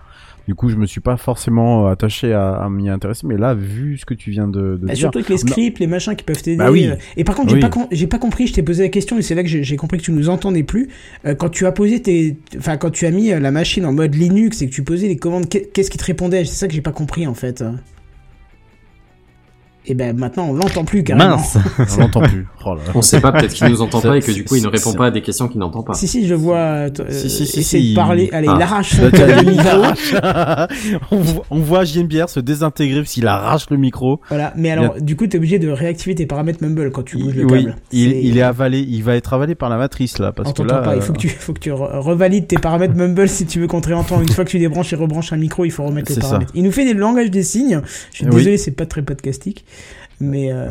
[0.49, 3.55] Du coup, je me suis pas forcément euh, attaché à, à m'y intéresser, mais là,
[3.55, 6.17] vu ce que tu viens de, de Bah, dire, surtout avec les scripts, les machins
[6.17, 6.57] qui peuvent t'aider.
[6.57, 6.89] Bah oui.
[6.89, 7.61] euh, Et par contre, j'ai Oui.
[7.61, 9.77] pas, com- j'ai pas compris, je t'ai posé la question et c'est là que j'ai
[9.77, 10.89] compris que tu nous entendais plus.
[11.27, 12.37] Euh, quand tu as posé tes.
[12.59, 15.17] Enfin, quand tu as mis la machine en mode Linux et que tu posais les
[15.17, 16.45] commandes, qu'est- qu'est-ce qui te répondait?
[16.45, 17.63] C'est ça que j'ai pas compris en fait.
[19.85, 21.37] Et ben maintenant, on l'entend plus carrément.
[21.37, 21.59] Mince.
[21.97, 22.47] on l'entend plus.
[22.65, 22.93] Oh là là.
[22.95, 24.93] On sait pas, peut-être qu'il nous entend pas et que du coup, il ne répond
[24.93, 25.95] pas à des questions qu'il n'entend pas.
[25.95, 26.57] Si, si, je vois.
[26.57, 28.31] euh, Si, si, si, essayer si, de parler.
[28.33, 28.55] Allez, Ah.
[28.57, 29.69] il arrache son câble t'as- de il micro.
[29.69, 30.15] arrache.
[31.11, 34.21] on, voit, on voit JMBR se désintégrer parce qu'il arrache le micro.
[34.29, 37.35] Voilà, mais alors, du coup, t'es obligé de réactiver tes paramètres Mumble quand tu bouges
[37.35, 37.77] le oui, câble.
[37.91, 40.53] il, C'est- il est avalé, il va être avalé par la matrice là, parce On
[40.53, 42.95] que là, pas, il faut euh, que tu, faut que tu re- revalides tes paramètres
[42.95, 44.23] Mumble si tu veux qu'on te réentende.
[44.23, 46.29] Une fois que tu débranches et rebranches un micro, il faut remettre les C'est ça.
[46.29, 46.53] paramètres.
[46.55, 47.81] Il nous fait des langages des signes.
[48.13, 48.37] Je suis Oui.
[48.37, 49.65] désolé, c'est pas très podcastique.
[50.23, 50.69] Mais euh,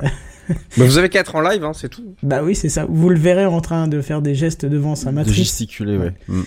[0.77, 2.15] Bah, vous avez qu'à être en live, hein, c'est tout.
[2.23, 2.85] bah oui, c'est ça.
[2.89, 5.35] Vous le verrez en train de faire des gestes devant sa de matrice.
[5.35, 6.13] gesticuler, ouais.
[6.27, 6.41] Mm.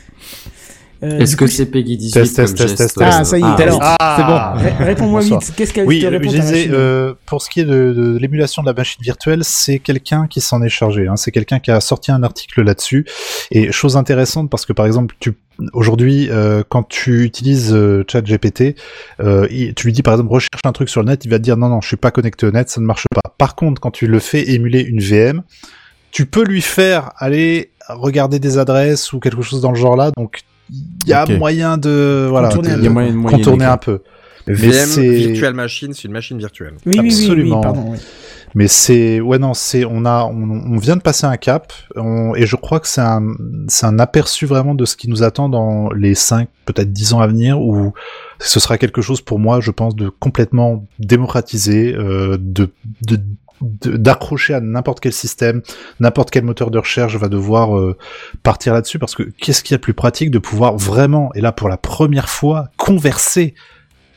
[1.03, 3.15] Euh, Est-ce que c'est Peggy 18 Test, test, test, test, euh, test.
[3.19, 3.79] Ah, ça y est, ah, alors.
[3.83, 5.41] Ah, Ré- Réponds-moi Bonsoir.
[5.41, 5.53] vite.
[5.57, 8.73] Qu'est-ce qu'elle Oui, te machine euh, pour ce qui est de, de l'émulation de la
[8.75, 11.07] machine virtuelle, c'est quelqu'un qui s'en est chargé.
[11.07, 11.17] Hein.
[11.17, 13.05] C'est quelqu'un qui a sorti un article là-dessus.
[13.51, 15.35] Et chose intéressante parce que par exemple, tu
[15.73, 18.75] aujourd'hui, euh, quand tu utilises euh, ChatGPT,
[19.21, 19.47] euh,
[19.77, 21.57] tu lui dis par exemple recherche un truc sur le net, il va te dire
[21.57, 23.21] non non, je suis pas connecté au net, ça ne marche pas.
[23.37, 25.43] Par contre, quand tu le fais émuler une VM,
[26.11, 30.11] tu peux lui faire aller regarder des adresses ou quelque chose dans le genre là.
[30.17, 33.23] Donc il y a moyen de voilà Contourner de- un Il y a moyen de
[33.23, 34.01] contourner un peu.
[34.47, 36.75] Mais VM, c'est- Virtual Machine, c'est une machine virtuelle.
[36.85, 37.61] Oui, oui, oui, oui, absolument.
[37.61, 37.85] pardon.
[37.93, 37.99] oui.
[38.57, 42.37] Mais c'est ouais non c'est on a on, on vient de passer un cap on-
[42.37, 43.27] et je crois que c'est un
[43.67, 47.21] c'est un aperçu vraiment de ce qui nous attend dans les 5 peut-être 10 ans
[47.21, 47.93] à venir où
[48.39, 52.69] ce sera quelque chose pour moi je pense de complètement démocratisé euh, de
[53.03, 53.19] de-
[53.65, 55.63] d'accrocher à n'importe quel système,
[56.01, 57.97] n'importe quel moteur de recherche va devoir euh,
[58.43, 61.41] partir là-dessus parce que qu'est-ce qu'il y a de plus pratique de pouvoir vraiment et
[61.41, 63.55] là pour la première fois converser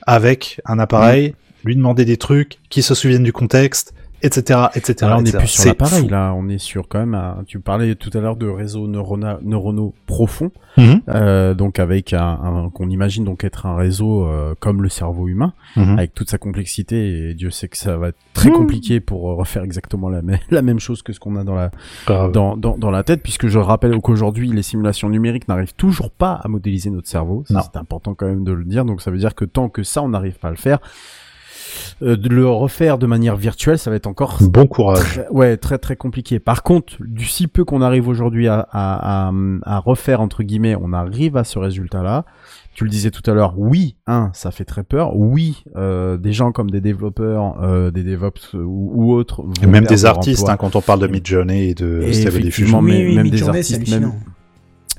[0.05, 4.95] avec un appareil, lui demander des trucs, qui se souviennent du contexte, etc., etc.
[5.03, 7.13] Alors, on n'est plus sur C'est l'appareil là, on est sur quand même.
[7.15, 11.01] un- Tu parlais tout à l'heure de réseaux neurona- neuronaux profonds, Mhm.
[11.09, 15.27] euh, donc avec un, un- qu'on imagine donc être un réseau euh, comme le cerveau
[15.27, 15.97] humain, Mhm.
[15.97, 17.29] avec toute sa complexité.
[17.29, 20.37] Et Dieu sait que ça va être très compliqué pour euh, refaire exactement la, même
[20.51, 21.71] la même chose que ce qu'on a dans la
[22.07, 26.33] dans, dans, dans la tête, puisque je rappelle qu'aujourd'hui les simulations numériques n'arrivent toujours pas
[26.43, 27.43] à modéliser notre cerveau.
[27.47, 28.85] C'est important quand même de le dire.
[28.85, 30.79] Donc ça veut dire que tant que ça on n'arrive pas à le faire,
[32.01, 34.99] euh, de le refaire de manière virtuelle, ça va être encore Bon courage.
[34.99, 36.39] Très- ouais, très très compliqué.
[36.39, 39.31] Par contre, du si peu qu'on arrive aujourd'hui à, à, à,
[39.63, 42.25] à refaire entre guillemets, on arrive à ce résultat-là.
[42.73, 45.15] Tu le disais tout à l'heure, oui, un, ça fait très peur.
[45.15, 49.85] Oui, euh, des gens comme des développeurs, euh, des DevOps ou, ou autres, Et même
[49.85, 52.77] des artistes, hein, quand on parle de Midjourney et de Et Stable Diffusion.
[52.79, 54.13] Oui, mais oui, même des artistes, même.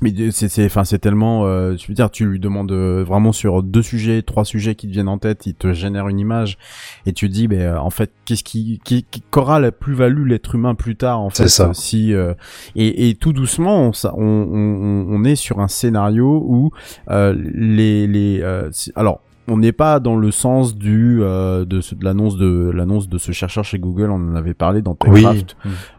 [0.01, 3.31] Mais c'est, c'est, enfin, c'est tellement, euh, je veux dire, tu lui demandes euh, vraiment
[3.31, 6.57] sur deux sujets, trois sujets qui te viennent en tête, il te génère une image,
[7.05, 10.25] et tu te dis, ben, euh, en fait, qu'est-ce qui, qui, qui- qu'aura la plus-value
[10.27, 11.69] l'être humain plus tard, en fait, ça.
[11.69, 12.33] euh, si, euh,
[12.75, 16.71] et, et tout doucement, on, on, on, on est sur un scénario où
[17.09, 19.21] euh, les, les, euh, alors.
[19.49, 23.17] On n'est pas dans le sens du euh, de, ce- de l'annonce de l'annonce de
[23.17, 24.11] ce chercheur chez Google.
[24.11, 25.21] On en avait parlé dans Oui.
[25.23, 25.57] TechCraft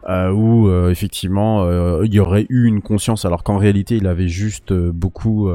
[0.09, 1.67] euh, où euh, effectivement
[2.03, 5.49] il y aurait eu une conscience alors qu'en réalité il avait juste beaucoup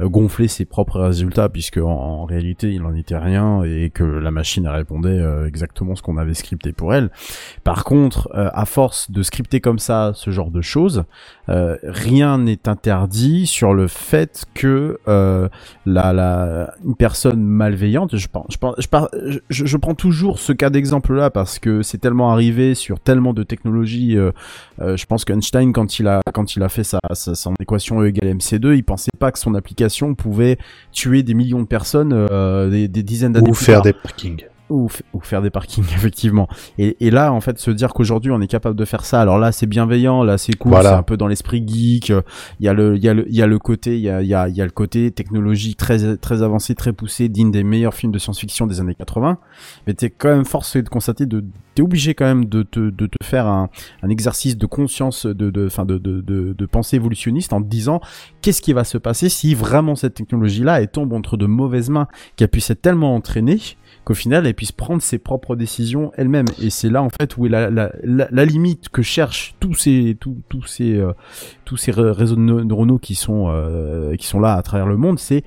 [0.00, 4.30] gonflé ses propres résultats puisque en, en réalité il n'en était rien et que la
[4.30, 7.10] machine répondait exactement ce qu'on avait scripté pour elle.
[7.64, 11.04] Par contre, à force de scripter comme ça ce genre de choses,
[11.46, 18.56] rien n'est interdit sur le fait que la, la une personne malveillante, je pense, je,
[18.58, 22.32] pense, je, par- je, je prends toujours ce cas d'exemple là parce que c'est tellement
[22.32, 24.16] arrivé sur tellement de technologies.
[24.16, 24.30] euh,
[24.80, 28.00] euh, je pense qu'Einstein quand il a quand il a fait sa, sa son équation
[28.02, 30.58] E égale MC2, il pensait pas que son application pouvait
[30.92, 33.84] tuer des millions de personnes euh, des, des dizaines d'années Ou plus faire tard.
[33.84, 34.44] des parkings.
[34.70, 38.40] Ou, ou faire des parkings effectivement et, et là en fait se dire qu'aujourd'hui on
[38.40, 40.90] est capable de faire ça alors là c'est bienveillant là c'est cool Voilà.
[40.90, 42.22] c'est un peu dans l'esprit geek euh,
[42.60, 44.10] il y a le il y a le il y a le côté il y
[44.10, 47.28] a il y a, il y a le côté technologie très très avancé très poussé
[47.28, 49.38] digne des meilleurs films de science-fiction des années 80
[49.86, 53.06] mais t'es quand même forcé de constater de t'es obligé quand même de te de
[53.06, 53.68] te faire un,
[54.02, 58.00] un exercice de conscience de de de, de de de pensée évolutionniste en te disant
[58.42, 61.90] qu'est-ce qui va se passer si vraiment cette technologie là elle tombe entre de mauvaises
[61.90, 63.58] mains qu'elle puisse être tellement entraînée
[64.04, 66.46] qu'au final elle puisse prendre ses propres décisions elle-même.
[66.60, 70.66] Et c'est là en fait où est la, limite que cherchent tous ces tous, tous
[70.66, 75.44] ces euh, réseaux neuronaux qui sont euh, qui sont là à travers le monde c'est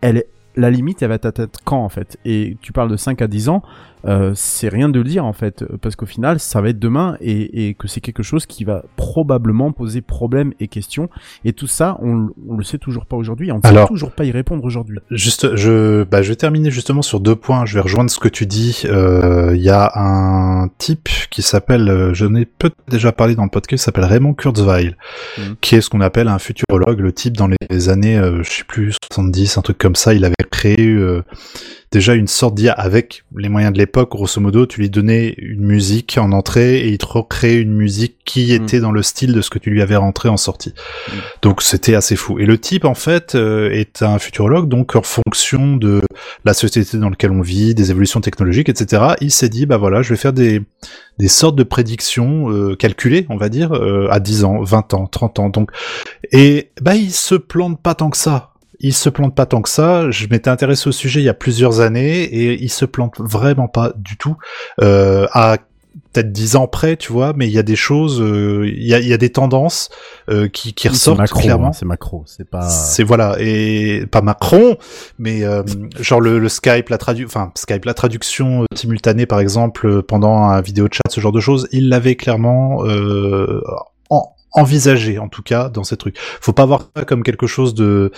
[0.00, 0.24] elle
[0.56, 2.18] la limite elle va être quand en fait?
[2.24, 3.62] Et tu parles de 5 à 10 ans
[4.06, 7.16] euh, c'est rien de le dire en fait parce qu'au final ça va être demain
[7.20, 11.08] et, et que c'est quelque chose qui va probablement poser problème et questions
[11.44, 14.24] et tout ça on, on le sait toujours pas aujourd'hui on ne sait toujours pas
[14.24, 17.64] y répondre aujourd'hui Juste, je, bah, je vais terminer justement sur deux points.
[17.66, 18.82] Je vais rejoindre ce que tu dis.
[18.86, 23.44] Euh, Il y a un type qui s'appelle, euh, je n'ai peut-être déjà parlé dans
[23.44, 24.94] le podcast, s'appelle Raymond Kurzweil,
[25.38, 25.56] Mhm.
[25.60, 27.00] qui est ce qu'on appelle un futurologue.
[27.00, 30.24] Le type dans les années, euh, je sais plus, 70, un truc comme ça, il
[30.24, 31.22] avait créé euh,
[31.90, 34.10] déjà une sorte d'IA avec les moyens de l'époque.
[34.10, 38.16] Grosso modo, tu lui donnais une musique en entrée et il te recréait une musique
[38.24, 40.74] qui était dans le style de ce que tu lui avais rentré en sortie.
[41.40, 42.38] Donc c'était assez fou.
[42.38, 46.02] Et le type en fait euh, est un futurologue, donc en fonction de
[46.44, 49.14] la société dans laquelle on vit, des évolutions technologiques, etc.
[49.20, 50.62] Il s'est dit bah voilà, je vais faire des
[51.18, 55.06] des sortes de prédictions euh, calculées, on va dire, euh, à 10 ans, 20 ans,
[55.06, 55.48] 30 ans.
[55.48, 55.70] Donc
[56.32, 58.47] et bah il se plante pas tant que ça.
[58.80, 60.10] Il se plante pas tant que ça.
[60.10, 63.68] Je m'étais intéressé au sujet il y a plusieurs années et il se plante vraiment
[63.68, 64.36] pas du tout.
[64.80, 65.58] Euh, à
[66.12, 68.94] peut-être 10 ans près, tu vois, mais il y a des choses, euh, il y,
[68.94, 69.90] a, il y a des tendances
[70.30, 71.68] euh, qui, qui ressortent macro, clairement.
[71.68, 72.62] hein, c'est macro, c'est pas.
[72.68, 74.76] C'est voilà et pas Macron,
[75.18, 75.64] mais euh,
[75.98, 80.60] genre le, le Skype, la tradu, enfin Skype, la traduction simultanée par exemple pendant un
[80.60, 83.84] vidéo chat, ce genre de choses, il l'avait clairement euh, en-
[84.52, 86.18] envisagé en tout cas dans ces trucs.
[86.18, 88.10] Faut pas voir ça comme quelque chose de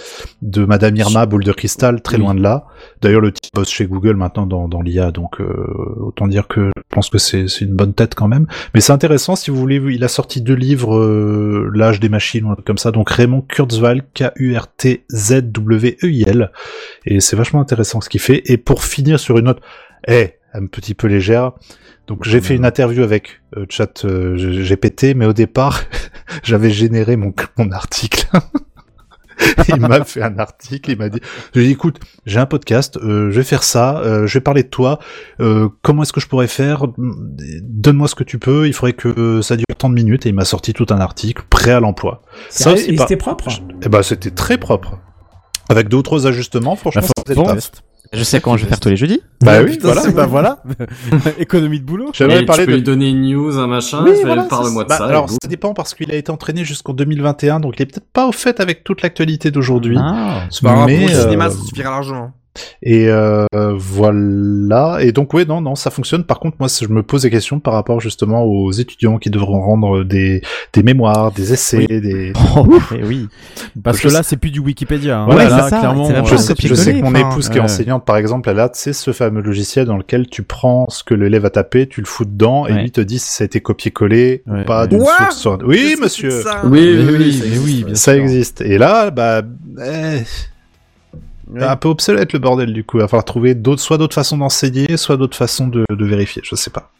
[0.43, 2.67] de Madame Irma boule de cristal, très loin de là.
[3.03, 5.67] D'ailleurs le type bosse chez Google maintenant dans, dans l'IA, donc euh,
[5.99, 8.47] autant dire que je pense que c'est c'est une bonne tête quand même.
[8.75, 12.45] Mais c'est intéressant si vous voulez, il a sorti deux livres, euh, l'âge des machines
[12.45, 12.93] ou un truc comme ça.
[12.93, 16.53] Donc Raymond Kurzweil, K-U-R-T-Z-W-E-I-L,
[17.07, 18.43] et c'est vachement intéressant ce qu'il fait.
[18.47, 19.61] Et pour finir sur une note,
[20.07, 21.53] eh, un petit peu légère.
[22.11, 25.81] Donc j'ai fait une interview avec euh, Chat euh, GPT, mais au départ
[26.43, 28.27] j'avais généré mon mon article.
[29.69, 31.21] il m'a fait un article, il m'a dit,
[31.55, 34.35] je lui ai dit, écoute, j'ai un podcast, euh, je vais faire ça, euh, je
[34.35, 34.99] vais parler de toi,
[35.41, 39.41] euh, comment est-ce que je pourrais faire, donne-moi ce que tu peux, il faudrait que
[39.41, 42.23] ça dure tant de minutes, et il m'a sorti tout un article prêt à l'emploi.
[42.65, 43.49] Pas- c'était propre
[43.83, 44.99] Eh ben, c'était très propre.
[45.69, 47.61] Avec d'autres ajustements, franchement, c'était le.
[48.13, 49.23] Je sais comment je vais faire tous les jeudis.
[49.41, 50.11] Bah oui, Putain, voilà.
[50.11, 50.63] bah voilà.
[51.39, 52.11] Économie de boulot.
[52.13, 54.83] J'aimerais Et parler tu peux de lui donner une news, un machin, Oui, voilà, parle-moi
[54.83, 55.07] de bah, ça.
[55.07, 58.27] alors, ça dépend parce qu'il a été entraîné jusqu'en 2021, donc il est peut-être pas
[58.27, 59.97] au fait avec toute l'actualité d'aujourd'hui.
[60.01, 60.43] Ah.
[60.51, 62.33] C'est pas grave, Mais, pour le euh, cinéma, ça suffira largement.
[62.83, 63.45] Et euh,
[63.77, 64.99] voilà.
[65.01, 66.25] Et donc ouais, non, non, ça fonctionne.
[66.25, 69.61] Par contre, moi, je me pose des questions par rapport justement aux étudiants qui devront
[69.61, 72.33] rendre des des mémoires, des essais, des.
[72.57, 72.67] Oh,
[73.05, 73.29] oui.
[73.83, 75.21] Parce Je que sais- là, c'est plus du Wikipédia.
[75.21, 75.27] Hein.
[75.27, 76.07] Voilà, là, c'est ça, clairement.
[76.07, 77.65] c'est euh, Je sais, je sais que mon épouse enfin, qui est ouais.
[77.65, 81.05] enseignante, par exemple, elle a, tu sais, ce fameux logiciel dans lequel tu prends ce
[81.05, 82.83] que l'élève a tapé, tu le fous dedans, et Ouais.
[82.83, 84.89] lui te dit si ça a été copié-collé Ouais, ou pas ouais.
[84.89, 85.47] d'une source.
[85.65, 86.43] Oui, monsieur.
[86.65, 87.85] Oui, oui, oui, ça mais existe, oui, ouais.
[87.85, 88.23] bien Ça sûr.
[88.23, 88.61] existe.
[88.63, 89.43] Et là, bah,
[89.79, 90.23] eh,
[91.59, 92.99] Un peu obsolète le bordel du coup.
[92.99, 96.43] Il va falloir trouver d'autres, soit d'autres façons d'enseigner, soit d'autres façons de, de vérifier.
[96.45, 96.91] Je sais pas.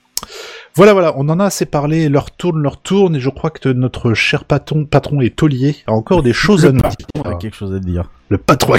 [0.77, 3.69] Voilà, voilà, on en a assez parlé, leur tourne, leur tourne, et je crois que
[3.71, 6.93] notre cher patron, patron est taulier, a encore des choses à nous dire.
[7.17, 8.05] On a quelque chose à dire.
[8.29, 8.75] Le patron.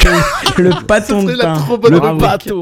[0.58, 1.56] Le pâton de pain.
[1.56, 2.20] trop bonne Bravo.
[2.20, 2.54] réplique.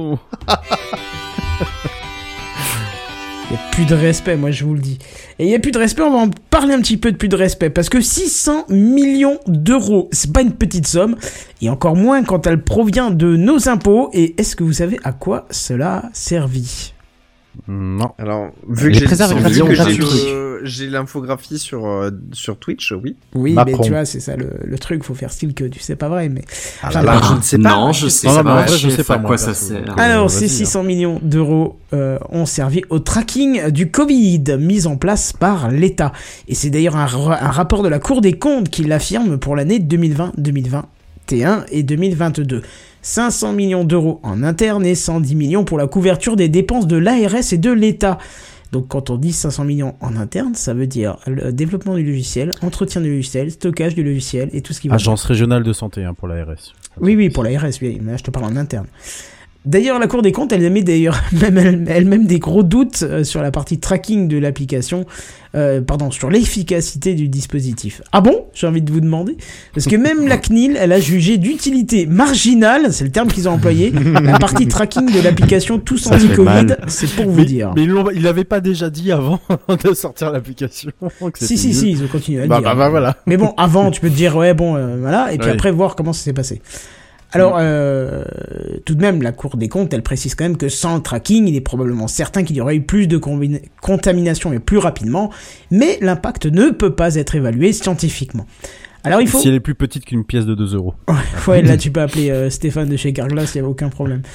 [3.52, 5.00] Il n'y a plus de respect, moi je vous le dis.
[5.40, 7.18] Et il n'y a plus de respect, on va en parler un petit peu de
[7.18, 7.70] plus de respect.
[7.70, 11.16] Parce que 600 millions d'euros, c'est pas une petite somme.
[11.62, 14.10] Et encore moins quand elle provient de nos impôts.
[14.14, 16.46] Et est-ce que vous savez à quoi cela a
[17.68, 18.12] Non.
[18.18, 19.76] Alors, vu que Les que
[20.06, 23.16] j'ai j'ai l'infographie sur, euh, sur Twitch, oui.
[23.34, 23.78] Oui, Macron.
[23.80, 26.10] mais tu vois, c'est ça le, le truc, faut faire style que tu sais pas
[26.10, 26.28] vrai.
[26.30, 26.42] Mais
[26.84, 27.70] Enfin, là, bah, je ne sais pas.
[27.76, 28.44] Non, je sais Non, non, pas.
[28.44, 29.98] mais en vrai, je sais pas, quoi ça sert.
[30.00, 30.48] Alors, ces hein.
[30.50, 36.12] 600 millions d'euros euh, ont servi au tracking du Covid mis en place par l'État.
[36.48, 39.56] Et c'est d'ailleurs un, ra- un rapport de la Cour des comptes qui l'affirme pour
[39.56, 42.62] l'année 2020, 2021 et 2022.
[43.02, 47.54] 500 millions d'euros en interne et 110 millions pour la couverture des dépenses de l'ARS
[47.54, 48.18] et de l'État.
[48.72, 52.52] Donc quand on dit 500 millions en interne, ça veut dire le développement du logiciel,
[52.62, 54.96] entretien du logiciel, stockage du logiciel et tout ce qui va.
[54.96, 56.74] Agence régionale de santé hein, pour l'ARS.
[57.00, 58.86] Oui, oui, pour l'ARS, oui, mais là je te parle en interne.
[59.66, 63.24] D'ailleurs, la Cour des comptes, elle émet d'ailleurs même elle- elle-même des gros doutes euh,
[63.26, 65.06] sur la partie tracking de l'application,
[65.54, 68.02] euh, pardon, sur l'efficacité du dispositif.
[68.14, 68.46] Ah bon?
[68.54, 69.36] J'ai envie de vous demander.
[69.74, 73.54] Parce que même la CNIL, elle a jugé d'utilité marginale, c'est le terme qu'ils ont
[73.54, 77.74] employé, la partie tracking de l'application Tous Anti-Covid, c'est pour vous mais, dire.
[77.76, 79.40] Mais ils l'ont- ils l'avaient pas déjà dit avant
[79.84, 80.92] de sortir l'application.
[81.36, 81.74] Si, si, mieux.
[81.74, 82.64] si, ils ont continué à le Bah, dire.
[82.70, 83.18] bah, bah, voilà.
[83.26, 85.96] Mais bon, avant, tu peux te dire, ouais, bon, euh, voilà, et puis après voir
[85.98, 86.62] comment ça s'est passé.
[87.32, 88.24] Alors, euh,
[88.86, 91.48] tout de même, la Cour des comptes, elle précise quand même que sans le tracking,
[91.48, 93.20] il est probablement certain qu'il y aurait eu plus de
[93.82, 95.32] contamination et plus rapidement,
[95.70, 98.48] mais l'impact ne peut pas être évalué scientifiquement.
[99.04, 99.40] Alors, il faut...
[99.40, 100.94] Si elle est plus petite qu'une pièce de 2 euros.
[101.48, 104.22] Ouais, là, tu peux appeler euh, Stéphane de chez Carglass, il n'y a aucun problème.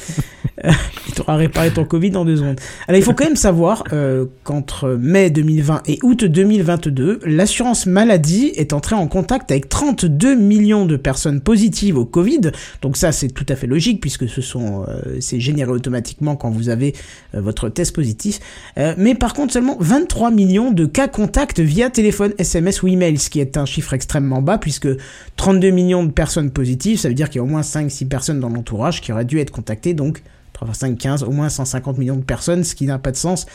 [0.64, 0.70] Euh,
[1.08, 2.60] il t'aura réparé ton Covid en deux secondes.
[2.86, 8.52] Alors, il faut quand même savoir euh, qu'entre mai 2020 et août 2022, l'assurance maladie
[8.54, 12.52] est entrée en contact avec 32 millions de personnes positives au Covid.
[12.82, 16.50] Donc ça, c'est tout à fait logique puisque ce sont, euh, c'est généré automatiquement quand
[16.50, 16.94] vous avez
[17.32, 18.38] votre test positif.
[18.76, 23.28] Mais par contre, seulement 23 millions de cas contacts via téléphone, SMS ou email, ce
[23.28, 24.88] qui est un chiffre extrêmement bas puisque
[25.36, 28.40] 32 millions de personnes positives, ça veut dire qu'il y a au moins 5-6 personnes
[28.40, 30.22] dans l'entourage qui auraient dû être contactées, donc
[30.54, 33.16] 3 x 5, 15, au moins 150 millions de personnes, ce qui n'a pas de
[33.16, 33.46] sens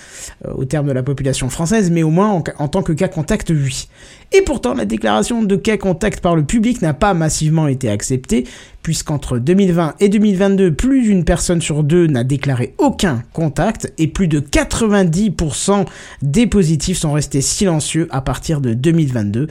[0.45, 3.07] euh, au terme de la population française, mais au moins en, en tant que cas
[3.07, 3.87] contact, oui.
[4.31, 8.45] Et pourtant, la déclaration de cas contact par le public n'a pas massivement été acceptée,
[8.83, 14.27] puisqu'entre 2020 et 2022, plus d'une personne sur deux n'a déclaré aucun contact, et plus
[14.27, 15.85] de 90%
[16.21, 19.47] des positifs sont restés silencieux à partir de 2022.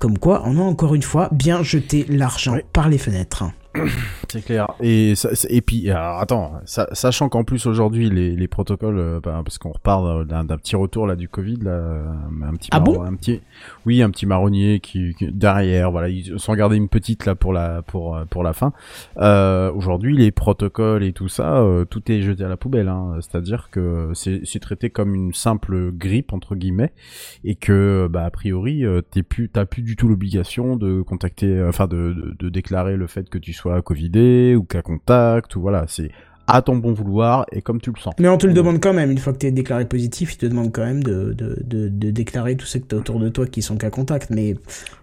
[0.00, 3.44] Comme quoi, on a encore une fois bien jeté l'argent par les fenêtres.
[4.28, 4.68] C'est clair.
[4.80, 5.14] Et,
[5.48, 9.58] et puis, alors, attends, sa- sachant qu'en plus aujourd'hui les, les protocoles, euh, bah, parce
[9.58, 12.04] qu'on repart d'un d'un petit retour là du Covid, là, euh,
[12.42, 13.40] un petit, Ah bon un petit,
[13.86, 17.52] oui, un petit marronnier qui, qui- derrière, voilà, ils s'en gardaient une petite là pour
[17.52, 18.72] la pour euh, pour la fin.
[19.18, 22.88] Euh, aujourd'hui, les protocoles et tout ça, euh, tout est jeté à la poubelle.
[22.88, 23.18] Hein.
[23.20, 26.92] C'est-à-dire que c'est c'est traité comme une simple grippe entre guillemets,
[27.44, 31.86] et que bah a priori, t'es plus, t'as plus du tout l'obligation de contacter, enfin
[31.86, 35.84] de, de, de déclarer le fait que tu sois covidé ou qu'à contact ou voilà,
[35.86, 36.10] c'est
[36.54, 38.14] à ton bon vouloir et comme tu le sens.
[38.18, 40.36] Mais on te le demande quand même, une fois que tu es déclaré positif, il
[40.38, 43.28] te demande quand même de, de, de, de déclarer tous ceux que tu autour de
[43.28, 44.30] toi qui sont cas contact.
[44.30, 44.56] Mais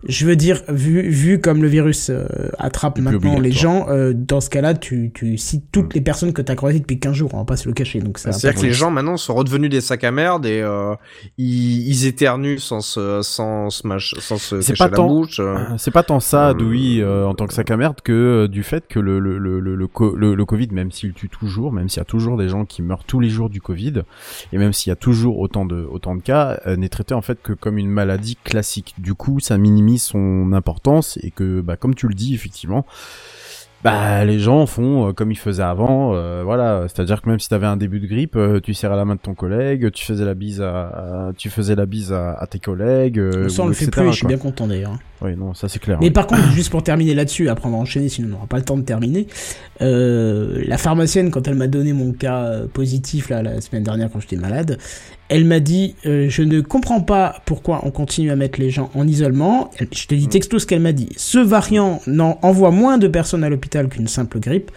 [0.07, 2.25] je veux dire, vu, vu comme le virus euh,
[2.59, 6.41] attrape maintenant les gens, euh, dans ce cas-là, tu, tu cites toutes les personnes que
[6.41, 7.99] tu as croisées depuis 15 jours, on va pas se le cacher.
[7.99, 10.61] Donc ça a C'est-à-dire que les gens maintenant sont redevenus des sacs à merde et
[10.61, 10.93] euh,
[11.37, 15.39] ils, ils éternuent sans se, sans se, mâche- sans se cacher pas la tant, bouche.
[15.39, 16.53] euh, c'est pas tant ça,
[17.01, 19.59] euh, en tant que sac à merde, que euh, du fait que le le le
[19.59, 22.37] le, le, co- le- le Covid, même s'il tue toujours, même s'il y a toujours
[22.37, 24.03] des gens qui meurent tous les jours du Covid,
[24.53, 27.21] et même s'il y a toujours autant de autant de cas, euh, n'est traité en
[27.21, 28.95] fait que comme une maladie classique.
[28.97, 32.85] Du coup, ça minimise son importance et que, bah, comme tu le dis, effectivement.
[33.83, 36.87] Bah, les gens font euh, comme ils faisaient avant, euh, voilà.
[36.87, 39.19] C'est-à-dire que même si t'avais un début de grippe, euh, tu serrais la main de
[39.19, 40.87] ton collègue, tu faisais la bise à,
[41.27, 43.19] à- tu faisais la bise à, à tes collègues.
[43.19, 44.97] euh, Ça, on ou le fait etc., plus et je suis bien content d'ailleurs.
[45.21, 45.97] Oui, non, ça c'est clair.
[45.99, 46.11] Mais ouais.
[46.11, 48.63] par contre, juste pour terminer là-dessus, après on va enchaîner sinon on n'aura pas le
[48.63, 49.27] temps de terminer.
[49.81, 54.09] Euh, la pharmacienne, quand elle m'a donné mon cas euh, positif là, la semaine dernière
[54.11, 54.77] quand j'étais malade,
[55.29, 58.91] elle m'a dit euh, Je ne comprends pas pourquoi on continue à mettre les gens
[58.93, 59.71] en isolement.
[59.91, 61.09] Je te dis texto ce qu'elle m'a dit.
[61.17, 64.71] Ce variant n'en envoie moins de personnes à l'hôpital qu'une simple grippe.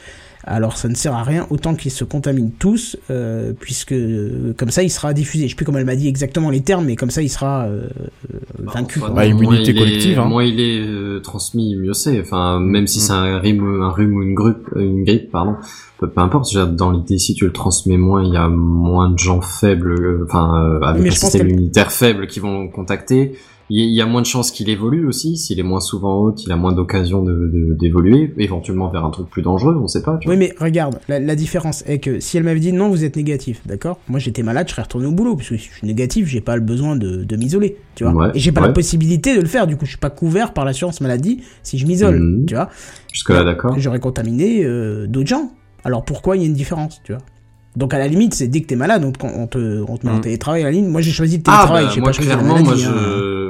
[0.45, 4.71] Alors ça ne sert à rien autant qu'ils se contaminent tous, euh, puisque euh, comme
[4.71, 5.45] ça il sera diffusé.
[5.45, 7.65] Je sais plus comment elle m'a dit exactement les termes, mais comme ça il sera
[7.65, 7.89] euh,
[8.33, 8.99] euh, vaincu.
[9.01, 9.15] Enfin, quoi.
[9.15, 10.25] moins immunité il est- collective, hein.
[10.25, 12.21] Moins il est euh, transmis, mieux c'est.
[12.21, 15.57] Enfin, même si c'est un rhume, un rhume ou une grippe, une grippe, pardon,
[15.99, 16.55] peu, peu importe.
[16.75, 20.25] Dans l'idée, si tu le transmets moins, il y a moins de gens faibles, euh,
[20.27, 23.33] enfin, euh, avec Mais un système immunitaire faible qui vont contacter.
[23.71, 25.37] Il y- a moins de chances qu'il évolue aussi.
[25.37, 29.11] S'il est moins souvent haut, il a moins d'occasion de, de- d'évoluer, éventuellement vers un
[29.11, 30.19] truc plus dangereux, on sait pas.
[30.21, 30.35] Tu vois.
[30.35, 33.17] Oui, mais regarde, la, la différence est que si elle m'avait dit non, vous êtes
[33.17, 35.87] négatif, d'accord Moi j'étais malade, je serais retourné au boulot, parce que si je suis
[35.87, 38.13] négatif, j'ai pas le besoin de, de m'isoler, tu vois.
[38.13, 38.67] Ouais, Et j'ai pas ouais.
[38.67, 41.79] la possibilité de le faire, du coup je suis pas couvert par l'assurance maladie si
[41.79, 42.47] je m'isole, Mhm.
[42.47, 42.69] tu vois.
[43.13, 43.75] Jusque-là, d'accord.
[43.79, 45.53] J'aurais contaminé euh, d'autres gens.
[45.85, 47.23] Alors pourquoi il y a une différence, tu vois?
[47.77, 50.05] Donc à la limite, c'est dès que t'es malade, on te, on te, on te
[50.07, 50.21] met en Mhm.
[50.23, 50.91] télétravail à la limite.
[50.91, 52.83] Moi j'ai choisi le Ah, télétravail, bah, j'ai moi, pas choisi la clairement, maladie.
[52.85, 53.03] moi, hein.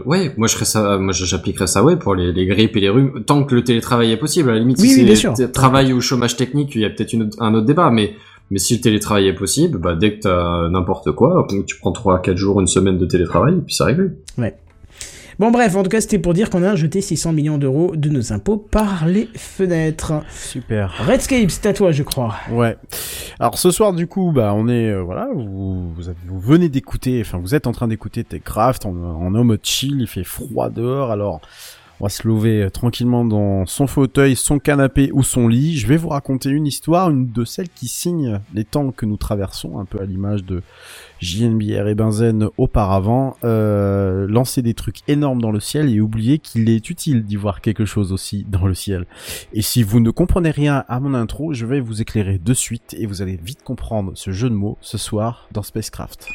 [0.02, 2.80] je, ouais, moi, je ferais ça, moi, j'appliquerais ça, ouais, pour les, les grippes et
[2.80, 4.50] les rhumes, tant que le télétravail est possible.
[4.50, 6.90] À la limite, Oui, si oui, bien c'est travail ou chômage technique, il y a
[6.90, 8.14] peut-être un autre débat, mais,
[8.50, 12.20] mais si le télétravail est possible, bah, dès que t'as n'importe quoi, tu prends 3
[12.20, 14.08] 4 jours, une semaine de télétravail, et puis c'est réglé.
[14.38, 14.54] Ouais.
[15.40, 18.10] Bon bref, en tout cas c'était pour dire qu'on a jeté 600 millions d'euros de
[18.10, 20.12] nos impôts par les fenêtres.
[20.30, 20.92] Super.
[21.06, 22.34] Redscape, c'est à toi je crois.
[22.52, 22.76] Ouais.
[23.38, 26.68] Alors ce soir du coup, bah on est euh, voilà, vous, vous, avez- vous venez
[26.68, 30.06] d'écouter, enfin vous êtes en train d'écouter Techcraft, on, on est en mode chill, il
[30.06, 31.40] fait froid dehors, alors
[32.00, 35.78] On va se lever euh, tranquillement dans son fauteuil, son canapé ou son lit.
[35.78, 39.16] Je vais vous raconter une histoire, une de celles qui signe les temps que nous
[39.16, 40.62] traversons, un peu à l'image de
[41.20, 43.36] JNBR et Benzen auparavant.
[43.44, 47.60] Euh, lancer des trucs énormes dans le ciel et oublier qu'il est utile d'y voir
[47.60, 49.06] quelque chose aussi dans le ciel.
[49.52, 52.94] Et si vous ne comprenez rien à mon intro, je vais vous éclairer de suite
[52.98, 56.26] et vous allez vite comprendre ce jeu de mots ce soir dans Spacecraft.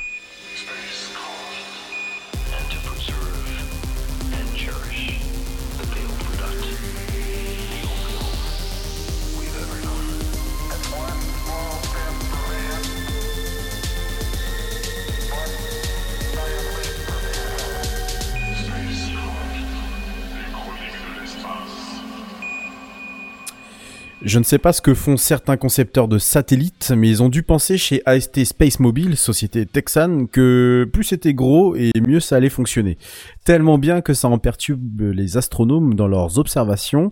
[24.25, 27.43] Je ne sais pas ce que font certains concepteurs de satellites, mais ils ont dû
[27.43, 32.49] penser chez AST Space Mobile, société texane, que plus c'était gros et mieux ça allait
[32.49, 32.97] fonctionner.
[33.43, 37.11] Tellement bien que ça en perturbe les astronomes dans leurs observations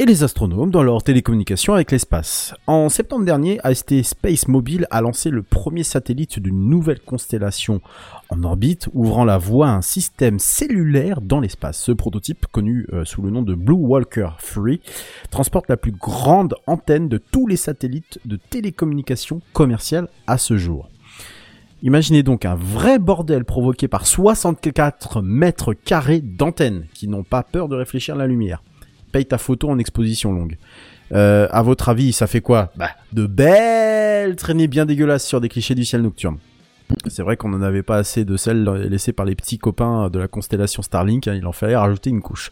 [0.00, 2.54] et les astronomes dans leur télécommunication avec l'espace.
[2.66, 7.80] En septembre dernier, AST Space Mobile a lancé le premier satellite d'une nouvelle constellation
[8.28, 11.80] en orbite, ouvrant la voie à un système cellulaire dans l'espace.
[11.80, 14.64] Ce prototype, connu euh, sous le nom de Blue Walker 3,
[15.30, 20.88] transporte la plus grande antenne de tous les satellites de télécommunication commerciale à ce jour.
[21.82, 27.68] Imaginez donc un vrai bordel provoqué par 64 mètres carrés d'antennes qui n'ont pas peur
[27.68, 28.62] de réfléchir la lumière
[29.14, 30.56] paye ta photo en exposition longue.
[31.12, 35.48] Euh, à votre avis, ça fait quoi Bah, de belles traînées bien dégueulasses sur des
[35.48, 36.38] clichés du ciel nocturne.
[37.06, 40.18] C'est vrai qu'on n'en avait pas assez de celles laissées par les petits copains de
[40.18, 42.50] la constellation Starlink, hein, il en fallait rajouter une couche.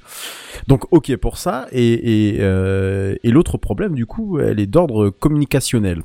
[0.69, 1.95] Donc ok pour ça, et,
[2.35, 6.03] et, euh, et l'autre problème du coup, elle est d'ordre communicationnel.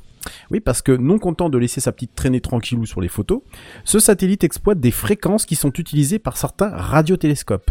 [0.50, 3.40] Oui, parce que non content de laisser sa petite traînée tranquillou sur les photos,
[3.84, 7.70] ce satellite exploite des fréquences qui sont utilisées par certains radiotélescopes.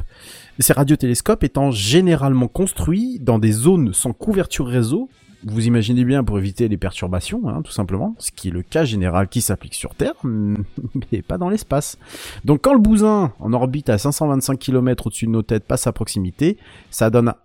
[0.60, 5.10] Ces radiotélescopes étant généralement construits dans des zones sans couverture réseau,
[5.45, 8.86] vous imaginez bien pour éviter les perturbations, hein, tout simplement, ce qui est le cas
[8.86, 11.98] général qui s'applique sur Terre, mais pas dans l'espace.
[12.44, 15.91] Donc quand le bousin en orbite à 525 km au-dessus de nos têtes passe à
[15.91, 16.57] proximité,
[16.90, 17.36] ça donne un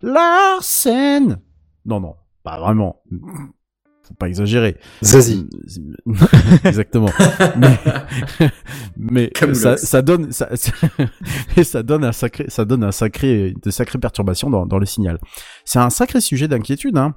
[1.84, 3.02] Non, non, pas vraiment
[4.02, 4.76] faut pas exagérer.
[5.02, 5.48] Zazie.
[6.64, 7.10] Exactement.
[7.56, 7.78] mais,
[8.96, 10.48] mais ça, ça, donne, ça,
[11.62, 15.18] ça donne un sacré, ça donne un sacré, de sacrées perturbations dans, dans le signal.
[15.64, 17.14] C'est un sacré sujet d'inquiétude, hein.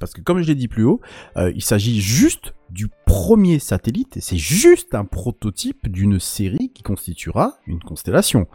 [0.00, 1.00] Parce que comme je l'ai dit plus haut,
[1.36, 6.82] euh, il s'agit juste du premier satellite, et c'est juste un prototype d'une série qui
[6.82, 8.48] constituera une constellation.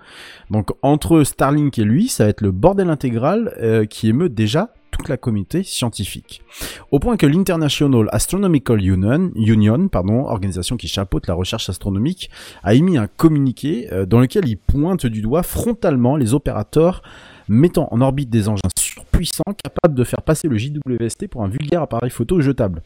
[0.50, 4.74] Donc entre Starlink et lui, ça va être le bordel intégral euh, qui émeut déjà
[5.08, 6.42] la communauté scientifique.
[6.92, 12.30] Au point que l'International Astronomical Union, Union pardon, organisation qui chapeaute la recherche astronomique,
[12.64, 17.02] a émis un communiqué euh, dans lequel il pointe du doigt frontalement les opérateurs
[17.48, 21.82] mettant en orbite des engins surpuissants capables de faire passer le JWST pour un vulgaire
[21.82, 22.84] appareil photo jetable.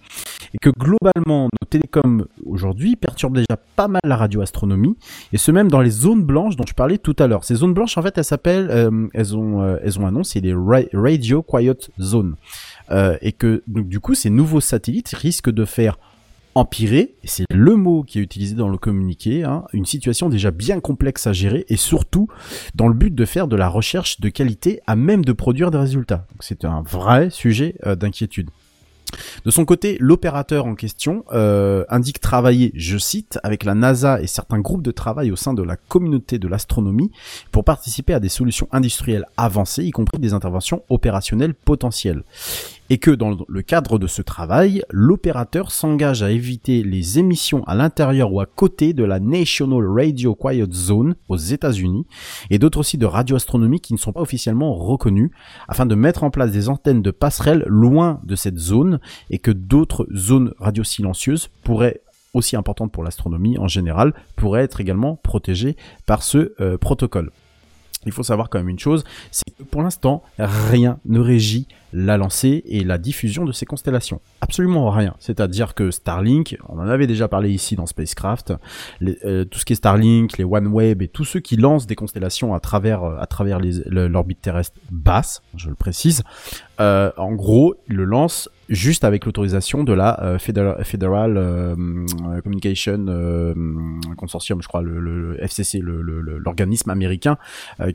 [0.54, 4.96] Et que globalement, nos télécoms aujourd'hui perturbent déjà pas mal la radioastronomie,
[5.32, 7.44] et ce même dans les zones blanches dont je parlais tout à l'heure.
[7.44, 10.88] Ces zones blanches, en fait, elles s'appellent, euh, elles ont, euh, elles ont un les
[10.94, 12.36] Radio Quiet Zone.
[12.92, 15.98] Euh, et que donc, du coup, ces nouveaux satellites risquent de faire
[16.56, 20.52] empirer, et c'est le mot qui est utilisé dans le communiqué, hein, une situation déjà
[20.52, 22.28] bien complexe à gérer et surtout
[22.76, 25.80] dans le but de faire de la recherche de qualité à même de produire des
[25.80, 26.28] résultats.
[26.42, 28.52] C'est un vrai sujet d'inquiétude.
[29.46, 34.28] De son côté, l'opérateur en question euh, indique travailler, je cite, avec la NASA et
[34.28, 37.12] certains groupes de travail au sein de la communauté de l'astronomie
[37.52, 42.24] pour participer à des solutions industrielles avancées, y compris des interventions opérationnelles potentielles
[42.94, 47.74] et que dans le cadre de ce travail, l'opérateur s'engage à éviter les émissions à
[47.74, 52.06] l'intérieur ou à côté de la National Radio Quiet Zone aux États-Unis
[52.52, 55.32] et d'autres sites de radioastronomie qui ne sont pas officiellement reconnus
[55.68, 59.00] afin de mettre en place des antennes de passerelles loin de cette zone
[59.32, 62.02] et que d'autres zones radio silencieuses pourraient
[62.36, 67.32] aussi importantes pour l'astronomie en général, pourraient être également protégées par ce euh, protocole.
[68.06, 72.18] Il faut savoir quand même une chose, c'est que pour l'instant, rien ne régit la
[72.18, 74.20] lancée et la diffusion de ces constellations.
[74.42, 75.16] Absolument rien.
[75.20, 78.54] C'est-à-dire que Starlink, on en avait déjà parlé ici dans Spacecraft,
[79.04, 82.54] euh, tout ce qui est Starlink, les OneWeb et tous ceux qui lancent des constellations
[82.54, 86.24] à travers euh, à travers l'orbite terrestre basse, je le précise,
[86.82, 91.76] euh, en gros, ils le lancent juste avec l'autorisation de la Federal,
[92.44, 93.54] Communication
[94.18, 97.38] Consortium, je crois, le, FCC, l'organisme américain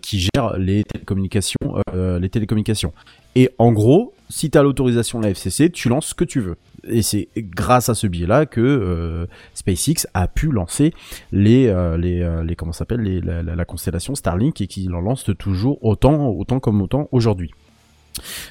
[0.02, 2.92] qui gère les télécommunications, les télécommunications.
[3.34, 6.40] Et en gros, si tu as l'autorisation de la FCC, tu lances ce que tu
[6.40, 6.56] veux.
[6.84, 10.92] et c'est grâce à ce biais-là que euh, SpaceX a pu lancer
[11.32, 16.28] les euh, les euh, comment s'appelle la constellation Starlink et qu'il en lance toujours autant
[16.28, 17.52] autant comme autant aujourd'hui.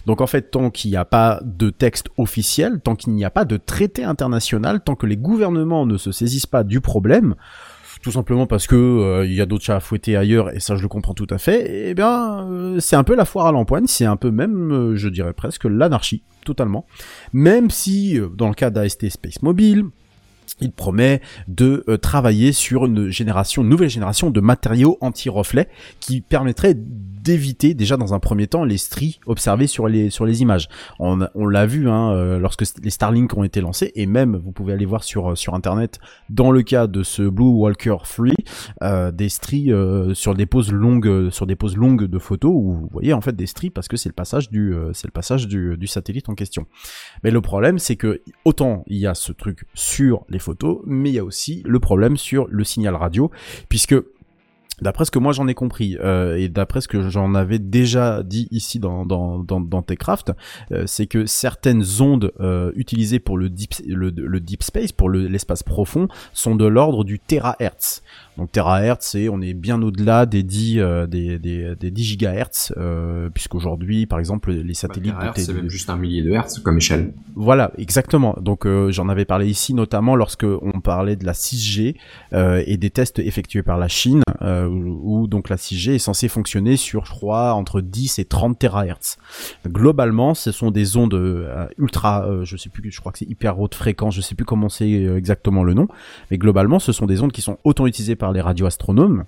[0.05, 3.29] Donc en fait, tant qu'il n'y a pas de texte officiel, tant qu'il n'y a
[3.29, 7.35] pas de traité international, tant que les gouvernements ne se saisissent pas du problème,
[8.01, 10.75] tout simplement parce que euh, il y a d'autres chats à fouetter ailleurs et ça
[10.75, 13.51] je le comprends tout à fait, eh bien euh, c'est un peu la foire à
[13.51, 16.85] l'empoigne, c'est un peu même, euh, je dirais presque l'anarchie, totalement.
[17.33, 19.85] Même si dans le cas d'AST Space Mobile,
[20.59, 25.69] il promet de euh, travailler sur une génération, une nouvelle génération de matériaux anti-reflets
[25.99, 30.41] qui permettrait d'éviter déjà dans un premier temps les stries observées sur les sur les
[30.41, 30.69] images.
[30.99, 34.51] On, on l'a vu hein, euh, lorsque les Starlink ont été lancés et même vous
[34.51, 38.27] pouvez aller voir sur sur internet dans le cas de ce Blue Walker 3
[38.83, 39.71] euh, des stries
[40.13, 43.35] sur des poses longues sur des poses longues de photos où vous voyez en fait
[43.35, 46.35] des stries parce que c'est le passage du c'est le passage du, du satellite en
[46.35, 46.65] question.
[47.23, 50.39] Mais le problème, c'est que autant il y a ce truc sur les
[50.85, 53.31] mais il y a aussi le problème sur le signal radio,
[53.69, 53.95] puisque
[54.79, 58.21] D'après ce que moi j'en ai compris euh, et d'après ce que j'en avais déjà
[58.21, 59.59] dit ici dans dans dans,
[60.71, 65.27] euh, c'est que certaines ondes euh, utilisées pour le deep le, deep space pour le-
[65.27, 68.03] l'espace profond sont de l'ordre du terahertz.
[68.37, 72.73] Donc terahertz, c'est on est bien au-delà des 10 euh, des, des des 10 gigahertz
[72.77, 76.59] euh, puisqu'aujourd'hui par exemple les satellites de Terahertz, c'est même juste un millier de hertz
[76.59, 77.13] comme échelle.
[77.35, 78.37] voilà, exactement.
[78.41, 81.95] Donc euh, j'en avais parlé ici notamment lorsque on parlait de la 6G
[82.33, 86.27] euh, et des tests effectués par la Chine, où, où donc la 6G est censée
[86.27, 89.17] fonctionner sur, je crois, entre 10 et 30 terahertz.
[89.67, 91.47] Globalement, ce sont des ondes
[91.77, 94.69] ultra, je sais plus, je crois que c'est hyper haute fréquence, je sais plus comment
[94.69, 95.87] c'est exactement le nom,
[96.31, 99.25] mais globalement, ce sont des ondes qui sont autant utilisées par les radioastronomes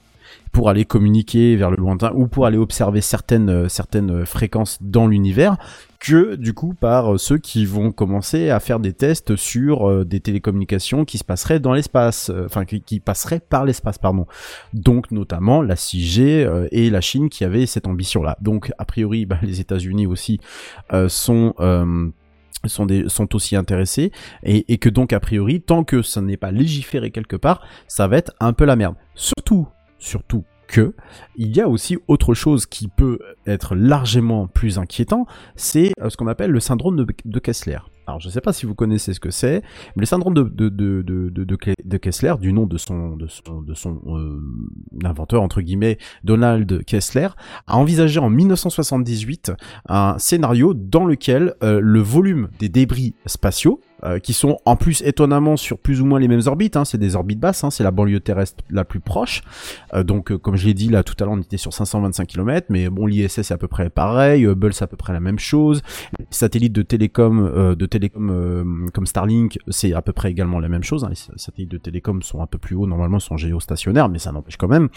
[0.51, 4.77] pour aller communiquer vers le lointain ou pour aller observer certaines euh, certaines euh, fréquences
[4.81, 5.57] dans l'univers
[5.99, 10.19] que du coup par euh, ceux qui vont commencer à faire des tests sur des
[10.19, 14.25] télécommunications qui se passeraient dans l'espace, enfin qui, qui passeraient par l'espace pardon.
[14.73, 18.37] Donc notamment la 6G euh, et la Chine qui avaient cette ambition là.
[18.41, 20.39] Donc a priori bah, les États-Unis aussi
[21.07, 21.53] sont
[22.65, 24.11] sont, aussi intéressés
[24.43, 28.17] et, que donc a priori tant que ça n'est pas légiféré quelque part ça va
[28.17, 29.67] être un peu la merde surtout
[29.97, 30.95] surtout que
[31.35, 35.25] il y a aussi autre chose qui peut être largement plus inquiétant,
[35.55, 37.79] c'est euh, ce qu'on appelle le syndrome de Kessler.
[38.09, 39.61] Alors je ne sais pas si vous connaissez ce que c'est,
[39.95, 43.17] mais le syndrome de, Kessler, du nom de son
[44.07, 44.41] euh,
[45.03, 47.27] inventeur entre guillemets, Donald Kessler,
[47.67, 49.51] a envisagé en 1978
[49.87, 55.01] un scénario dans lequel euh, le volume des débris spatiaux euh, qui sont en plus
[55.03, 57.83] étonnamment sur plus ou moins les mêmes orbites, hein, c'est des orbites basses, hein, c'est
[57.83, 59.41] la banlieue terrestre la plus proche.
[59.93, 62.27] Euh, donc euh, comme je l'ai dit là tout à l'heure on était sur 525
[62.27, 65.19] km, mais bon l'ISS c'est à peu près pareil, Hubble c'est à peu près la
[65.19, 65.81] même chose,
[66.17, 70.59] les satellites de télécom euh, de télécom euh, comme Starlink c'est à peu près également
[70.59, 71.03] la même chose.
[71.03, 71.09] hein.
[71.09, 74.57] Les satellites de télécom sont un peu plus hauts normalement sont géostationnaires, mais ça n'empêche
[74.57, 74.89] quand même.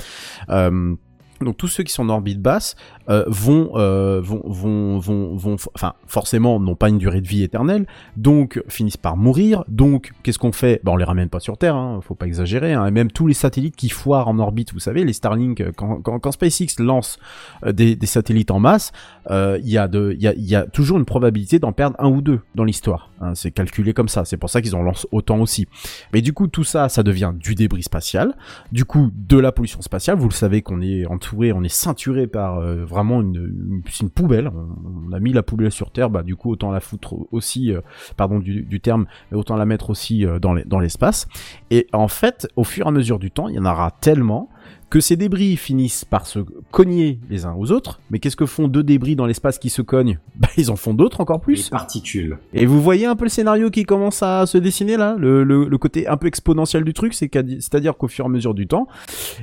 [1.44, 2.76] Donc tous ceux qui sont en orbite basse
[3.08, 7.42] euh, vont, euh, vont, vont, vont, vont, enfin forcément n'ont pas une durée de vie
[7.42, 7.86] éternelle,
[8.16, 9.64] donc finissent par mourir.
[9.68, 10.80] Donc qu'est-ce qu'on fait?
[10.84, 12.72] Ben on les ramène pas sur Terre, hein, faut pas exagérer.
[12.72, 12.86] Hein.
[12.86, 16.00] Et même tous les satellites qui foirent en orbite, vous savez, les Starlink, euh, quand,
[16.00, 17.18] quand, quand SpaceX lance
[17.66, 18.92] des, satellites en masse,
[19.30, 22.40] il y a y a, y a toujours une probabilité d'en perdre un ou deux
[22.54, 23.10] dans l'histoire.
[23.20, 23.34] hein.
[23.34, 24.24] C'est calculé comme ça.
[24.24, 25.66] C'est pour ça qu'ils en lancent autant aussi.
[26.12, 28.34] Mais du coup tout ça, ça devient du débris spatial,
[28.70, 30.16] du coup de la pollution spatiale.
[30.16, 33.82] Vous le savez qu'on est on est ceinturé par euh, vraiment une,
[34.14, 34.50] poubelle.
[34.50, 37.80] On, a mis la poubelle sur Terre, bah du coup autant la foutre aussi, euh,
[38.16, 41.26] pardon du, terme, mais autant la mettre aussi euh, dans dans l'espace.
[41.70, 44.48] Et en fait, au fur et à mesure du temps, il y en aura tellement
[44.92, 46.40] que ces débris finissent par se
[46.70, 47.98] cogner les uns aux autres.
[48.10, 50.18] Mais qu'est-ce que font deux débris dans l'espace qui se cognent?
[50.36, 51.64] Bah ils en font d'autres encore plus.
[51.64, 52.36] Les particules.
[52.52, 55.66] Et vous voyez un peu le scénario qui commence à se dessiner là, le, le,
[55.66, 58.86] le côté un peu exponentiel du truc, c'est-à-dire qu'au fur et à mesure du temps,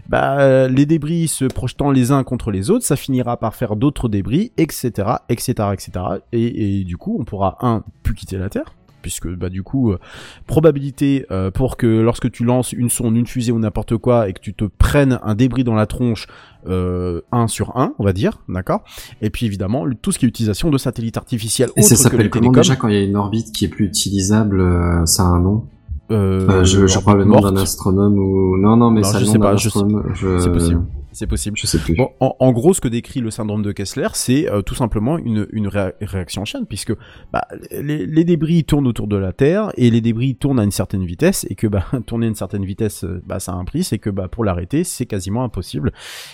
[0.07, 3.76] bah, euh, les débris se projetant les uns contre les autres, ça finira par faire
[3.76, 5.91] d'autres débris, etc., etc., etc.
[6.31, 8.76] Et, et du coup, on pourra un plus quitter la Terre.
[9.01, 9.99] Puisque bah du coup euh,
[10.47, 14.34] probabilité euh, pour que lorsque tu lances une sonde, une fusée ou n'importe quoi et
[14.34, 16.27] que tu te prennes un débris dans la tronche
[16.67, 18.84] euh, 1 sur 1, on va dire, d'accord?
[19.21, 22.17] Et puis évidemment, tout ce qui est utilisation de satellites artificiels Et ça autres que
[22.17, 22.61] les s'appelle comment télécoms.
[22.61, 25.39] déjà quand il y a une orbite qui est plus utilisable, euh, ça a un
[25.39, 25.65] nom?
[26.11, 29.34] Euh, Euh, je, je crois le nom d'un astronome ou non non mais je sais
[29.34, 30.11] d'un pas, je sais- astronome.
[30.15, 30.86] je- C'est possible.
[31.11, 31.57] C'est possible.
[31.60, 31.95] Je sais plus.
[31.95, 35.18] Bon, en, en gros, ce que décrit le syndrome de Kessler, c'est euh, tout simplement
[35.18, 36.94] une, une réa- réaction en chaîne, puisque
[37.34, 37.41] bah,
[37.72, 41.03] les, les débris tournent autour de la Terre et les débris tournent à une certaine
[41.03, 43.98] vitesse, et que bah, tourner à une certaine vitesse, bah, ça a un prix, c'est
[43.98, 45.91] que bah, pour l'arrêter, c'est quasiment impossible,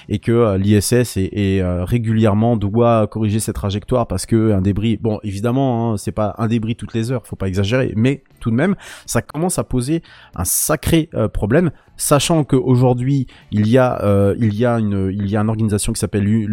[0.09, 4.97] et que euh, l'ISS est, est, régulièrement doit corriger cette trajectoire parce que un débris,
[4.97, 8.51] bon, évidemment, hein, c'est pas un débris toutes les heures, faut pas exagérer, mais tout
[8.51, 8.75] de même,
[9.07, 10.01] ça commence à poser
[10.35, 15.93] un sacré euh, problème, sachant qu'aujourd'hui il y a euh, il y a une organisation
[15.93, 16.45] qui s'appelle le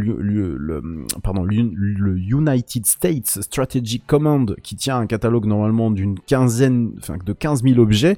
[1.72, 7.62] le United States Strategic Command qui tient un catalogue normalement d'une quinzaine enfin de 15
[7.62, 8.16] 000 objets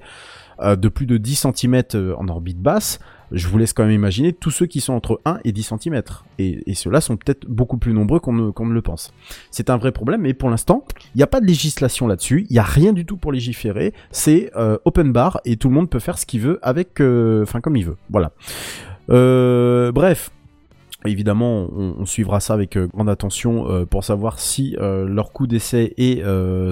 [0.61, 1.83] euh, de plus de 10 cm
[2.17, 3.01] en orbite basse
[3.35, 6.03] je vous laisse quand même imaginer tous ceux qui sont entre 1 et 10 cm.
[6.39, 9.13] Et, ceux-là sont peut-être beaucoup plus nombreux qu'on ne, qu'on ne le pense.
[9.51, 10.85] C'est un vrai problème, mais pour l'instant,
[11.15, 13.93] il n'y a pas de législation là-dessus, il n'y a rien du tout pour légiférer,
[14.11, 17.43] c'est euh, open bar et tout le monde peut faire ce qu'il veut avec, euh,
[17.43, 17.97] enfin comme il veut.
[18.11, 18.33] Voilà.
[19.11, 20.31] Euh, bref.
[21.07, 25.47] Évidemment, on, suivra ça avec euh, grande attention euh, pour savoir si euh, leur coup
[25.47, 26.23] d'essai est,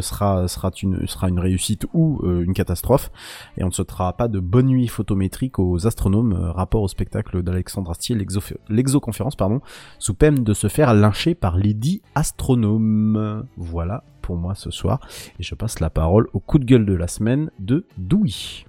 [0.00, 0.46] sera,
[0.82, 3.10] une, réussite ou une catastrophe.
[3.58, 7.90] Et on ne souhaitera pas de bonne nuit photométrique aux astronomes rapport au spectacle d'Alexandre
[7.90, 9.60] Astier, l'exo- l'exoconférence, pardon,
[9.98, 13.46] sous peine de se faire lyncher par les dix astronomes.
[13.56, 15.00] Voilà pour moi ce soir.
[15.38, 18.64] Et je passe la parole au coup de gueule de la semaine de Dewey.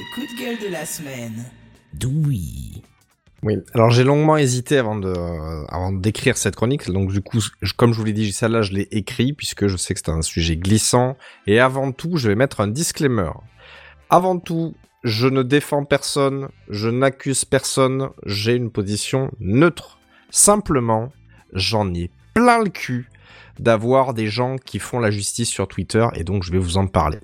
[0.00, 1.44] Le coup de gueule de la semaine.
[1.92, 2.82] Doui.
[3.42, 7.40] Oui, alors j'ai longuement hésité avant de, euh, avant d'écrire cette chronique, donc du coup,
[7.40, 10.10] je- comme je vous l'ai dit, celle-là, je l'ai écrit puisque je sais que c'est
[10.10, 11.16] un sujet glissant.
[11.46, 13.30] Et avant tout, je vais mettre un disclaimer.
[14.08, 14.74] Avant tout,
[15.04, 19.98] je ne défends personne, je n'accuse personne, j'ai une position neutre.
[20.30, 21.12] Simplement,
[21.52, 23.10] j'en ai plein le cul
[23.58, 26.86] d'avoir des gens qui font la justice sur Twitter et donc je vais vous en
[26.86, 27.18] parler.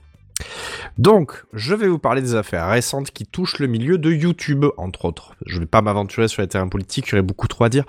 [0.98, 5.04] Donc, je vais vous parler des affaires récentes qui touchent le milieu de YouTube, entre
[5.04, 5.34] autres.
[5.44, 7.84] Je vais pas m'aventurer sur les terrains politiques, aurait beaucoup trop à dire.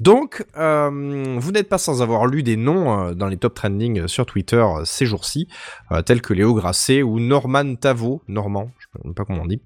[0.00, 4.08] Donc, euh, vous n'êtes pas sans avoir lu des noms euh, dans les top trending
[4.08, 5.48] sur Twitter euh, ces jours-ci,
[6.04, 9.60] tels que Léo Grasset ou Norman Tavo, Normand, je sais même pas comment on dit,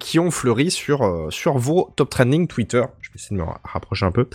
[0.00, 2.82] qui ont fleuri sur, sur vos top trending Twitter.
[3.16, 4.28] Essayer de me ra- rapprocher un peu.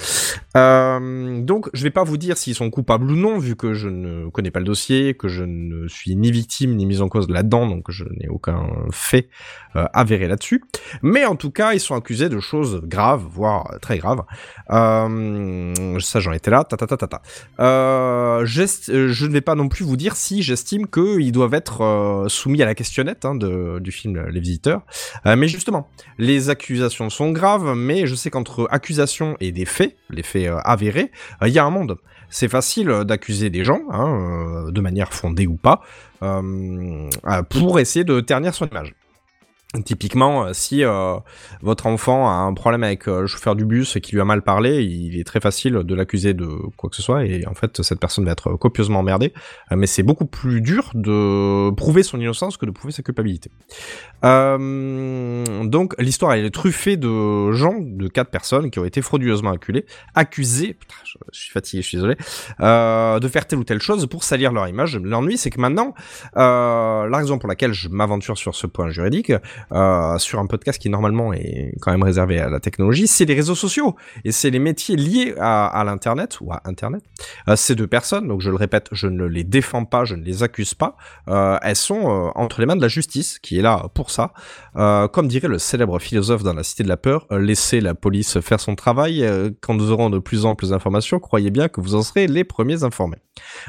[0.58, 3.88] Euh, donc, je vais pas vous dire s'ils sont coupables ou non, vu que je
[3.88, 7.30] ne connais pas le dossier, que je ne suis ni victime ni mise en cause
[7.30, 9.30] là-dedans, donc je n'ai aucun fait
[9.76, 10.64] euh, avéré là-dessus.
[11.04, 14.24] Mais en tout cas, ils sont accusés de choses graves, voire très graves.
[14.72, 16.64] Euh, ça, j'en étais là.
[16.64, 17.22] Ta ta ta ta ta.
[17.60, 22.62] Euh, je ne vais pas non plus vous dire si j'estime qu'ils doivent être soumis
[22.62, 24.82] à la questionnette hein, de, du film Les Visiteurs.
[25.26, 30.24] Mais justement, les accusations sont graves, mais je sais qu'entre accusations et des faits, les
[30.24, 31.12] faits euh, avérés,
[31.42, 31.98] euh, il y a un monde.
[32.30, 35.82] C'est facile euh, d'accuser des gens, hein, de manière fondée ou pas,
[37.50, 38.94] pour essayer de ternir son image.
[39.86, 41.16] Typiquement, euh, si euh,
[41.62, 44.26] votre enfant a un problème avec euh, le chauffeur du bus et qui lui a
[44.26, 46.46] mal parlé, il est très facile de l'accuser de
[46.76, 49.32] quoi que ce soit et en fait cette personne va être copieusement emmerdée.
[49.74, 53.50] Mais c'est beaucoup plus dur de prouver son innocence que de prouver sa culpabilité.
[54.22, 59.86] Donc l'histoire est truffée de gens, de quatre personnes qui ont été frauduleusement acculées,
[60.16, 60.76] accusées,
[61.06, 62.16] je, je suis fatigué, je suis désolé,
[62.60, 64.98] de faire telle ou telle chose pour salir leur image.
[64.98, 65.94] L'ennui c'est que maintenant,
[66.36, 69.32] la raison pour laquelle je m'aventure sur ce point juridique,
[69.72, 73.36] euh, sur un podcast qui normalement est quand même réservé à la technologie, c'est les
[73.36, 77.04] réseaux sociaux et c'est les métiers liés à, l'internet ou à internet.
[77.48, 80.24] Euh, ces deux personnes, donc je le répète, je ne les défends pas, je ne
[80.24, 80.98] les accuse pas,
[81.28, 84.34] euh, elles sont entre les mains de la justice qui est là pour ça.
[84.74, 88.60] Comme dirait le célèbre philosophe dans la Cité de la peur, laissez la police faire
[88.60, 89.26] son travail.
[89.62, 92.84] quand nous aurons de plus amples informations, croyez bien que vous en serez les premiers
[92.84, 93.18] informés.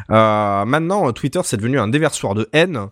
[0.09, 2.89] Maintenant, Twitter c'est devenu un déversoir de haine.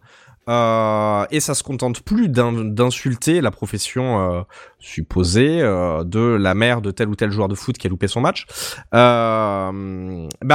[0.49, 4.43] Euh, et ça se contente plus d'in- d'insulter la profession euh,
[4.79, 8.09] supposée euh, de la mère de tel ou tel joueur de foot qui a loupé
[8.09, 8.47] son match.
[8.91, 9.71] Bah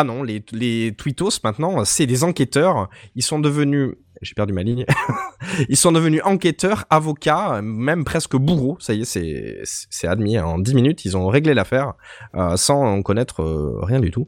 [0.04, 2.90] non, les, les tweetos maintenant, c'est des enquêteurs.
[3.16, 3.94] Ils sont devenus
[4.26, 4.86] j'ai perdu ma ligne.
[5.70, 8.78] Ils sont devenus enquêteurs, avocats, même presque bourreaux.
[8.80, 10.40] Ça y est, c'est c'est admis.
[10.40, 11.94] En 10 minutes, ils ont réglé l'affaire
[12.36, 14.28] euh, sans en connaître euh, rien du tout.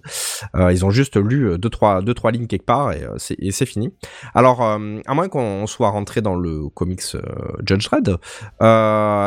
[0.55, 3.65] Euh, ils ont juste lu deux trois deux trois lignes quelque part et c'est c'est
[3.65, 3.93] fini.
[4.33, 7.15] Alors, à moins qu'on soit rentré dans le comics
[7.65, 8.17] Judge Dredd,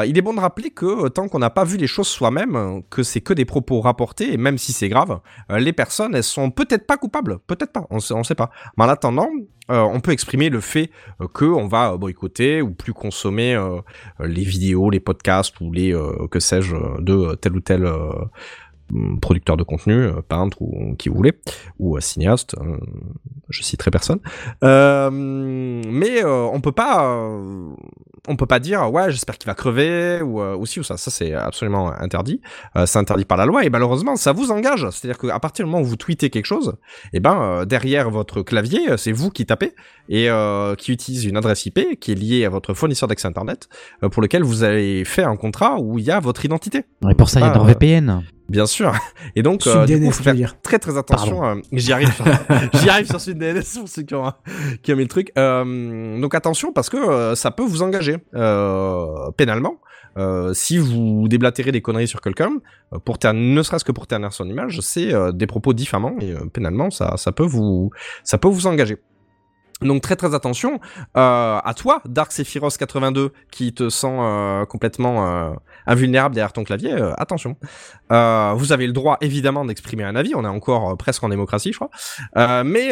[0.09, 3.03] il est bon de rappeler que tant qu'on n'a pas vu les choses soi-même, que
[3.03, 5.21] c'est que des propos rapportés et même si c'est grave,
[5.51, 8.51] les personnes elles sont peut-être pas coupables, peut-être pas, on on sait pas.
[8.77, 9.29] Mais en attendant,
[9.71, 10.91] euh, on peut exprimer le fait
[11.21, 13.81] euh, que on va boycotter ou plus consommer euh,
[14.21, 18.11] les vidéos, les podcasts ou les euh, que sais-je de tel ou tel euh,
[19.21, 21.33] producteur de contenu, euh, peintre ou qui vous voulez,
[21.79, 22.79] ou euh, cinéaste, euh,
[23.49, 24.21] je citerai personne.
[24.65, 27.71] Euh, mais euh, on peut pas, euh,
[28.29, 31.11] on peut pas dire ouais j'espère qu'il va crever ou euh, aussi ou ça, ça
[31.11, 32.41] c'est absolument interdit.
[32.77, 34.89] Euh, c'est interdit par la loi et malheureusement ça vous engage.
[34.91, 36.77] C'est-à-dire qu'à partir du moment où vous tweetez quelque chose,
[37.13, 39.75] et ben euh, derrière votre clavier euh, c'est vous qui tapez
[40.09, 43.69] et euh, qui utilise une adresse IP qui est liée à votre fournisseur d'accès internet
[44.03, 46.85] euh, pour lequel vous avez fait un contrat où il y a votre identité.
[47.09, 48.23] Et pour ça, il y a NordVPN.
[48.51, 48.93] Bien sûr.
[49.37, 51.45] Et donc, euh, du DNS, coup, faut je veux faire très très attention.
[51.45, 52.13] euh, J'y arrive.
[52.13, 52.25] Sur,
[52.75, 53.21] j'y arrive sur
[53.79, 54.33] pour ceux qui ont,
[54.83, 55.33] qui ont mis le truc.
[55.39, 59.77] Euh, donc attention parce que euh, ça peut vous engager euh, pénalement.
[60.19, 62.51] Euh, si vous déblatérez des conneries sur quelqu'un,
[63.05, 66.91] pour ne serait-ce que pour ternir son image, c'est euh, des propos diffamants et pénalement
[66.91, 67.91] ça, ça peut vous,
[68.25, 68.97] ça peut vous engager.
[69.83, 70.81] Donc très très attention
[71.17, 75.53] euh, à toi, Dark Sephiroth 82, qui te sent euh, complètement euh,
[75.87, 76.93] invulnérable derrière ton clavier.
[77.17, 77.57] attention.
[78.11, 80.35] Vous avez le droit évidemment d'exprimer un avis.
[80.35, 82.63] On est encore presque en démocratie, je crois.
[82.65, 82.91] Mais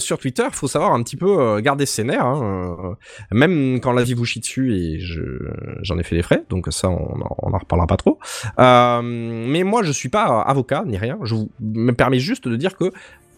[0.00, 2.24] sur Twitter, faut savoir un petit peu garder ses nerfs.
[2.24, 2.96] hein,
[3.32, 5.22] même quand la vie vous chie dessus, et je
[5.82, 8.18] j'en ai fait les frais, donc ça on on en reparlera pas trop.
[8.58, 11.18] Mais moi je suis pas avocat ni rien.
[11.22, 12.92] Je vous me permets juste de dire que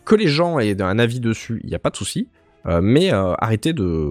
[0.04, 2.28] que les gens aient un avis dessus, il n'y a pas de souci.
[2.66, 4.10] Euh, mais euh, arrêtez de,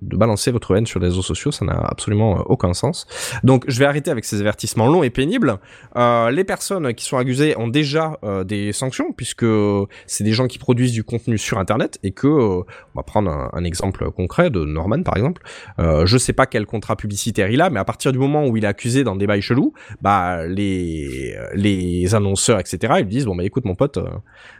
[0.00, 3.06] balancer votre haine sur les réseaux sociaux, ça n'a absolument euh, aucun sens.
[3.44, 5.58] Donc je vais arrêter avec ces avertissements longs et pénibles.
[5.96, 9.46] Les personnes qui sont accusées ont déjà des sanctions puisque
[10.06, 12.64] c'est des gens qui produisent du contenu sur Internet et que, on
[12.94, 15.42] va prendre un, exemple concret de Norman par exemple.
[15.78, 18.64] Je sais pas quel contrat publicitaire il a, mais à partir du moment où il
[18.64, 22.94] est accusé dans des bails chelous, bah les annonceurs etc.
[23.00, 23.98] Ils disent bon bah écoute mon pote,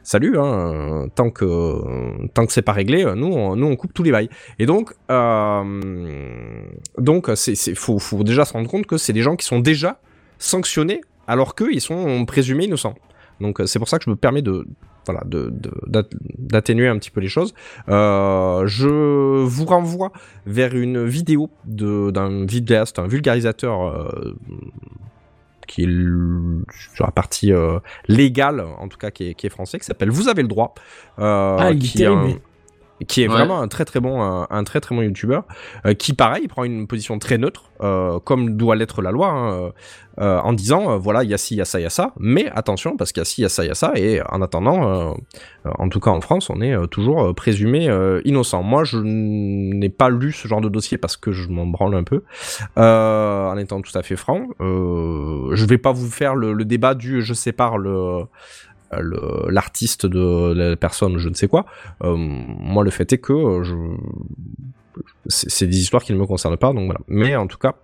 [0.03, 3.93] salut, hein, tant que tant que c'est pas réglé, euh, nous on, nous on coupe
[3.95, 4.29] tous les bails.
[4.59, 6.63] Et donc euh,
[6.99, 9.59] donc c'est c'est faut faut déjà se rendre compte que c'est des gens qui sont
[9.61, 10.01] déjà
[10.39, 12.95] sanctionnés alors qu'eux ils sont présumés innocents.
[13.41, 14.67] Donc euh, c'est pour ça que je me permets de
[15.07, 16.09] voilà de de- d'at-
[16.39, 17.55] d'atténuer un petit peu les choses.
[17.89, 18.89] Euh, je
[19.45, 20.13] vous renvoie
[20.47, 24.35] vers une vidéo de d'un vidéaste, un vulgarisateur euh,
[25.67, 25.89] qui est
[26.95, 27.79] sur la partie euh,
[28.09, 30.75] légale, en tout cas qui est, qui est français, qui s'appelle Vous avez le droit.
[31.17, 32.41] Ah, il qui est un- terrible.
[33.09, 33.35] Qui est Ouais.
[33.35, 35.45] vraiment un très très bon un, un très très bon youtubeur
[35.87, 39.71] euh, qui pareil prend une position très neutre euh, comme doit l'être la loi hein,
[40.21, 41.91] euh, en disant voilà il y a ci il y a ça il y a
[41.91, 42.13] ça.
[42.19, 43.93] Mais attention parce qu'il y a ci il y a ça il y a ça.
[43.97, 45.15] Et en attendant
[45.65, 47.89] en tout cas en France on est toujours présumé
[48.27, 48.63] innocent.
[48.63, 52.05] Moi je n'ai pas lu ce genre de dossier parce que je m'en branle un
[52.05, 52.23] peu.
[52.77, 57.23] En étant tout à fait franc je vais pas vous faire le, le débat du
[57.23, 58.25] je sépare le-
[58.91, 61.67] l'artiste de la personne je ne sais quoi
[62.03, 63.75] euh, moi, le fait est que euh, je...
[65.27, 67.01] c'est des histoires qui ne me concernent pas, donc voilà.
[67.09, 67.75] Mais en tout cas,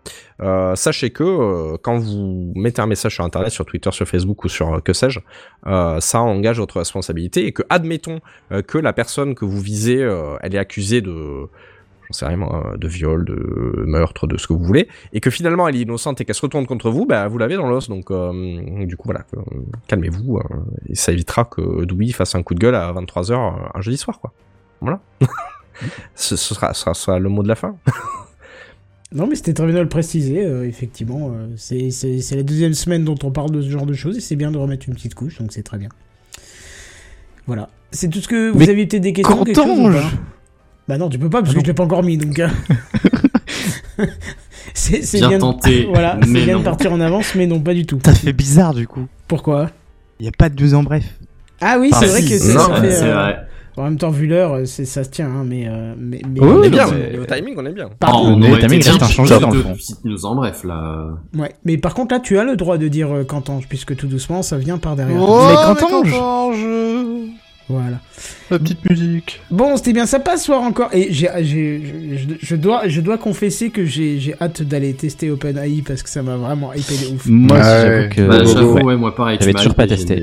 [0.41, 4.45] euh, sachez que euh, quand vous mettez un message sur Internet, sur Twitter, sur Facebook
[4.45, 5.21] ou sur euh, que sais-je,
[5.67, 8.21] euh, ça engage votre responsabilité et que admettons
[8.67, 9.99] que la personne que vous visez,
[10.41, 11.49] elle est accusée de
[12.07, 15.31] j'en sais rien moi, de viol, de meurtre, de ce que vous voulez, et que
[15.31, 17.89] finalement elle est innocente et qu'elle se retourne contre vous, bah vous l'avez dans l'os.
[17.89, 19.41] Donc euh, du coup voilà, euh,
[19.89, 20.43] calmez-vous, euh,
[20.89, 24.21] et ça évitera que Dewey fasse un coup de gueule à 23h un jeudi soir,
[24.21, 24.33] quoi.
[24.81, 25.01] Voilà.
[26.15, 27.77] ce, ce sera, ce sera, le mot de la fin.
[29.13, 31.33] Non, mais c'était très bien de le préciser, euh, effectivement.
[31.33, 34.37] euh, c'est la deuxième semaine dont on parle de ce genre de choses et c'est
[34.37, 35.89] bien de remettre une petite couche, donc c'est très bien.
[37.47, 37.71] Voilà.
[37.93, 39.55] C'est tout ce que vous Mais aviez peut-être des questions quelque
[40.89, 42.39] Bah non, tu peux pas parce Ah que je l'ai pas encore mis donc.
[42.39, 42.49] euh,
[44.75, 47.61] c'est c'est Bien bien, de- tenté, voilà, c'est bien de partir en avance, mais non,
[47.61, 47.99] pas du tout.
[48.05, 49.07] Ça fait bizarre du coup.
[49.29, 49.71] Pourquoi?
[50.21, 51.05] Il n'y a pas de 12 ans bref.
[51.61, 52.91] Ah oui, c'est vrai que c'est Non, ça fait.
[52.93, 53.37] c'est euh, vrai.
[53.79, 56.41] En même temps, vu l'heure, euh, c'est- ça se tient, hein, mais, euh, mais, mais-
[56.41, 57.91] Oui, on est bien, au timing, on est bien.
[57.99, 59.75] Par Oh, contre- on été que reste bien inchangé dans le fond.
[59.75, 61.09] petite news en bref là.
[61.37, 64.07] Ouais, mais par contre là, tu as le droit de dire euh, Cantange, puisque tout
[64.07, 65.21] doucement, ça vient par derrière.
[65.21, 66.15] Oh, Mais Cantange
[67.69, 67.99] Voilà.
[68.51, 69.41] La petite musique.
[69.51, 70.89] Bon, c'était bien, ça passe soir encore.
[70.93, 71.83] Et j'ai, j'ai,
[72.17, 76.03] je, je- je dois, je dois confesser que j'ai, j'ai hâte d'aller tester OpenAI parce
[76.05, 77.27] que ça m'a vraiment hypé de ouf.
[77.27, 77.83] Moi aussi, Ouais.
[77.83, 78.21] j'avoue que.
[78.23, 78.47] Bah, ouais.
[78.47, 79.39] j'avoue, ouais, moi pareil.
[79.41, 80.23] J'avais toujours pas testé.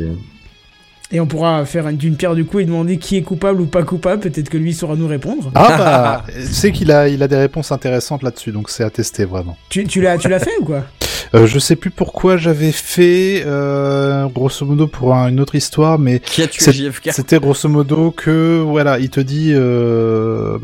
[1.12, 3.66] Et on pourra faire une, d'une pierre du coup et demander qui est coupable ou
[3.68, 4.22] pas coupable.
[4.22, 5.52] Peut-être que lui saura nous répondre.
[5.54, 9.26] Ah bah, sais qu'il a, il a des réponses intéressantes là-dessus, donc c'est à tester
[9.26, 9.58] vraiment.
[9.70, 10.86] Tu, tu l'as, tu l'as fait ou quoi?
[11.36, 15.98] Euh, je sais plus pourquoi j'avais fait, euh, grosso modo pour un- une autre histoire,
[15.98, 20.60] mais Qui a tué C'est- JFK c'était grosso modo que, voilà, il te dit, euh,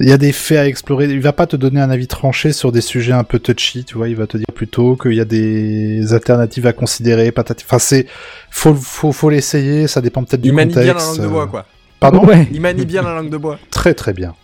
[0.00, 1.04] il y a des faits à explorer.
[1.06, 3.96] Il va pas te donner un avis tranché sur des sujets un peu touchy, tu
[3.96, 4.08] vois.
[4.08, 7.30] Il va te dire plutôt qu'il y a des alternatives à considérer.
[7.30, 7.64] Patati.
[7.64, 8.06] Enfin, c'est,
[8.50, 9.86] faut, faut, faut l'essayer.
[9.86, 11.18] Ça dépend peut-être du Il manie bien la contexte.
[11.18, 11.66] langue de bois, quoi.
[12.00, 12.24] Pardon?
[12.26, 12.48] Ouais.
[12.52, 13.58] Il manie bien la langue de bois.
[13.70, 14.34] Très très bien.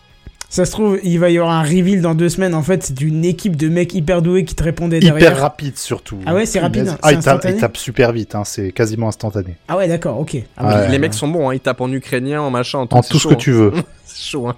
[0.51, 2.55] Ça se trouve, il va y avoir un reveal dans deux semaines.
[2.55, 5.39] En fait, c'est une équipe de mecs hyper doués qui te répondaient Hyper derrière.
[5.41, 6.17] rapide surtout.
[6.25, 8.71] Ah ouais, c'est rapide, c'est Ah, il tape, instantané il tape super vite, hein, c'est
[8.71, 9.57] quasiment instantané.
[9.67, 10.37] Ah ouais, d'accord, ok.
[10.57, 10.73] Ah Ouais.
[10.73, 10.89] ouais.
[10.89, 13.27] Les mecs sont bons, hein, ils tapent en ukrainien, en machin, en, En tout ce
[13.27, 13.71] que tu veux.
[14.05, 14.55] C'est chaud, hein.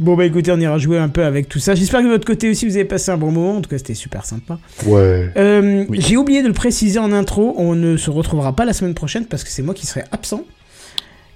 [0.00, 1.74] Bon bah écoutez, on ira jouer un peu avec tout ça.
[1.76, 3.58] J'espère que de votre côté aussi vous avez passé un bon moment.
[3.58, 4.58] En tout cas, c'était super sympa.
[4.86, 5.30] Ouais.
[5.36, 6.00] Euh, Oui.
[6.00, 7.54] J'ai oublié de le préciser en intro.
[7.56, 10.42] On ne se retrouvera pas la semaine prochaine parce que c'est moi qui serai absent.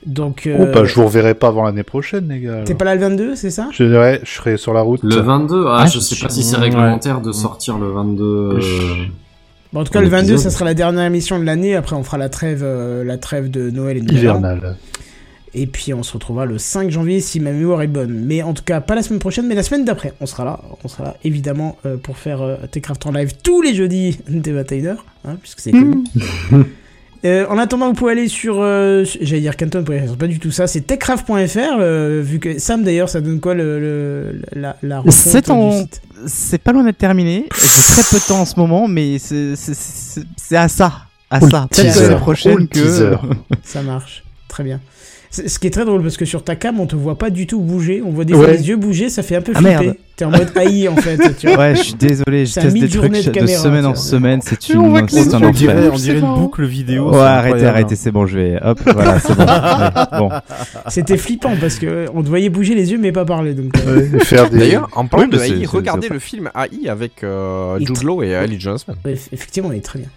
[0.06, 2.62] Donc, euh, Oh, bah, je vous reverrai pas avant l'année prochaine, les gars.
[2.64, 3.68] t'es pas là le 22, c'est ça?
[3.72, 5.00] Je dirais, je serai sur la route.
[5.02, 6.62] Le 22, ah, Ah, je sais pas si c'est ouais.
[6.62, 8.24] réglementaire de sortir le 22.
[8.24, 8.60] euh,
[9.72, 10.38] Bon, en tout cas, le 22, épisode.
[10.38, 11.74] ça sera la dernière émission de l'année.
[11.74, 14.38] Après, on fera la trêve, euh, la trêve de Noël et de Nouvel An.
[14.38, 14.76] Hivernal.
[15.54, 18.12] Et puis, on se retrouvera le 5 janvier si ma mémoire est bonne.
[18.26, 20.12] Mais en tout cas, pas la semaine prochaine, mais la semaine d'après.
[20.20, 20.60] On sera là.
[20.84, 24.52] On sera là, évidemment, euh, pour faire euh, Techcraft en live tous les jeudis dès
[24.52, 24.96] 21h,
[25.26, 26.04] hein, puisque c'est connu.
[27.26, 28.58] Euh, en attendant, vous pouvez aller sur.
[28.60, 30.66] euh, sur- J'allais dire canton.fr, c'est pas du tout ça.
[30.66, 31.58] C'est techcraft.fr.
[31.78, 35.72] euh, vu que Sam, d'ailleurs, ça donne quoi le, le- la, la C'est du en-
[35.80, 37.46] site C'est pas loin d'être terminé.
[37.54, 39.54] J'ai très peu de temps en ce moment, mais c'est-
[40.56, 40.92] à ça.
[41.30, 41.66] À ça.
[41.70, 42.78] Peut-être Oh, prochaine que.
[42.78, 43.16] teaser.
[43.64, 44.22] Ça marche.
[44.48, 44.80] Très bien.
[45.30, 47.30] C'est- Ce qui est très drôle parce que sur ta cam, on te voit pas
[47.30, 48.02] du tout bouger.
[48.04, 48.56] On voit des fois Ouais.
[48.56, 49.80] les yeux bouger, ça fait un peu Ah, flipper.
[49.84, 49.96] merde.
[50.16, 51.36] T'es en mode AI en fait.
[51.36, 51.58] Tu vois.
[51.58, 55.06] Ouais, je suis désolé, je teste des trucs de semaine en semaine, c'est une on
[55.08, 57.10] c'est un On dirait, on dirait une boucle vidéo.
[57.12, 58.58] Ouais, arrêtez, arrêtez, c'est bon, je vais.
[58.62, 59.44] Hop, voilà, c'est bon.
[59.44, 60.30] Ouais, bon.
[60.88, 63.52] C'était flippant parce que on te voyait bouger les yeux mais pas parler.
[63.52, 64.58] Donc, euh, Ouais, et faire des...
[64.58, 68.34] D'ailleurs, en parlant Oui, de AI, regardez le film AI avec euh, Jude Law et
[68.34, 68.94] Ali Johnson.
[69.32, 70.08] effectivement, il est très bien.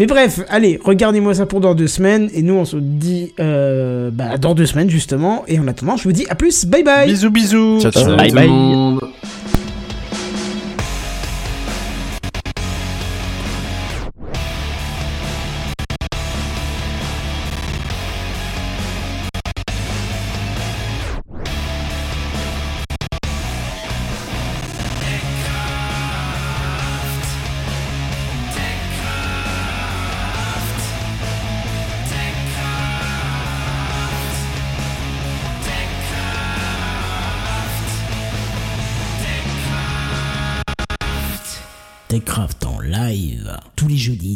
[0.00, 4.10] Mais bref, allez, regardez-moi ça pour dans deux semaines et nous on se dit euh,
[4.10, 5.44] bah, dans deux semaines justement.
[5.46, 7.06] Et en attendant, je vous dis à plus, bye bye.
[7.06, 7.80] Bisous, bisous.
[7.82, 8.16] Ciao, ciao.
[8.16, 9.30] Bye tout bye.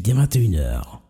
[0.04, 1.00] Dès 21h